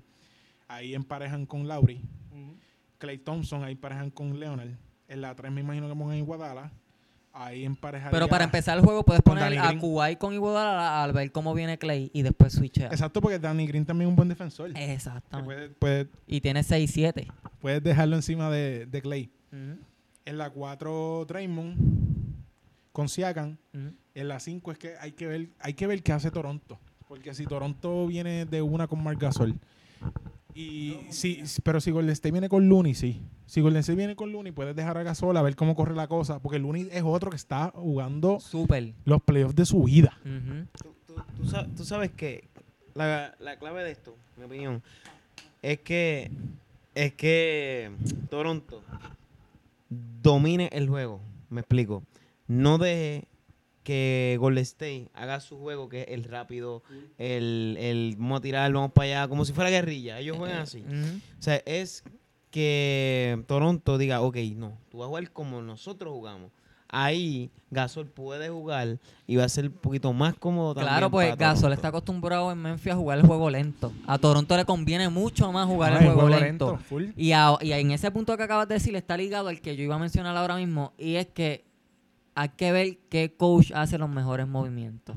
ahí 0.69 0.95
emparejan 0.95 1.45
con 1.45 1.67
Lauri, 1.67 2.01
Clay 2.99 3.19
Thompson, 3.19 3.65
ahí 3.65 3.73
emparejan 3.73 4.11
con 4.11 4.39
Leonard. 4.39 4.77
En 5.09 5.23
la 5.23 5.35
3 5.35 5.51
me 5.51 5.61
imagino 5.63 5.89
que 5.89 5.97
pongan 5.97 6.19
Iguadala. 6.19 6.71
Ahí 7.35 7.65
emparejaría... 7.65 8.11
Pero 8.11 8.29
para 8.29 8.45
empezar 8.45 8.77
el 8.79 8.85
juego 8.85 9.05
puedes 9.05 9.23
poner 9.23 9.59
a. 9.59 9.79
Kuwait 9.79 10.19
con 10.19 10.35
Iguodala 10.35 11.03
al 11.03 11.13
ver 11.13 11.33
cómo 11.33 11.55
viene 11.55 11.79
Clay 11.79 12.11
y 12.13 12.23
después 12.23 12.53
switchea. 12.53 12.89
Exacto, 12.89 13.21
porque 13.23 13.39
Danny 13.39 13.67
Green 13.67 13.87
también 13.87 14.09
es 14.09 14.11
un 14.11 14.17
buen 14.17 14.29
defensor. 14.29 14.71
Exactamente. 14.77 15.45
puede- 15.55 15.69
puede- 15.71 16.09
Y 16.27 16.41
tiene 16.43 16.61
6-7. 16.63 17.33
puedes 17.61 17.83
dejarlo 17.83 18.17
encima 18.17 18.51
de, 18.51 18.87
de 18.87 19.01
Clay. 19.03 19.31
En 20.25 20.39
la 20.39 20.51
4, 20.51 21.25
Draymond 21.27 21.77
con 22.93 23.09
Siakam. 23.09 23.57
En 24.15 24.29
la 24.29 24.39
5 24.39 24.73
es 24.73 24.79
que 24.79 24.95
hay 25.01 25.13
que 25.13 25.27
ver 25.27 25.49
hay 25.61 25.73
que 25.75 25.87
ver 25.87 26.03
qué 26.03 26.13
hace 26.13 26.31
Toronto. 26.31 26.79
Porque 27.09 27.35
si 27.35 27.45
Toronto 27.47 28.07
viene 28.07 28.45
de 28.47 28.61
una 28.63 28.87
con 28.87 29.03
Marc 29.03 29.21
Gasol. 29.21 29.55
Y 30.55 30.99
si, 31.11 31.43
pero 31.63 31.81
si 31.81 31.91
Golden 31.91 32.13
State 32.13 32.33
viene 32.33 32.49
con 32.49 32.69
Looney, 32.69 32.95
sí. 32.95 33.23
Si 33.47 33.61
Golden 33.61 33.81
State 33.81 33.97
viene 33.97 34.17
con 34.17 34.33
Looney, 34.33 34.53
puedes 34.53 34.77
dejar 34.77 34.99
a 34.99 35.03
Gasol 35.03 35.37
a 35.37 35.43
ver 35.43 35.57
cómo 35.57 35.75
corre 35.75 35.95
la 35.95 36.09
cosa. 36.09 36.41
Porque 36.41 36.59
Looney 36.59 36.89
es 36.93 37.03
otro 37.05 37.31
que 37.31 37.37
está 37.37 37.71
jugando 37.75 38.39
Súper. 38.41 38.93
los 39.05 39.23
playoffs 39.23 39.55
de 39.55 39.65
su 39.67 39.83
vida. 39.85 40.17
Tú, 40.79 40.95
tú- 41.07 41.67
tú 41.77 41.85
sabes 41.85 42.11
que 42.11 42.45
la, 42.95 43.35
la 43.41 43.59
clave 43.59 43.83
de 43.85 43.93
esto, 43.93 44.15
mi 44.37 44.45
opinión, 44.45 44.83
es 45.63 45.79
que 45.81 46.31
es 46.95 47.15
que 47.15 47.91
Toronto 48.29 48.83
domine 50.23 50.69
el 50.73 50.89
juego. 50.89 51.21
Me 51.51 51.61
explico. 51.61 52.03
No 52.49 52.79
deje 52.79 53.25
que 53.83 54.37
Golden 54.41 54.63
State 54.63 55.09
haga 55.15 55.41
su 55.41 55.59
juego, 55.59 55.89
que 55.89 56.03
es 56.03 56.09
el 56.09 56.25
rápido, 56.25 56.83
el, 57.19 57.77
el 57.81 58.15
vamos 58.19 58.39
a 58.39 58.43
tirar, 58.43 58.73
vamos 58.73 58.93
para 58.93 59.07
allá, 59.23 59.29
como 59.29 59.45
si 59.45 59.53
fuera 59.53 59.71
guerrilla. 59.71 60.19
Ellos 60.21 60.37
juegan 60.37 60.59
así. 60.61 60.81
Ujú. 60.81 61.19
O 61.39 61.43
sea, 61.43 61.57
es 61.67 62.05
que 62.51 63.43
Toronto 63.47 63.99
diga, 63.99 64.21
ok, 64.21 64.37
no, 64.57 64.73
tú 64.91 64.99
vas 64.99 65.07
a 65.07 65.09
jugar 65.09 65.31
como 65.33 65.63
nosotros 65.63 66.13
jugamos. 66.13 66.51
Ahí 66.95 67.51
Gasol 67.71 68.07
puede 68.07 68.51
jugar 68.51 68.99
y 69.27 69.37
va 69.37 69.45
a 69.45 69.49
ser 69.49 69.65
un 69.69 69.73
poquito 69.73 70.13
más 70.13 70.35
cómodo 70.35 70.75
también. 70.75 70.93
Claro, 70.93 71.11
pues 71.11 71.29
para 71.31 71.37
Gasol 71.37 71.61
Toronto. 71.63 71.75
está 71.75 71.89
acostumbrado 71.89 72.53
en 72.53 72.59
Memphis 72.59 72.93
a 72.93 72.97
jugar 72.97 73.19
el 73.19 73.27
juego 73.27 73.49
lento. 73.49 73.91
A 74.07 74.19
Toronto 74.19 74.55
le 74.59 74.67
conviene 74.67 75.09
mucho 75.09 75.51
más 75.53 75.67
jugar 75.67 75.95
Ah, 75.95 75.99
el 76.01 76.13
juego, 76.13 76.29
lento. 76.29 76.79
Y, 77.17 77.33
a- 77.33 77.57
y 77.63 77.73
en 77.73 77.93
ese 77.93 78.11
punto 78.11 78.37
que 78.37 78.43
acabas 78.43 78.69
de 78.69 78.75
decir 78.75 78.95
está 78.95 79.17
ligado 79.17 79.49
al 79.49 79.63
que 79.63 79.75
yo 79.75 79.83
iba 79.85 79.95
a 79.95 79.99
mencionar 79.99 80.37
ahora 80.37 80.57
mismo. 80.57 80.93
Y 80.99 81.15
es 81.15 81.27
que 81.29 81.65
hay 82.35 82.49
que 82.51 82.73
ver 82.73 82.99
qué 83.09 83.35
coach 83.37 83.73
hace 83.75 83.99
los 83.99 84.09
mejores 84.09 84.47
movimientos. 84.49 85.17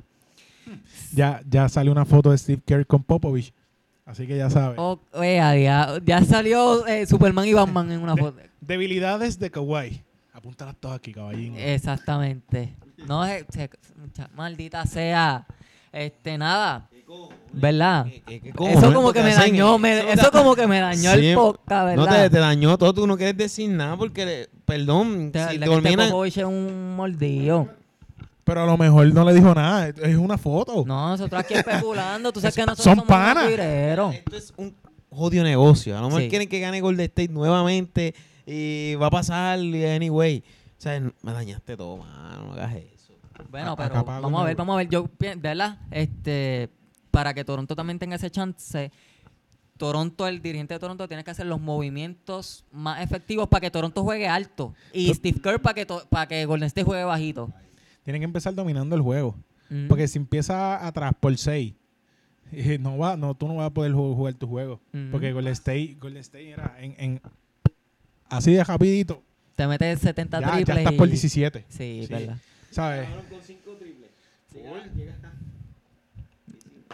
Ya, 1.14 1.42
ya 1.50 1.70
sale 1.70 1.92
una 1.92 2.06
foto 2.06 2.32
de 2.32 2.38
Steve 2.38 2.62
Kerr 2.66 2.86
con 2.88 3.04
Popovich. 3.04 3.54
Así 4.06 4.28
que 4.28 4.38
ya 4.38 4.50
sabes. 4.50 4.78
O- 4.80 5.00
oye, 5.14 5.36
ya, 5.36 6.00
ya 6.04 6.24
salió 6.24 6.86
eh, 6.88 7.06
Superman 7.06 7.48
y 7.48 7.54
Batman 7.54 7.92
en 7.92 8.02
una 8.02 8.16
foto. 8.16 8.40
Debilidades 8.62 9.40
de 9.40 9.50
Kawhi. 9.52 10.02
Apúntalas 10.34 10.76
todas 10.78 10.98
aquí, 10.98 11.12
caballín. 11.14 11.56
Eh, 11.56 11.74
Exactamente. 11.76 12.76
No 13.08 13.26
es 13.26 13.46
se- 13.50 13.70
maldita 14.36 14.86
sea. 14.86 15.46
Este, 15.96 16.38
nada. 16.38 16.90
¿Verdad? 17.54 18.06
¿Qué- 18.06 18.22
qué- 18.26 18.42
qué 18.42 18.72
Eso 18.74 18.94
como 18.94 19.14
que 19.14 19.24
me 19.24 19.34
dañó, 19.34 19.78
me- 19.78 19.98
eso, 20.00 20.10
eso 20.24 20.32
como 20.32 20.56
que 20.56 20.68
me 20.68 20.82
dañó 20.82 21.14
Sí, 21.14 21.28
el 21.28 21.36
podcast, 21.36 21.96
No 21.96 22.04
te, 22.06 22.12
¿verdad? 22.12 22.32
te 22.32 22.40
dañó 22.40 22.78
todo, 22.78 22.94
tú 22.94 23.08
no 23.08 23.16
quieres 23.16 23.38
decir 23.38 23.70
nada 23.70 23.96
porque, 23.96 24.50
perdón, 24.66 25.32
si 25.34 25.58
verdad 25.58 25.82
que 25.82 26.26
este 26.28 26.42
es 26.42 26.46
un 26.46 26.96
mordido. 26.98 27.70
Pero 28.44 28.64
a 28.64 28.66
lo 28.66 28.78
mejor 28.78 29.12
no 29.14 29.24
le 29.24 29.34
dijo 29.34 29.56
nada. 29.56 29.88
Es 29.88 30.16
una 30.18 30.38
foto. 30.38 30.84
No, 30.86 31.10
nosotros 31.10 31.40
aquí 31.42 31.54
especulando. 31.54 32.32
Tú 32.34 32.42
sabes 32.42 32.56
que 32.56 32.62
nosotros 32.62 32.84
Son 32.84 32.96
somos 32.98 33.08
panas. 33.08 33.50
Esto 33.50 34.36
es 34.36 34.54
un 34.58 34.76
jodido 35.10 35.44
negocio. 35.46 35.98
A 35.98 36.02
lo 36.02 36.08
mejor 36.08 36.24
Sí. 36.24 36.30
quieren 36.30 36.50
que 36.50 36.60
gane 36.60 36.82
Golden 36.82 37.06
State 37.06 37.30
nuevamente 37.32 38.14
y 38.46 38.96
va 38.96 39.08
a 39.08 39.12
pasar 39.12 39.58
anyway. 39.58 40.44
O 40.78 40.82
sea, 40.82 41.00
me 41.00 41.32
dañaste 41.32 41.76
todo, 41.78 41.98
mano, 41.98 42.48
no 42.48 42.52
hagas 42.54 42.76
eso. 42.76 42.95
Bueno, 43.50 43.72
A- 43.72 43.76
pero 43.76 44.04
vamos 44.04 44.42
a 44.42 44.46
ver, 44.46 44.56
vamos 44.56 44.74
a 44.74 44.78
ver. 44.78 44.90
Yo, 44.90 45.10
¿verdad? 45.38 45.80
Este, 45.92 46.70
para 47.12 47.34
que 47.34 47.44
Toronto 47.44 47.76
también 47.76 48.00
tenga 48.00 48.16
ese 48.16 48.30
chance, 48.30 48.92
Toronto, 49.78 50.26
el 50.28 50.42
dirigente 50.42 50.74
de 50.74 50.80
Toronto, 50.80 51.08
tiene 51.08 51.24
que 51.24 51.32
hacer 51.32 51.46
los 51.46 51.60
movimientos 51.60 52.64
más 52.72 53.02
efectivos 53.02 53.48
para 53.50 53.62
que 53.62 53.72
Toronto 53.72 54.04
juegue 54.04 54.28
alto. 54.28 54.74
Y 54.94 55.14
Steve 55.14 55.40
Kerr 55.42 55.62
para 55.62 55.74
que, 55.74 55.86
para 56.10 56.28
que 56.28 56.46
Golden 56.46 56.68
State 56.68 56.86
juegue 56.86 57.04
bajito. 57.04 57.52
Tienen 58.04 58.22
que 58.22 58.26
empezar 58.26 58.54
dominando 58.56 58.96
el 58.96 59.02
juego. 59.02 59.36
Mm. 59.70 59.88
Porque 59.88 60.08
si 60.08 60.18
empieza 60.18 60.86
atrás 60.86 61.12
por 61.20 61.36
6, 61.38 61.74
no 62.80 62.98
va, 62.98 63.18
no, 63.18 63.34
tú 63.36 63.48
no 63.48 63.56
vas 63.56 63.68
a 63.68 63.70
poder 63.74 63.92
ju- 63.92 64.16
jugar 64.16 64.34
tu 64.36 64.48
juego. 64.48 64.80
Ujú. 64.94 65.08
Porque 65.12 65.34
Golden 65.34 65.54
State, 65.54 65.98
Golden 66.00 66.22
State 66.22 66.50
era 66.52 66.76
en, 66.80 66.96
en- 66.98 67.22
así 68.30 68.54
de 68.54 68.64
rapidito. 68.64 69.24
Te 69.56 69.68
metes 69.68 70.00
70 70.00 70.40
Ya, 70.40 70.46
ya 70.48 70.52
triples. 70.56 70.78
estás 70.78 70.94
y- 70.94 70.98
por 70.98 71.08
17. 71.10 71.66
Sí, 71.70 72.04
Sí. 72.08 72.14
verdad. 72.14 72.38
¿Sabes? 72.76 73.08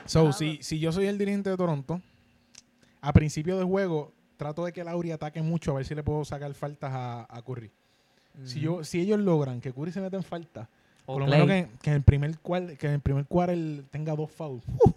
So, 0.06 0.32
si, 0.32 0.60
si 0.62 0.80
yo 0.80 0.92
soy 0.92 1.08
el 1.08 1.18
dirigente 1.18 1.50
de 1.50 1.58
Toronto, 1.58 2.00
a 3.02 3.14
principio 3.14 3.58
de 3.58 3.64
juego 3.64 4.12
trato 4.38 4.64
de 4.64 4.74
que 4.74 4.84
Lauri 4.84 5.12
ataque 5.12 5.42
mucho 5.42 5.72
a 5.72 5.76
ver 5.76 5.86
si 5.86 5.96
le 5.96 6.04
puedo 6.04 6.24
sacar 6.24 6.54
faltas 6.54 6.92
a, 6.94 7.26
a 7.28 7.42
Curry. 7.42 7.72
Si, 8.46 8.60
yo, 8.60 8.84
si 8.84 9.02
ellos 9.02 9.20
logran 9.20 9.60
que 9.60 9.74
Curry 9.74 9.92
se 9.92 10.02
meta 10.02 10.18
en 10.18 10.24
falta, 10.24 10.70
O 11.08 11.14
por 11.14 11.24
lo 11.24 11.28
menos 11.28 11.48
que, 11.48 11.68
que 11.82 11.90
en 11.90 11.96
el 11.96 12.04
primer 12.04 12.38
cuar, 12.38 12.78
que 12.78 12.86
en 12.86 12.94
el 12.94 13.00
primer 13.00 13.26
quarter 13.26 13.84
tenga 13.90 14.16
dos 14.16 14.32
fouls. 14.32 14.64
¡uh! 14.86 14.92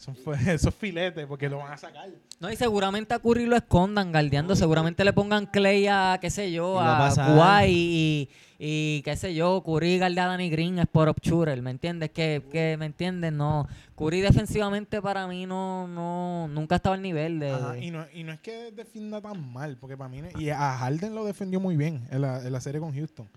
Son 0.00 0.16
esos 0.48 0.74
filetes, 0.74 1.26
porque 1.26 1.46
lo 1.50 1.58
van 1.58 1.72
a 1.74 1.76
sacar. 1.76 2.08
No, 2.40 2.50
y 2.50 2.56
seguramente 2.56 3.12
a 3.12 3.18
Curry 3.18 3.44
lo 3.44 3.54
escondan 3.54 4.12
galdeando. 4.12 4.56
Seguramente 4.56 5.04
le 5.04 5.12
pongan 5.12 5.44
Clay 5.44 5.86
a, 5.88 6.16
qué 6.22 6.30
sé 6.30 6.50
yo, 6.50 6.80
a 6.80 7.08
a 7.08 7.66
y, 7.66 8.30
y, 8.58 9.02
qué 9.02 9.14
sé 9.16 9.34
yo, 9.34 9.62
Curry 9.62 9.98
galde 9.98 10.22
a 10.22 10.26
Danny 10.26 10.48
Green 10.48 10.78
es 10.78 10.86
por 10.86 11.14
shooter, 11.20 11.60
¿me 11.60 11.70
entiendes? 11.70 12.12
Que, 12.12 12.42
que, 12.50 12.76
¿me 12.78 12.86
entiendes? 12.86 13.30
No. 13.34 13.68
Curry 13.94 14.22
defensivamente 14.22 15.02
para 15.02 15.26
mí 15.26 15.44
no, 15.44 15.86
no, 15.86 16.48
nunca 16.48 16.76
estaba 16.76 16.94
al 16.94 17.02
nivel 17.02 17.38
de... 17.38 17.50
Ajá, 17.50 17.76
y, 17.76 17.90
no, 17.90 18.06
y 18.14 18.24
no 18.24 18.32
es 18.32 18.40
que 18.40 18.72
defienda 18.72 19.20
tan 19.20 19.52
mal, 19.52 19.76
porque 19.76 19.98
para 19.98 20.08
mí. 20.08 20.22
Y 20.38 20.48
a 20.48 20.78
Harden 20.78 21.14
lo 21.14 21.26
defendió 21.26 21.60
muy 21.60 21.76
bien 21.76 22.08
en 22.10 22.22
la, 22.22 22.42
en 22.42 22.50
la 22.50 22.60
serie 22.62 22.80
con 22.80 22.94
Houston. 22.94 23.28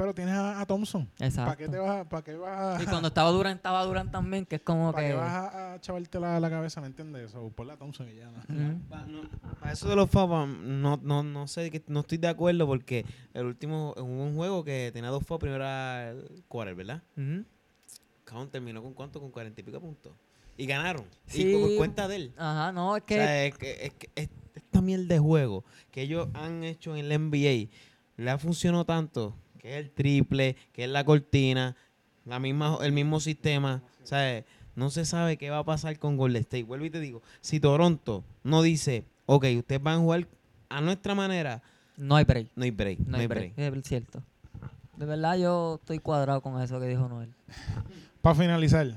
Pero 0.00 0.14
tienes 0.14 0.34
a, 0.34 0.62
a 0.62 0.64
Thompson. 0.64 1.06
Exacto. 1.18 1.44
¿Para 1.44 1.56
qué 1.58 1.68
te 1.68 1.76
vas 1.76 1.90
a.? 2.00 2.08
¿Para 2.08 2.24
qué 2.24 2.34
vas 2.34 2.80
a.? 2.80 2.82
Y 2.82 2.86
cuando 2.90 3.08
estaba 3.08 3.28
Durant, 3.32 3.56
estaba 3.58 3.84
Durant 3.84 4.10
también, 4.10 4.46
que 4.46 4.56
es 4.56 4.62
como 4.62 4.92
¿Para 4.92 5.04
que... 5.06 5.12
qué 5.12 5.18
vas 5.18 5.30
a, 5.30 5.74
a 5.74 5.80
chavarte 5.82 6.18
la, 6.18 6.40
la 6.40 6.48
cabeza? 6.48 6.80
¿Me 6.80 6.86
entiendes? 6.86 7.34
O 7.34 7.50
por 7.50 7.66
la 7.66 7.76
Thompson 7.76 8.08
y 8.08 8.14
ya. 8.16 8.30
¿no? 8.30 9.70
Eso 9.70 9.90
de 9.90 9.96
los 9.96 10.08
fouls, 10.08 10.48
no, 10.48 10.98
no, 11.02 11.22
no 11.22 11.46
sé, 11.46 11.82
no 11.86 12.00
estoy 12.00 12.16
de 12.16 12.28
acuerdo 12.28 12.66
porque 12.66 13.04
el 13.34 13.44
último, 13.44 13.92
hubo 13.98 14.04
un 14.24 14.34
juego 14.34 14.64
que 14.64 14.90
tenía 14.94 15.10
dos 15.10 15.22
fouls 15.22 15.40
primero 15.40 15.62
era 15.62 16.12
el 16.12 16.44
quarter, 16.48 16.74
¿verdad? 16.74 17.02
Cabrón, 18.24 18.48
terminó 18.50 18.82
con 18.82 18.94
cuánto, 18.94 19.20
con 19.20 19.30
cuarenta 19.30 19.60
y 19.60 19.64
pico 19.64 19.80
puntos. 19.80 20.12
Y 20.56 20.64
ganaron. 20.64 21.04
Sí. 21.26 21.42
Y 21.46 21.52
por 21.60 21.76
cuenta 21.76 22.08
de 22.08 22.16
él. 22.16 22.32
Ajá, 22.38 22.72
no, 22.72 22.96
es 22.96 23.02
O 23.02 23.06
que... 23.06 23.14
sea, 23.16 23.44
es 23.44 23.54
que, 23.58 23.84
es 23.86 23.92
que 23.92 24.10
es- 24.14 24.30
esta 24.54 24.80
miel 24.80 25.08
de 25.08 25.18
juego 25.18 25.62
que 25.90 26.00
ellos 26.02 26.28
han 26.32 26.64
hecho 26.64 26.96
en 26.96 27.04
el 27.04 27.18
NBA 27.30 27.70
le 28.16 28.30
ha 28.30 28.38
funcionado 28.38 28.84
tanto, 28.84 29.34
que 29.60 29.70
es 29.72 29.76
el 29.84 29.90
triple, 29.90 30.56
que 30.72 30.84
es 30.84 30.90
la 30.90 31.04
cortina, 31.04 31.76
la 32.24 32.38
misma, 32.38 32.78
el 32.82 32.92
mismo 32.92 33.20
sistema. 33.20 33.82
O 34.02 34.06
sea, 34.06 34.44
no 34.74 34.90
se 34.90 35.04
sabe 35.04 35.36
qué 35.36 35.50
va 35.50 35.58
a 35.58 35.64
pasar 35.64 35.98
con 35.98 36.16
Golden 36.16 36.40
State. 36.42 36.64
Vuelvo 36.64 36.86
y 36.86 36.90
te 36.90 37.00
digo, 37.00 37.22
si 37.40 37.60
Toronto 37.60 38.24
no 38.42 38.62
dice, 38.62 39.04
ok, 39.26 39.46
ustedes 39.58 39.82
van 39.82 39.96
a 39.96 40.00
jugar 40.00 40.26
a 40.68 40.80
nuestra 40.80 41.14
manera, 41.14 41.62
No 41.96 42.16
hay 42.16 42.24
break. 42.24 42.48
no 42.54 42.64
hay 42.64 42.70
break. 42.70 42.98
No 43.00 43.18
hay 43.18 43.26
break. 43.26 43.58
Es 43.58 43.84
cierto. 43.84 44.22
De 44.96 45.06
verdad 45.06 45.36
yo 45.36 45.76
estoy 45.80 45.98
cuadrado 45.98 46.40
con 46.40 46.60
eso 46.60 46.78
que 46.78 46.86
dijo 46.86 47.08
Noel. 47.08 47.32
Para 48.20 48.34
finalizar, 48.34 48.92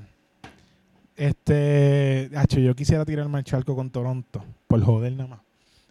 este, 1.16 2.30
hacho, 2.36 2.60
yo 2.60 2.74
quisiera 2.74 3.04
tirarme 3.04 3.38
al 3.38 3.44
charco 3.44 3.74
con 3.74 3.90
Toronto, 3.90 4.44
por 4.66 4.82
joder 4.82 5.12
nada 5.12 5.28
más. 5.28 5.40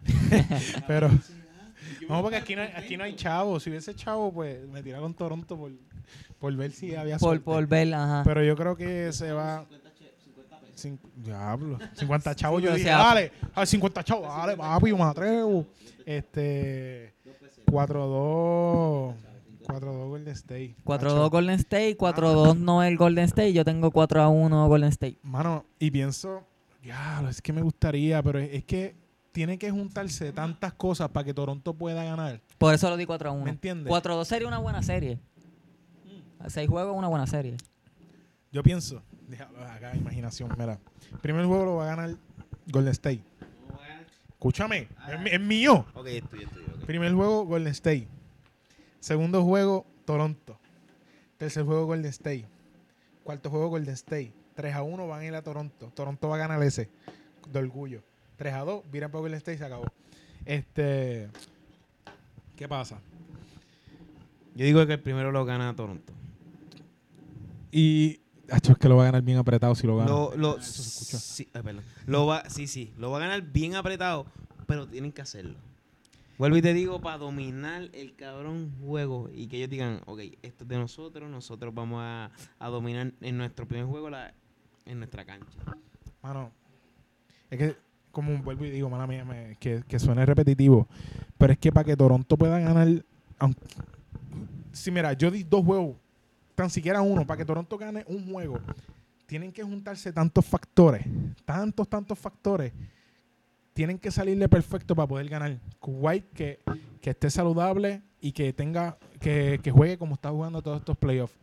Pero, 0.86 1.10
no, 2.08 2.22
porque 2.22 2.36
aquí 2.36 2.54
no, 2.56 2.62
hay, 2.62 2.68
aquí 2.76 2.96
no 2.96 3.04
hay 3.04 3.14
chavo. 3.14 3.58
Si 3.60 3.70
hubiese 3.70 3.94
chavo, 3.94 4.32
pues 4.32 4.66
me 4.68 4.82
tira 4.82 4.98
con 5.00 5.14
Toronto 5.14 5.56
por, 5.56 5.72
por 6.38 6.54
ver 6.56 6.72
si 6.72 6.94
había 6.94 7.18
Por, 7.18 7.28
suerte. 7.30 7.44
por 7.44 7.66
ver, 7.66 7.92
ajá. 7.94 8.22
Pero 8.24 8.42
yo 8.44 8.56
creo 8.56 8.76
que 8.76 9.12
se 9.12 9.32
va. 9.32 9.64
Cin- 10.76 10.98
Diablo. 11.16 11.78
50 11.94 12.34
chavos. 12.34 12.62
Yo 12.62 12.72
dije, 12.72 12.84
sea, 12.84 12.98
dale, 12.98 13.32
a 13.54 13.64
50 13.64 14.02
chavos, 14.04 14.26
dale, 14.28 14.56
papi, 14.56 14.90
yo 14.90 14.96
me 14.96 15.04
atrevo. 15.04 15.66
Este. 16.04 17.14
4-2. 17.66 19.14
4-2 19.66 20.08
Golden 20.08 20.34
State. 20.34 20.74
4-2 20.84 21.30
Golden 21.30 21.54
State, 21.60 21.96
4-2 21.96 22.56
Noel 22.58 22.96
Golden 22.98 23.24
State, 23.24 23.52
yo 23.54 23.64
tengo 23.64 23.90
4-1 23.90 24.68
Golden 24.68 24.90
State. 24.90 25.18
Mano, 25.22 25.64
y 25.78 25.90
pienso, 25.90 26.42
diablo, 26.82 27.30
es 27.30 27.40
que 27.40 27.52
me 27.54 27.62
gustaría, 27.62 28.22
pero 28.22 28.38
es, 28.38 28.50
es 28.52 28.64
que 28.64 28.94
tiene 29.34 29.58
que 29.58 29.68
juntarse 29.68 30.32
tantas 30.32 30.72
cosas 30.74 31.08
para 31.08 31.24
que 31.24 31.34
Toronto 31.34 31.74
pueda 31.74 32.04
ganar. 32.04 32.40
Por 32.56 32.72
eso 32.72 32.88
lo 32.88 32.96
di 32.96 33.04
¿Me 33.04 33.14
4-1. 33.14 33.48
entiendes? 33.48 33.92
4-2 33.92 34.24
sería 34.26 34.46
una 34.46 34.58
buena 34.58 34.80
serie. 34.80 35.18
A 36.38 36.48
6 36.48 36.68
juegos 36.68 36.92
es 36.92 36.98
una 36.98 37.08
buena 37.08 37.26
serie. 37.26 37.56
Yo 38.52 38.62
pienso, 38.62 39.02
déjalo 39.26 39.60
acá, 39.64 39.96
imaginación, 39.96 40.54
mira. 40.56 40.78
Primer 41.20 41.46
juego 41.46 41.64
lo 41.64 41.74
va 41.74 41.82
a 41.82 41.96
ganar 41.96 42.16
Golden 42.70 42.92
State. 42.92 43.24
Escúchame, 44.28 44.88
es, 45.08 45.32
es 45.32 45.40
mío. 45.40 45.84
Ok, 45.94 46.06
estoy, 46.06 46.44
estoy. 46.44 46.62
ok. 46.62 46.84
Primer 46.86 47.12
juego, 47.12 47.44
Golden 47.44 47.72
State. 47.72 48.06
Segundo 49.00 49.42
juego, 49.42 49.84
Toronto. 50.04 50.60
Tercer 51.38 51.64
juego, 51.64 51.86
Golden 51.86 52.10
State. 52.10 52.46
Cuarto 53.24 53.50
juego, 53.50 53.68
Golden 53.70 53.94
State. 53.94 54.32
3 54.54 54.74
a 54.76 54.82
1 54.82 55.08
van 55.08 55.20
a 55.22 55.24
ir 55.24 55.34
a 55.34 55.42
Toronto. 55.42 55.90
Toronto 55.92 56.28
va 56.28 56.36
a 56.36 56.38
ganar 56.38 56.62
ese. 56.62 56.88
De 57.50 57.58
orgullo. 57.58 58.04
3 58.44 58.54
a 58.56 58.60
2, 58.60 58.82
viran 58.92 59.10
para 59.10 59.22
Golden 59.22 59.38
State 59.38 59.54
y 59.54 59.58
se 59.58 59.64
acabó. 59.64 59.86
Este. 60.44 61.30
¿Qué 62.56 62.68
pasa? 62.68 63.00
Yo 64.54 64.66
digo 64.66 64.86
que 64.86 64.92
el 64.92 65.00
primero 65.00 65.32
lo 65.32 65.46
gana 65.46 65.74
Toronto. 65.74 66.12
Y. 67.72 68.20
Acho, 68.50 68.72
es 68.72 68.78
que 68.78 68.90
lo 68.90 68.96
va 68.96 69.04
a 69.04 69.06
ganar 69.06 69.22
bien 69.22 69.38
apretado 69.38 69.74
si 69.74 69.86
lo 69.86 69.96
gana. 69.96 70.10
Lo, 70.10 70.36
lo, 70.36 70.50
Ah, 70.50 70.60
eso 70.60 70.82
se 70.82 70.90
escucha. 70.90 71.18
sí, 71.18 71.48
ay, 71.54 71.62
perdón. 71.62 71.84
Lo 72.06 72.26
va, 72.26 72.46
sí, 72.50 72.66
sí, 72.66 72.92
lo 72.98 73.10
va 73.10 73.16
a 73.16 73.20
ganar 73.20 73.40
bien 73.40 73.76
apretado, 73.76 74.26
pero 74.66 74.86
tienen 74.86 75.10
que 75.10 75.22
hacerlo. 75.22 75.56
Vuelvo 76.36 76.58
y 76.58 76.62
te 76.62 76.74
digo, 76.74 77.00
para 77.00 77.16
dominar 77.16 77.88
el 77.94 78.14
cabrón 78.14 78.74
juego 78.84 79.30
y 79.32 79.46
que 79.46 79.56
ellos 79.56 79.70
digan, 79.70 80.02
ok, 80.04 80.20
esto 80.42 80.64
es 80.64 80.68
de 80.68 80.76
nosotros, 80.76 81.30
nosotros 81.30 81.72
vamos 81.74 82.00
a, 82.02 82.30
a 82.58 82.68
dominar 82.68 83.10
en 83.22 83.38
nuestro 83.38 83.66
primer 83.66 83.86
juego 83.86 84.10
la, 84.10 84.34
en 84.84 84.98
nuestra 84.98 85.24
cancha. 85.24 85.58
Mano, 86.22 86.52
es 87.48 87.58
que, 87.58 87.76
como 88.14 88.38
vuelvo 88.42 88.64
y 88.64 88.70
digo, 88.70 88.88
mala 88.88 89.06
mía, 89.06 89.26
me- 89.26 89.56
que, 89.60 89.82
que 89.86 89.98
suene 89.98 90.24
repetitivo, 90.24 90.88
pero 91.36 91.52
es 91.52 91.58
que 91.58 91.70
para 91.70 91.84
que 91.84 91.94
Toronto 91.96 92.38
pueda 92.38 92.58
ganar, 92.58 92.88
aunque, 93.38 93.60
si 94.72 94.90
mira, 94.90 95.12
yo 95.12 95.30
di 95.30 95.42
dos 95.42 95.62
juegos, 95.64 95.96
tan 96.54 96.70
siquiera 96.70 97.02
uno, 97.02 97.26
para 97.26 97.36
que 97.38 97.44
Toronto 97.44 97.76
gane 97.76 98.04
un 98.08 98.32
juego, 98.32 98.58
tienen 99.26 99.52
que 99.52 99.62
juntarse 99.62 100.12
tantos 100.12 100.46
factores, 100.46 101.04
tantos, 101.44 101.86
tantos 101.88 102.18
factores, 102.18 102.72
tienen 103.72 103.98
que 103.98 104.10
salirle 104.10 104.48
perfecto 104.48 104.94
para 104.94 105.08
poder 105.08 105.28
ganar. 105.28 105.58
Kuwait 105.80 106.24
que, 106.32 106.60
que 107.00 107.10
esté 107.10 107.28
saludable 107.28 108.02
y 108.20 108.30
que 108.32 108.52
tenga, 108.52 108.96
que, 109.20 109.58
que 109.62 109.70
juegue 109.72 109.98
como 109.98 110.14
está 110.14 110.30
jugando 110.30 110.62
todos 110.62 110.78
estos 110.78 110.96
playoffs. 110.96 111.34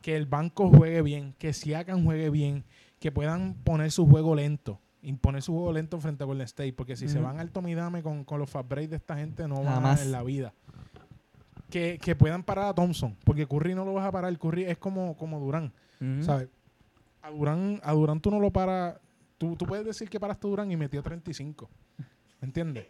Que 0.00 0.16
el 0.16 0.24
banco 0.26 0.70
juegue 0.70 1.02
bien, 1.02 1.34
que 1.38 1.52
Siakam 1.52 2.04
juegue 2.04 2.30
bien, 2.30 2.64
que 3.00 3.12
puedan 3.12 3.54
poner 3.64 3.90
su 3.90 4.06
juego 4.06 4.34
lento, 4.34 4.80
imponer 5.02 5.42
su 5.42 5.52
juego 5.52 5.72
lento 5.72 5.98
frente 6.00 6.24
a 6.24 6.26
Golden 6.26 6.44
State, 6.44 6.72
porque 6.72 6.96
si 6.96 7.08
se 7.08 7.18
van 7.20 7.38
al 7.40 7.50
tomidame 7.50 8.02
con, 8.02 8.24
con 8.24 8.38
los 8.40 8.50
fast 8.50 8.68
breaks 8.68 8.90
de 8.90 8.96
esta 8.96 9.16
gente, 9.16 9.46
no 9.46 9.56
van 9.62 9.74
Jamás. 9.74 10.02
en 10.02 10.12
la 10.12 10.22
vida. 10.22 10.52
Que, 11.70 11.98
que 12.02 12.16
puedan 12.16 12.42
parar 12.42 12.66
a 12.66 12.74
Thompson, 12.74 13.14
porque 13.24 13.46
Curry 13.46 13.74
no 13.74 13.84
lo 13.84 13.92
vas 13.92 14.06
a 14.06 14.10
parar, 14.12 14.36
Curry 14.38 14.64
es 14.64 14.78
como, 14.78 15.16
como 15.16 15.38
Durán. 15.38 15.72
¿sabes? 16.22 16.48
A 17.22 17.30
Durán, 17.30 17.80
a 17.82 17.92
Durán 17.92 18.20
tú 18.20 18.30
no 18.30 18.40
lo 18.40 18.50
paras, 18.50 18.96
tú, 19.36 19.54
tú 19.56 19.66
puedes 19.66 19.84
decir 19.84 20.08
que 20.08 20.18
paraste 20.18 20.46
a 20.46 20.50
Durán 20.50 20.70
y 20.72 20.76
metió 20.76 21.02
35, 21.02 21.68
¿me 22.40 22.46
entiendes? 22.46 22.86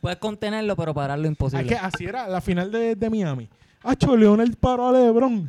Puedes 0.00 0.18
contenerlo, 0.18 0.76
pero 0.76 0.94
pararlo 0.94 1.24
Es 1.24 1.30
imposible. 1.30 1.66
que 1.66 1.74
así 1.74 2.04
era 2.04 2.28
la 2.28 2.40
final 2.40 2.70
de, 2.70 2.94
de 2.94 3.10
Miami. 3.10 3.48
Hacho, 3.82 4.16
Leonel 4.16 4.56
paró 4.56 4.88
a 4.88 4.92
LeBron. 4.92 5.46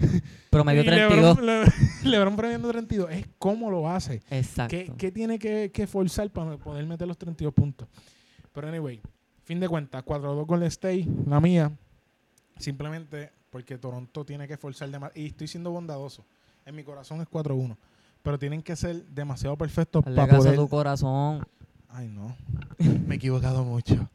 Promedio 0.49 0.81
Y 0.81 0.85
32. 0.85 1.37
LeBron, 1.37 1.45
Le- 1.45 1.71
LeBron 2.03 2.35
promediando 2.35 2.69
32. 2.69 3.11
Es 3.11 3.27
cómo 3.37 3.69
lo 3.69 3.89
hace. 3.89 4.21
Exacto. 4.29 4.69
¿Qué, 4.69 4.91
qué 4.97 5.11
tiene 5.11 5.39
que, 5.39 5.71
que 5.71 5.87
forzar 5.87 6.29
para 6.31 6.57
poder 6.57 6.85
meter 6.85 7.07
los 7.07 7.17
32 7.17 7.53
puntos? 7.53 7.87
Pero 8.53 8.67
anyway, 8.67 9.01
fin 9.43 9.59
de 9.59 9.69
cuentas, 9.69 10.03
4-2 10.03 10.45
con 10.45 10.61
el 10.61 10.67
State, 10.67 11.07
la 11.27 11.39
mía, 11.39 11.71
simplemente 12.57 13.31
porque 13.49 13.77
Toronto 13.77 14.25
tiene 14.25 14.47
que 14.47 14.57
forzar 14.57 14.89
demasiado. 14.89 15.21
Y 15.21 15.27
estoy 15.27 15.47
siendo 15.47 15.71
bondadoso. 15.71 16.25
En 16.65 16.75
mi 16.75 16.83
corazón 16.83 17.21
es 17.21 17.27
4-1. 17.27 17.75
Pero 18.23 18.39
tienen 18.39 18.61
que 18.61 18.75
ser 18.75 19.05
demasiado 19.05 19.57
perfectos 19.57 20.03
Hazle 20.05 20.15
para 20.15 20.27
caso 20.27 20.43
poder... 20.43 20.53
a 20.53 20.57
tu 20.57 20.69
corazón. 20.69 21.47
Ay, 21.89 22.07
no. 22.07 22.35
Me 23.07 23.15
he 23.15 23.17
equivocado 23.17 23.63
mucho. 23.63 24.09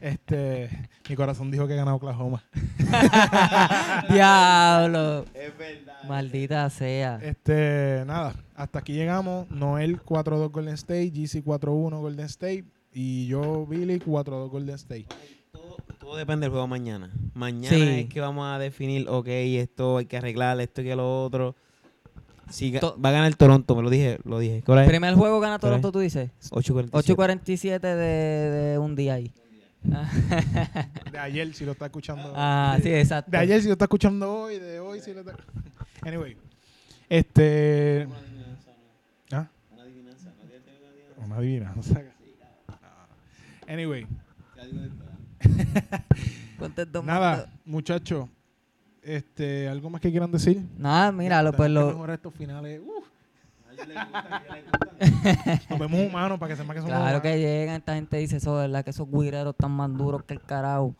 Este, 0.00 0.88
mi 1.08 1.16
corazón 1.16 1.50
dijo 1.50 1.66
que 1.66 1.74
ganaba 1.76 1.96
Oklahoma. 1.96 2.42
Diablo. 4.10 5.24
Es 5.34 5.56
verdad. 5.58 6.02
Maldita 6.08 6.68
sea. 6.70 7.18
Este, 7.22 8.02
nada, 8.06 8.34
hasta 8.54 8.78
aquí 8.80 8.92
llegamos. 8.92 9.50
Noel 9.50 10.02
4-2 10.02 10.50
Golden 10.50 10.74
State, 10.74 11.10
GC 11.10 11.44
4-1 11.44 11.98
Golden 12.00 12.26
State 12.26 12.64
y 12.92 13.26
yo 13.26 13.66
Billy 13.66 13.98
4-2 14.00 14.48
Golden 14.50 14.74
State. 14.76 15.06
Todo, 15.52 15.76
todo 15.98 16.16
depende 16.16 16.44
del 16.44 16.50
juego 16.50 16.66
mañana. 16.66 17.10
Mañana 17.34 17.74
Sí. 17.76 17.82
es 17.82 18.06
que 18.08 18.20
vamos 18.20 18.46
a 18.46 18.58
definir, 18.58 19.08
ok, 19.08 19.26
esto 19.28 19.98
hay 19.98 20.06
que 20.06 20.16
arreglar, 20.16 20.60
esto 20.60 20.82
y 20.82 20.84
que 20.84 20.96
lo 20.96 21.24
otro. 21.24 21.54
Si 22.50 22.72
va 22.72 23.08
a 23.08 23.12
ganar 23.12 23.34
Toronto, 23.36 23.74
me 23.74 23.82
lo 23.82 23.88
dije, 23.88 24.18
lo 24.24 24.38
dije. 24.38 24.62
Primer 24.86 25.14
juego 25.14 25.40
gana. 25.40 25.58
Toronto, 25.58 25.90
tú 25.90 26.00
dices. 26.00 26.30
8.47. 26.50 26.90
8.47 26.90 27.80
de, 27.80 27.96
de 27.96 28.78
un 28.78 28.94
día 28.94 29.14
ahí. 29.14 29.32
De 29.84 31.18
ayer 31.18 31.54
si 31.54 31.64
lo 31.64 31.72
está 31.72 31.86
escuchando. 31.86 32.32
Ah, 32.34 32.78
sí, 32.82 32.92
exacto. 32.92 33.30
De 33.30 33.36
ayer 33.36 33.60
si 33.60 33.66
lo 33.66 33.72
está 33.74 33.84
escuchando 33.84 34.32
hoy, 34.32 34.58
de 34.58 34.80
hoy 34.80 35.00
si 35.00 35.12
lo 35.12 35.20
está 35.20 35.36
Anyway, 36.02 36.36
este 37.08 38.08
¿Ah? 39.30 39.46
Una 41.18 41.36
adivinanza. 41.36 41.90
Ah. 42.68 43.06
Anyway, 43.68 44.06
Ponte 46.58 46.84
dos 46.86 47.04
Nada, 47.04 47.36
mandos. 47.36 47.48
muchachos. 47.64 48.28
Este, 49.02 49.68
¿Algo 49.68 49.90
más 49.90 50.00
que 50.00 50.10
quieran 50.10 50.32
decir? 50.32 50.62
Nada, 50.78 51.12
mira, 51.12 51.42
lo, 51.42 51.52
pues 51.52 51.68
que 51.68 51.74
lo... 51.74 51.86
mejorar 51.88 52.16
estos 52.16 52.34
finales. 52.34 52.80
Uf. 52.82 53.04
Nos 55.70 55.78
vemos 55.78 56.00
humanos 56.00 56.38
para 56.38 56.50
que 56.54 56.56
sepan 56.56 56.74
que 56.76 56.80
somos 56.82 56.90
Claro 56.90 57.02
humanos. 57.02 57.22
que 57.22 57.38
llegan, 57.38 57.76
esta 57.76 57.94
gente 57.94 58.16
dice 58.18 58.36
eso, 58.36 58.54
¿verdad? 58.54 58.84
Que 58.84 58.90
esos 58.90 59.08
guireros 59.10 59.52
están 59.54 59.70
más 59.72 59.92
duros 59.96 60.22
que 60.24 60.34
el 60.34 60.40
carajo. 60.40 60.94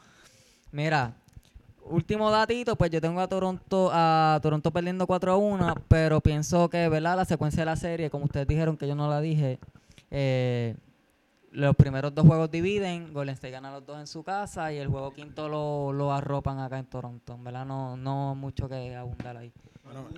Mira, 0.72 1.14
último 1.84 2.30
datito, 2.30 2.76
pues 2.76 2.90
yo 2.90 3.00
tengo 3.00 3.20
a 3.20 3.28
Toronto, 3.28 3.90
a 3.92 4.38
Toronto 4.42 4.70
perdiendo 4.72 5.06
4 5.06 5.32
a 5.32 5.36
1, 5.36 5.74
pero 5.88 6.20
pienso 6.20 6.68
que, 6.68 6.88
¿verdad? 6.88 7.16
La 7.16 7.24
secuencia 7.24 7.60
de 7.60 7.66
la 7.66 7.76
serie, 7.76 8.10
como 8.10 8.24
ustedes 8.24 8.46
dijeron 8.46 8.76
que 8.76 8.88
yo 8.88 8.94
no 8.94 9.08
la 9.08 9.20
dije, 9.20 9.58
eh, 10.10 10.74
los 11.52 11.76
primeros 11.76 12.12
dos 12.14 12.26
juegos 12.26 12.50
dividen, 12.50 13.12
Golden 13.12 13.34
State 13.34 13.52
gana 13.52 13.70
los 13.70 13.86
dos 13.86 14.00
en 14.00 14.08
su 14.08 14.24
casa 14.24 14.72
y 14.72 14.78
el 14.78 14.88
juego 14.88 15.12
quinto 15.12 15.48
lo, 15.48 15.92
lo 15.92 16.12
arropan 16.12 16.58
acá 16.58 16.78
en 16.78 16.86
Toronto, 16.86 17.38
¿verdad? 17.40 17.64
No, 17.64 17.96
no 17.96 18.34
mucho 18.34 18.68
que 18.68 18.96
abundar 18.96 19.36
ahí. 19.36 19.52
Bueno, 19.84 20.08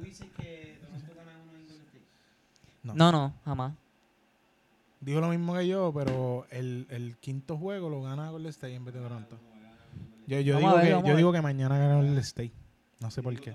No. 2.87 2.95
No, 2.95 3.13
no, 3.13 3.35
jamás. 3.45 3.73
dijo 5.01 5.21
lo 5.21 5.29
mismo 5.29 5.55
que 5.55 5.67
yo, 5.69 5.93
pero 5.95 6.47
el, 6.51 6.87
el 6.91 7.17
quinto 7.19 7.57
juego 7.57 7.89
lo 7.89 8.03
gana 8.03 8.31
Golden 8.31 8.51
State 8.51 8.75
en 8.75 8.85
vez 8.85 8.95
de 8.95 9.01
Toronto. 9.01 9.37
Yo, 10.27 10.41
yo, 10.41 10.59
digo, 10.59 10.75
ver, 10.75 11.03
que, 11.03 11.09
yo 11.09 11.17
digo 11.17 11.33
que 11.33 11.41
mañana 11.43 11.79
gana 11.79 11.97
Golden 11.97 12.19
State. 12.19 12.53
No 13.01 13.11
sé 13.11 13.23
por 13.23 13.39
qué. 13.39 13.55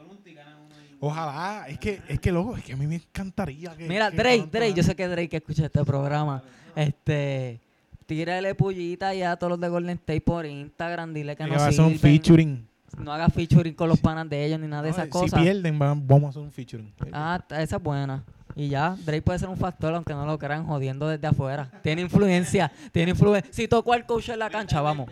Ojalá, 1.00 1.66
es 1.68 1.80
que, 1.80 2.00
es 2.08 2.20
que 2.20 2.32
loco, 2.32 2.56
es 2.56 2.64
que 2.64 2.74
a 2.74 2.78
mí 2.78 2.86
me 2.86 2.96
encantaría 2.96 3.76
que. 3.76 3.88
Mira, 3.88 4.12
que 4.12 4.18
Drake, 4.18 4.48
Drake, 4.52 4.74
yo 4.76 4.84
sé 4.84 4.96
que 4.96 5.08
Drake 5.08 5.38
escucha 5.38 5.66
este 5.66 5.84
programa. 5.84 6.44
Este, 6.76 7.60
tírale 8.06 8.54
pullita 8.56 9.14
ya 9.14 9.32
a 9.32 9.36
todos 9.38 9.52
los 9.52 9.60
de 9.60 9.68
Golden 9.68 9.98
State 9.98 10.22
por 10.22 10.46
Instagram, 10.46 11.14
dile 11.14 11.36
que 11.36 11.44
Que 11.46 11.50
no 11.50 11.56
hacer 11.56 11.82
un 11.82 11.94
sirven. 11.94 12.00
featuring. 12.00 12.68
No 13.00 13.12
haga 13.14 13.30
featuring 13.30 13.74
con 13.74 13.90
los 13.90 14.00
panas 14.00 14.30
de 14.30 14.46
ellos 14.46 14.60
ni 14.60 14.68
nada 14.68 14.84
de 14.84 14.90
No, 14.90 14.94
esas 14.96 15.06
Si 15.06 15.10
cosas. 15.10 15.42
pierden, 15.42 15.82
va- 15.82 15.96
vamos 15.96 16.26
a 16.26 16.30
hacer 16.30 16.42
un 16.44 16.52
featuring. 16.52 16.94
Ah, 17.12 17.44
esa 17.50 17.78
es 17.78 17.82
buena. 17.84 18.24
Y 18.56 18.70
ya, 18.70 18.96
Drake 19.06 19.22
puede 19.22 19.40
ser 19.40 19.50
un 19.50 19.58
factor, 19.58 19.94
aunque 19.96 20.14
no 20.14 20.26
lo 20.26 20.38
crean, 20.38 20.66
jodiendo 20.66 21.08
desde 21.08 21.28
afuera. 21.28 21.70
Tiene 21.84 22.02
influencia, 22.02 22.72
tiene 22.92 23.12
influencia. 23.12 23.52
Si 23.54 23.68
tocó 23.68 23.94
al 23.94 24.06
coach 24.06 24.30
en 24.30 24.40
la 24.40 24.50
cancha, 24.50 24.82
vamos. 24.82 25.10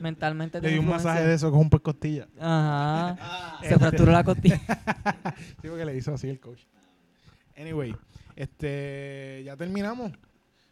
Mentalmente 0.00 0.60
Le 0.60 0.68
di 0.68 0.74
un 0.74 0.80
influencia. 0.84 1.10
masaje 1.10 1.26
de 1.28 1.34
eso 1.34 1.50
con 1.50 1.60
un 1.60 1.70
por 1.70 1.82
costilla. 1.82 2.26
Ajá. 2.38 3.58
Se 3.60 3.66
Este. 3.66 3.78
fracturó 3.78 4.12
la 4.12 4.24
costilla. 4.24 4.60
Digo 5.62 5.76
que 5.76 5.84
le 5.84 5.96
hizo 5.96 6.14
así 6.14 6.28
el 6.28 6.40
coach. 6.40 6.62
Anyway, 7.56 7.94
este, 8.36 9.42
ya 9.44 9.56
terminamos. 9.56 10.12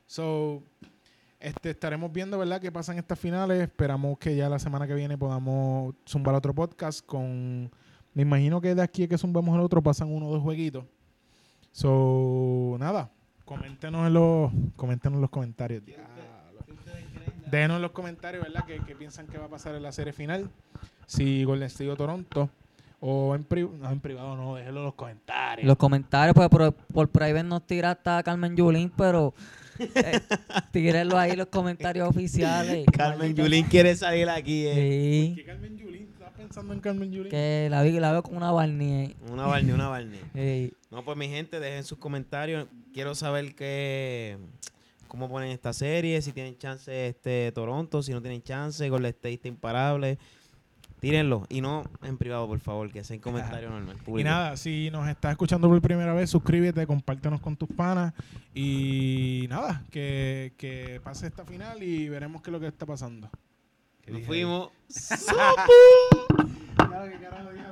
So, 0.06 0.62
este, 1.38 1.70
estaremos 1.70 2.10
viendo, 2.12 2.38
¿verdad?, 2.38 2.60
qué 2.60 2.72
pasa 2.72 2.92
en 2.92 2.98
estas 2.98 3.18
finales. 3.18 3.60
Esperamos 3.62 4.18
que 4.18 4.34
ya 4.34 4.48
la 4.48 4.58
semana 4.58 4.86
que 4.86 4.94
viene 4.94 5.18
podamos 5.18 5.94
zumbar 6.08 6.34
otro 6.34 6.54
podcast 6.54 7.04
con... 7.04 7.70
Me 8.14 8.22
imagino 8.22 8.60
que 8.60 8.74
de 8.74 8.82
aquí 8.82 9.04
a 9.04 9.08
que 9.08 9.18
zumbamos 9.18 9.54
el 9.54 9.60
otro 9.60 9.82
pasan 9.82 10.08
uno 10.10 10.26
o 10.26 10.32
dos 10.32 10.42
jueguitos. 10.42 10.84
So, 11.78 12.76
nada. 12.80 13.08
Coméntenos 13.44 14.08
en 14.08 14.12
los, 14.14 14.50
coméntenos 14.74 15.18
en 15.18 15.20
los 15.20 15.30
comentarios. 15.30 15.80
Denos 17.52 17.76
en 17.76 17.82
los 17.82 17.92
comentarios, 17.92 18.42
¿verdad?, 18.42 18.64
qué, 18.66 18.80
qué 18.84 18.96
piensan 18.96 19.28
que 19.28 19.38
va 19.38 19.44
a 19.44 19.48
pasar 19.48 19.76
en 19.76 19.84
la 19.84 19.92
serie 19.92 20.12
final. 20.12 20.50
Si 21.06 21.44
Golden 21.44 21.68
State 21.68 21.88
o 21.88 21.96
Toronto. 21.96 22.50
O 23.00 23.32
en, 23.36 23.44
pri- 23.44 23.68
no, 23.80 23.92
en 23.92 24.00
privado, 24.00 24.34
no, 24.36 24.56
déjenlo 24.56 24.80
en 24.80 24.84
los 24.86 24.94
comentarios. 24.94 25.68
Los 25.68 25.76
comentarios, 25.76 26.34
pues 26.34 26.48
por, 26.48 26.72
por 26.74 27.08
private 27.10 27.44
nos 27.44 27.64
tira 27.64 27.92
hasta 27.92 28.20
Carmen 28.24 28.56
Yulín, 28.56 28.90
pero 28.96 29.34
eh, 29.78 30.18
tírenlo 30.72 31.16
ahí 31.16 31.30
en 31.30 31.38
los 31.38 31.46
comentarios 31.46 32.08
oficiales. 32.08 32.84
Carmen 32.92 33.36
Yulín 33.36 33.66
quiere 33.66 33.94
salir 33.94 34.28
aquí. 34.28 34.66
eh. 34.66 34.74
Sí, 34.74 35.32
¿Qué 35.36 35.44
Carmen 35.44 35.76
Yulín? 35.78 35.97
¿Estás 36.48 36.64
pensando 36.64 36.72
en 36.72 36.80
Carmen 36.80 37.12
Yulín? 37.12 37.30
que 37.30 37.68
la, 37.70 37.82
vi, 37.82 38.00
la 38.00 38.10
veo 38.10 38.22
como 38.22 38.38
una 38.38 38.50
Barney. 38.50 39.14
Una 39.30 39.46
Barney, 39.46 39.74
una 39.74 39.88
Barney. 39.88 40.72
No, 40.90 41.04
pues 41.04 41.18
mi 41.18 41.28
gente, 41.28 41.60
dejen 41.60 41.84
sus 41.84 41.98
comentarios. 41.98 42.66
Quiero 42.94 43.14
saber 43.14 43.54
qué, 43.54 44.38
cómo 45.08 45.28
ponen 45.28 45.50
esta 45.50 45.74
serie, 45.74 46.22
si 46.22 46.32
tienen 46.32 46.56
chance 46.56 47.08
este 47.08 47.52
Toronto, 47.52 48.02
si 48.02 48.12
no 48.12 48.22
tienen 48.22 48.42
chance, 48.42 48.88
Golden 48.88 49.10
State 49.10 49.34
está 49.34 49.48
imparable. 49.48 50.18
Tírenlo. 51.00 51.44
Y 51.50 51.60
no 51.60 51.84
en 52.02 52.16
privado, 52.16 52.46
por 52.46 52.60
favor, 52.60 52.90
que 52.90 53.04
sea 53.04 53.14
en 53.16 53.20
comentario 53.20 53.68
normal. 53.68 53.98
Y 54.16 54.24
nada, 54.24 54.56
si 54.56 54.88
nos 54.90 55.06
estás 55.06 55.32
escuchando 55.32 55.68
por 55.68 55.82
primera 55.82 56.14
vez, 56.14 56.30
suscríbete, 56.30 56.86
compártenos 56.86 57.42
con 57.42 57.58
tus 57.58 57.68
panas. 57.68 58.14
Y 58.54 59.44
nada, 59.50 59.84
que, 59.90 60.54
que 60.56 60.98
pase 61.04 61.26
esta 61.26 61.44
final 61.44 61.82
y 61.82 62.08
veremos 62.08 62.40
qué 62.40 62.48
es 62.48 62.52
lo 62.52 62.60
que 62.60 62.68
está 62.68 62.86
pasando. 62.86 63.28
¿Qué 64.08 64.14
Nos 64.14 64.24
fuimos. 64.24 64.70
Ya, 64.88 65.54
¿qué 67.10 67.18
carajo 67.20 67.52
dije? 67.52 67.67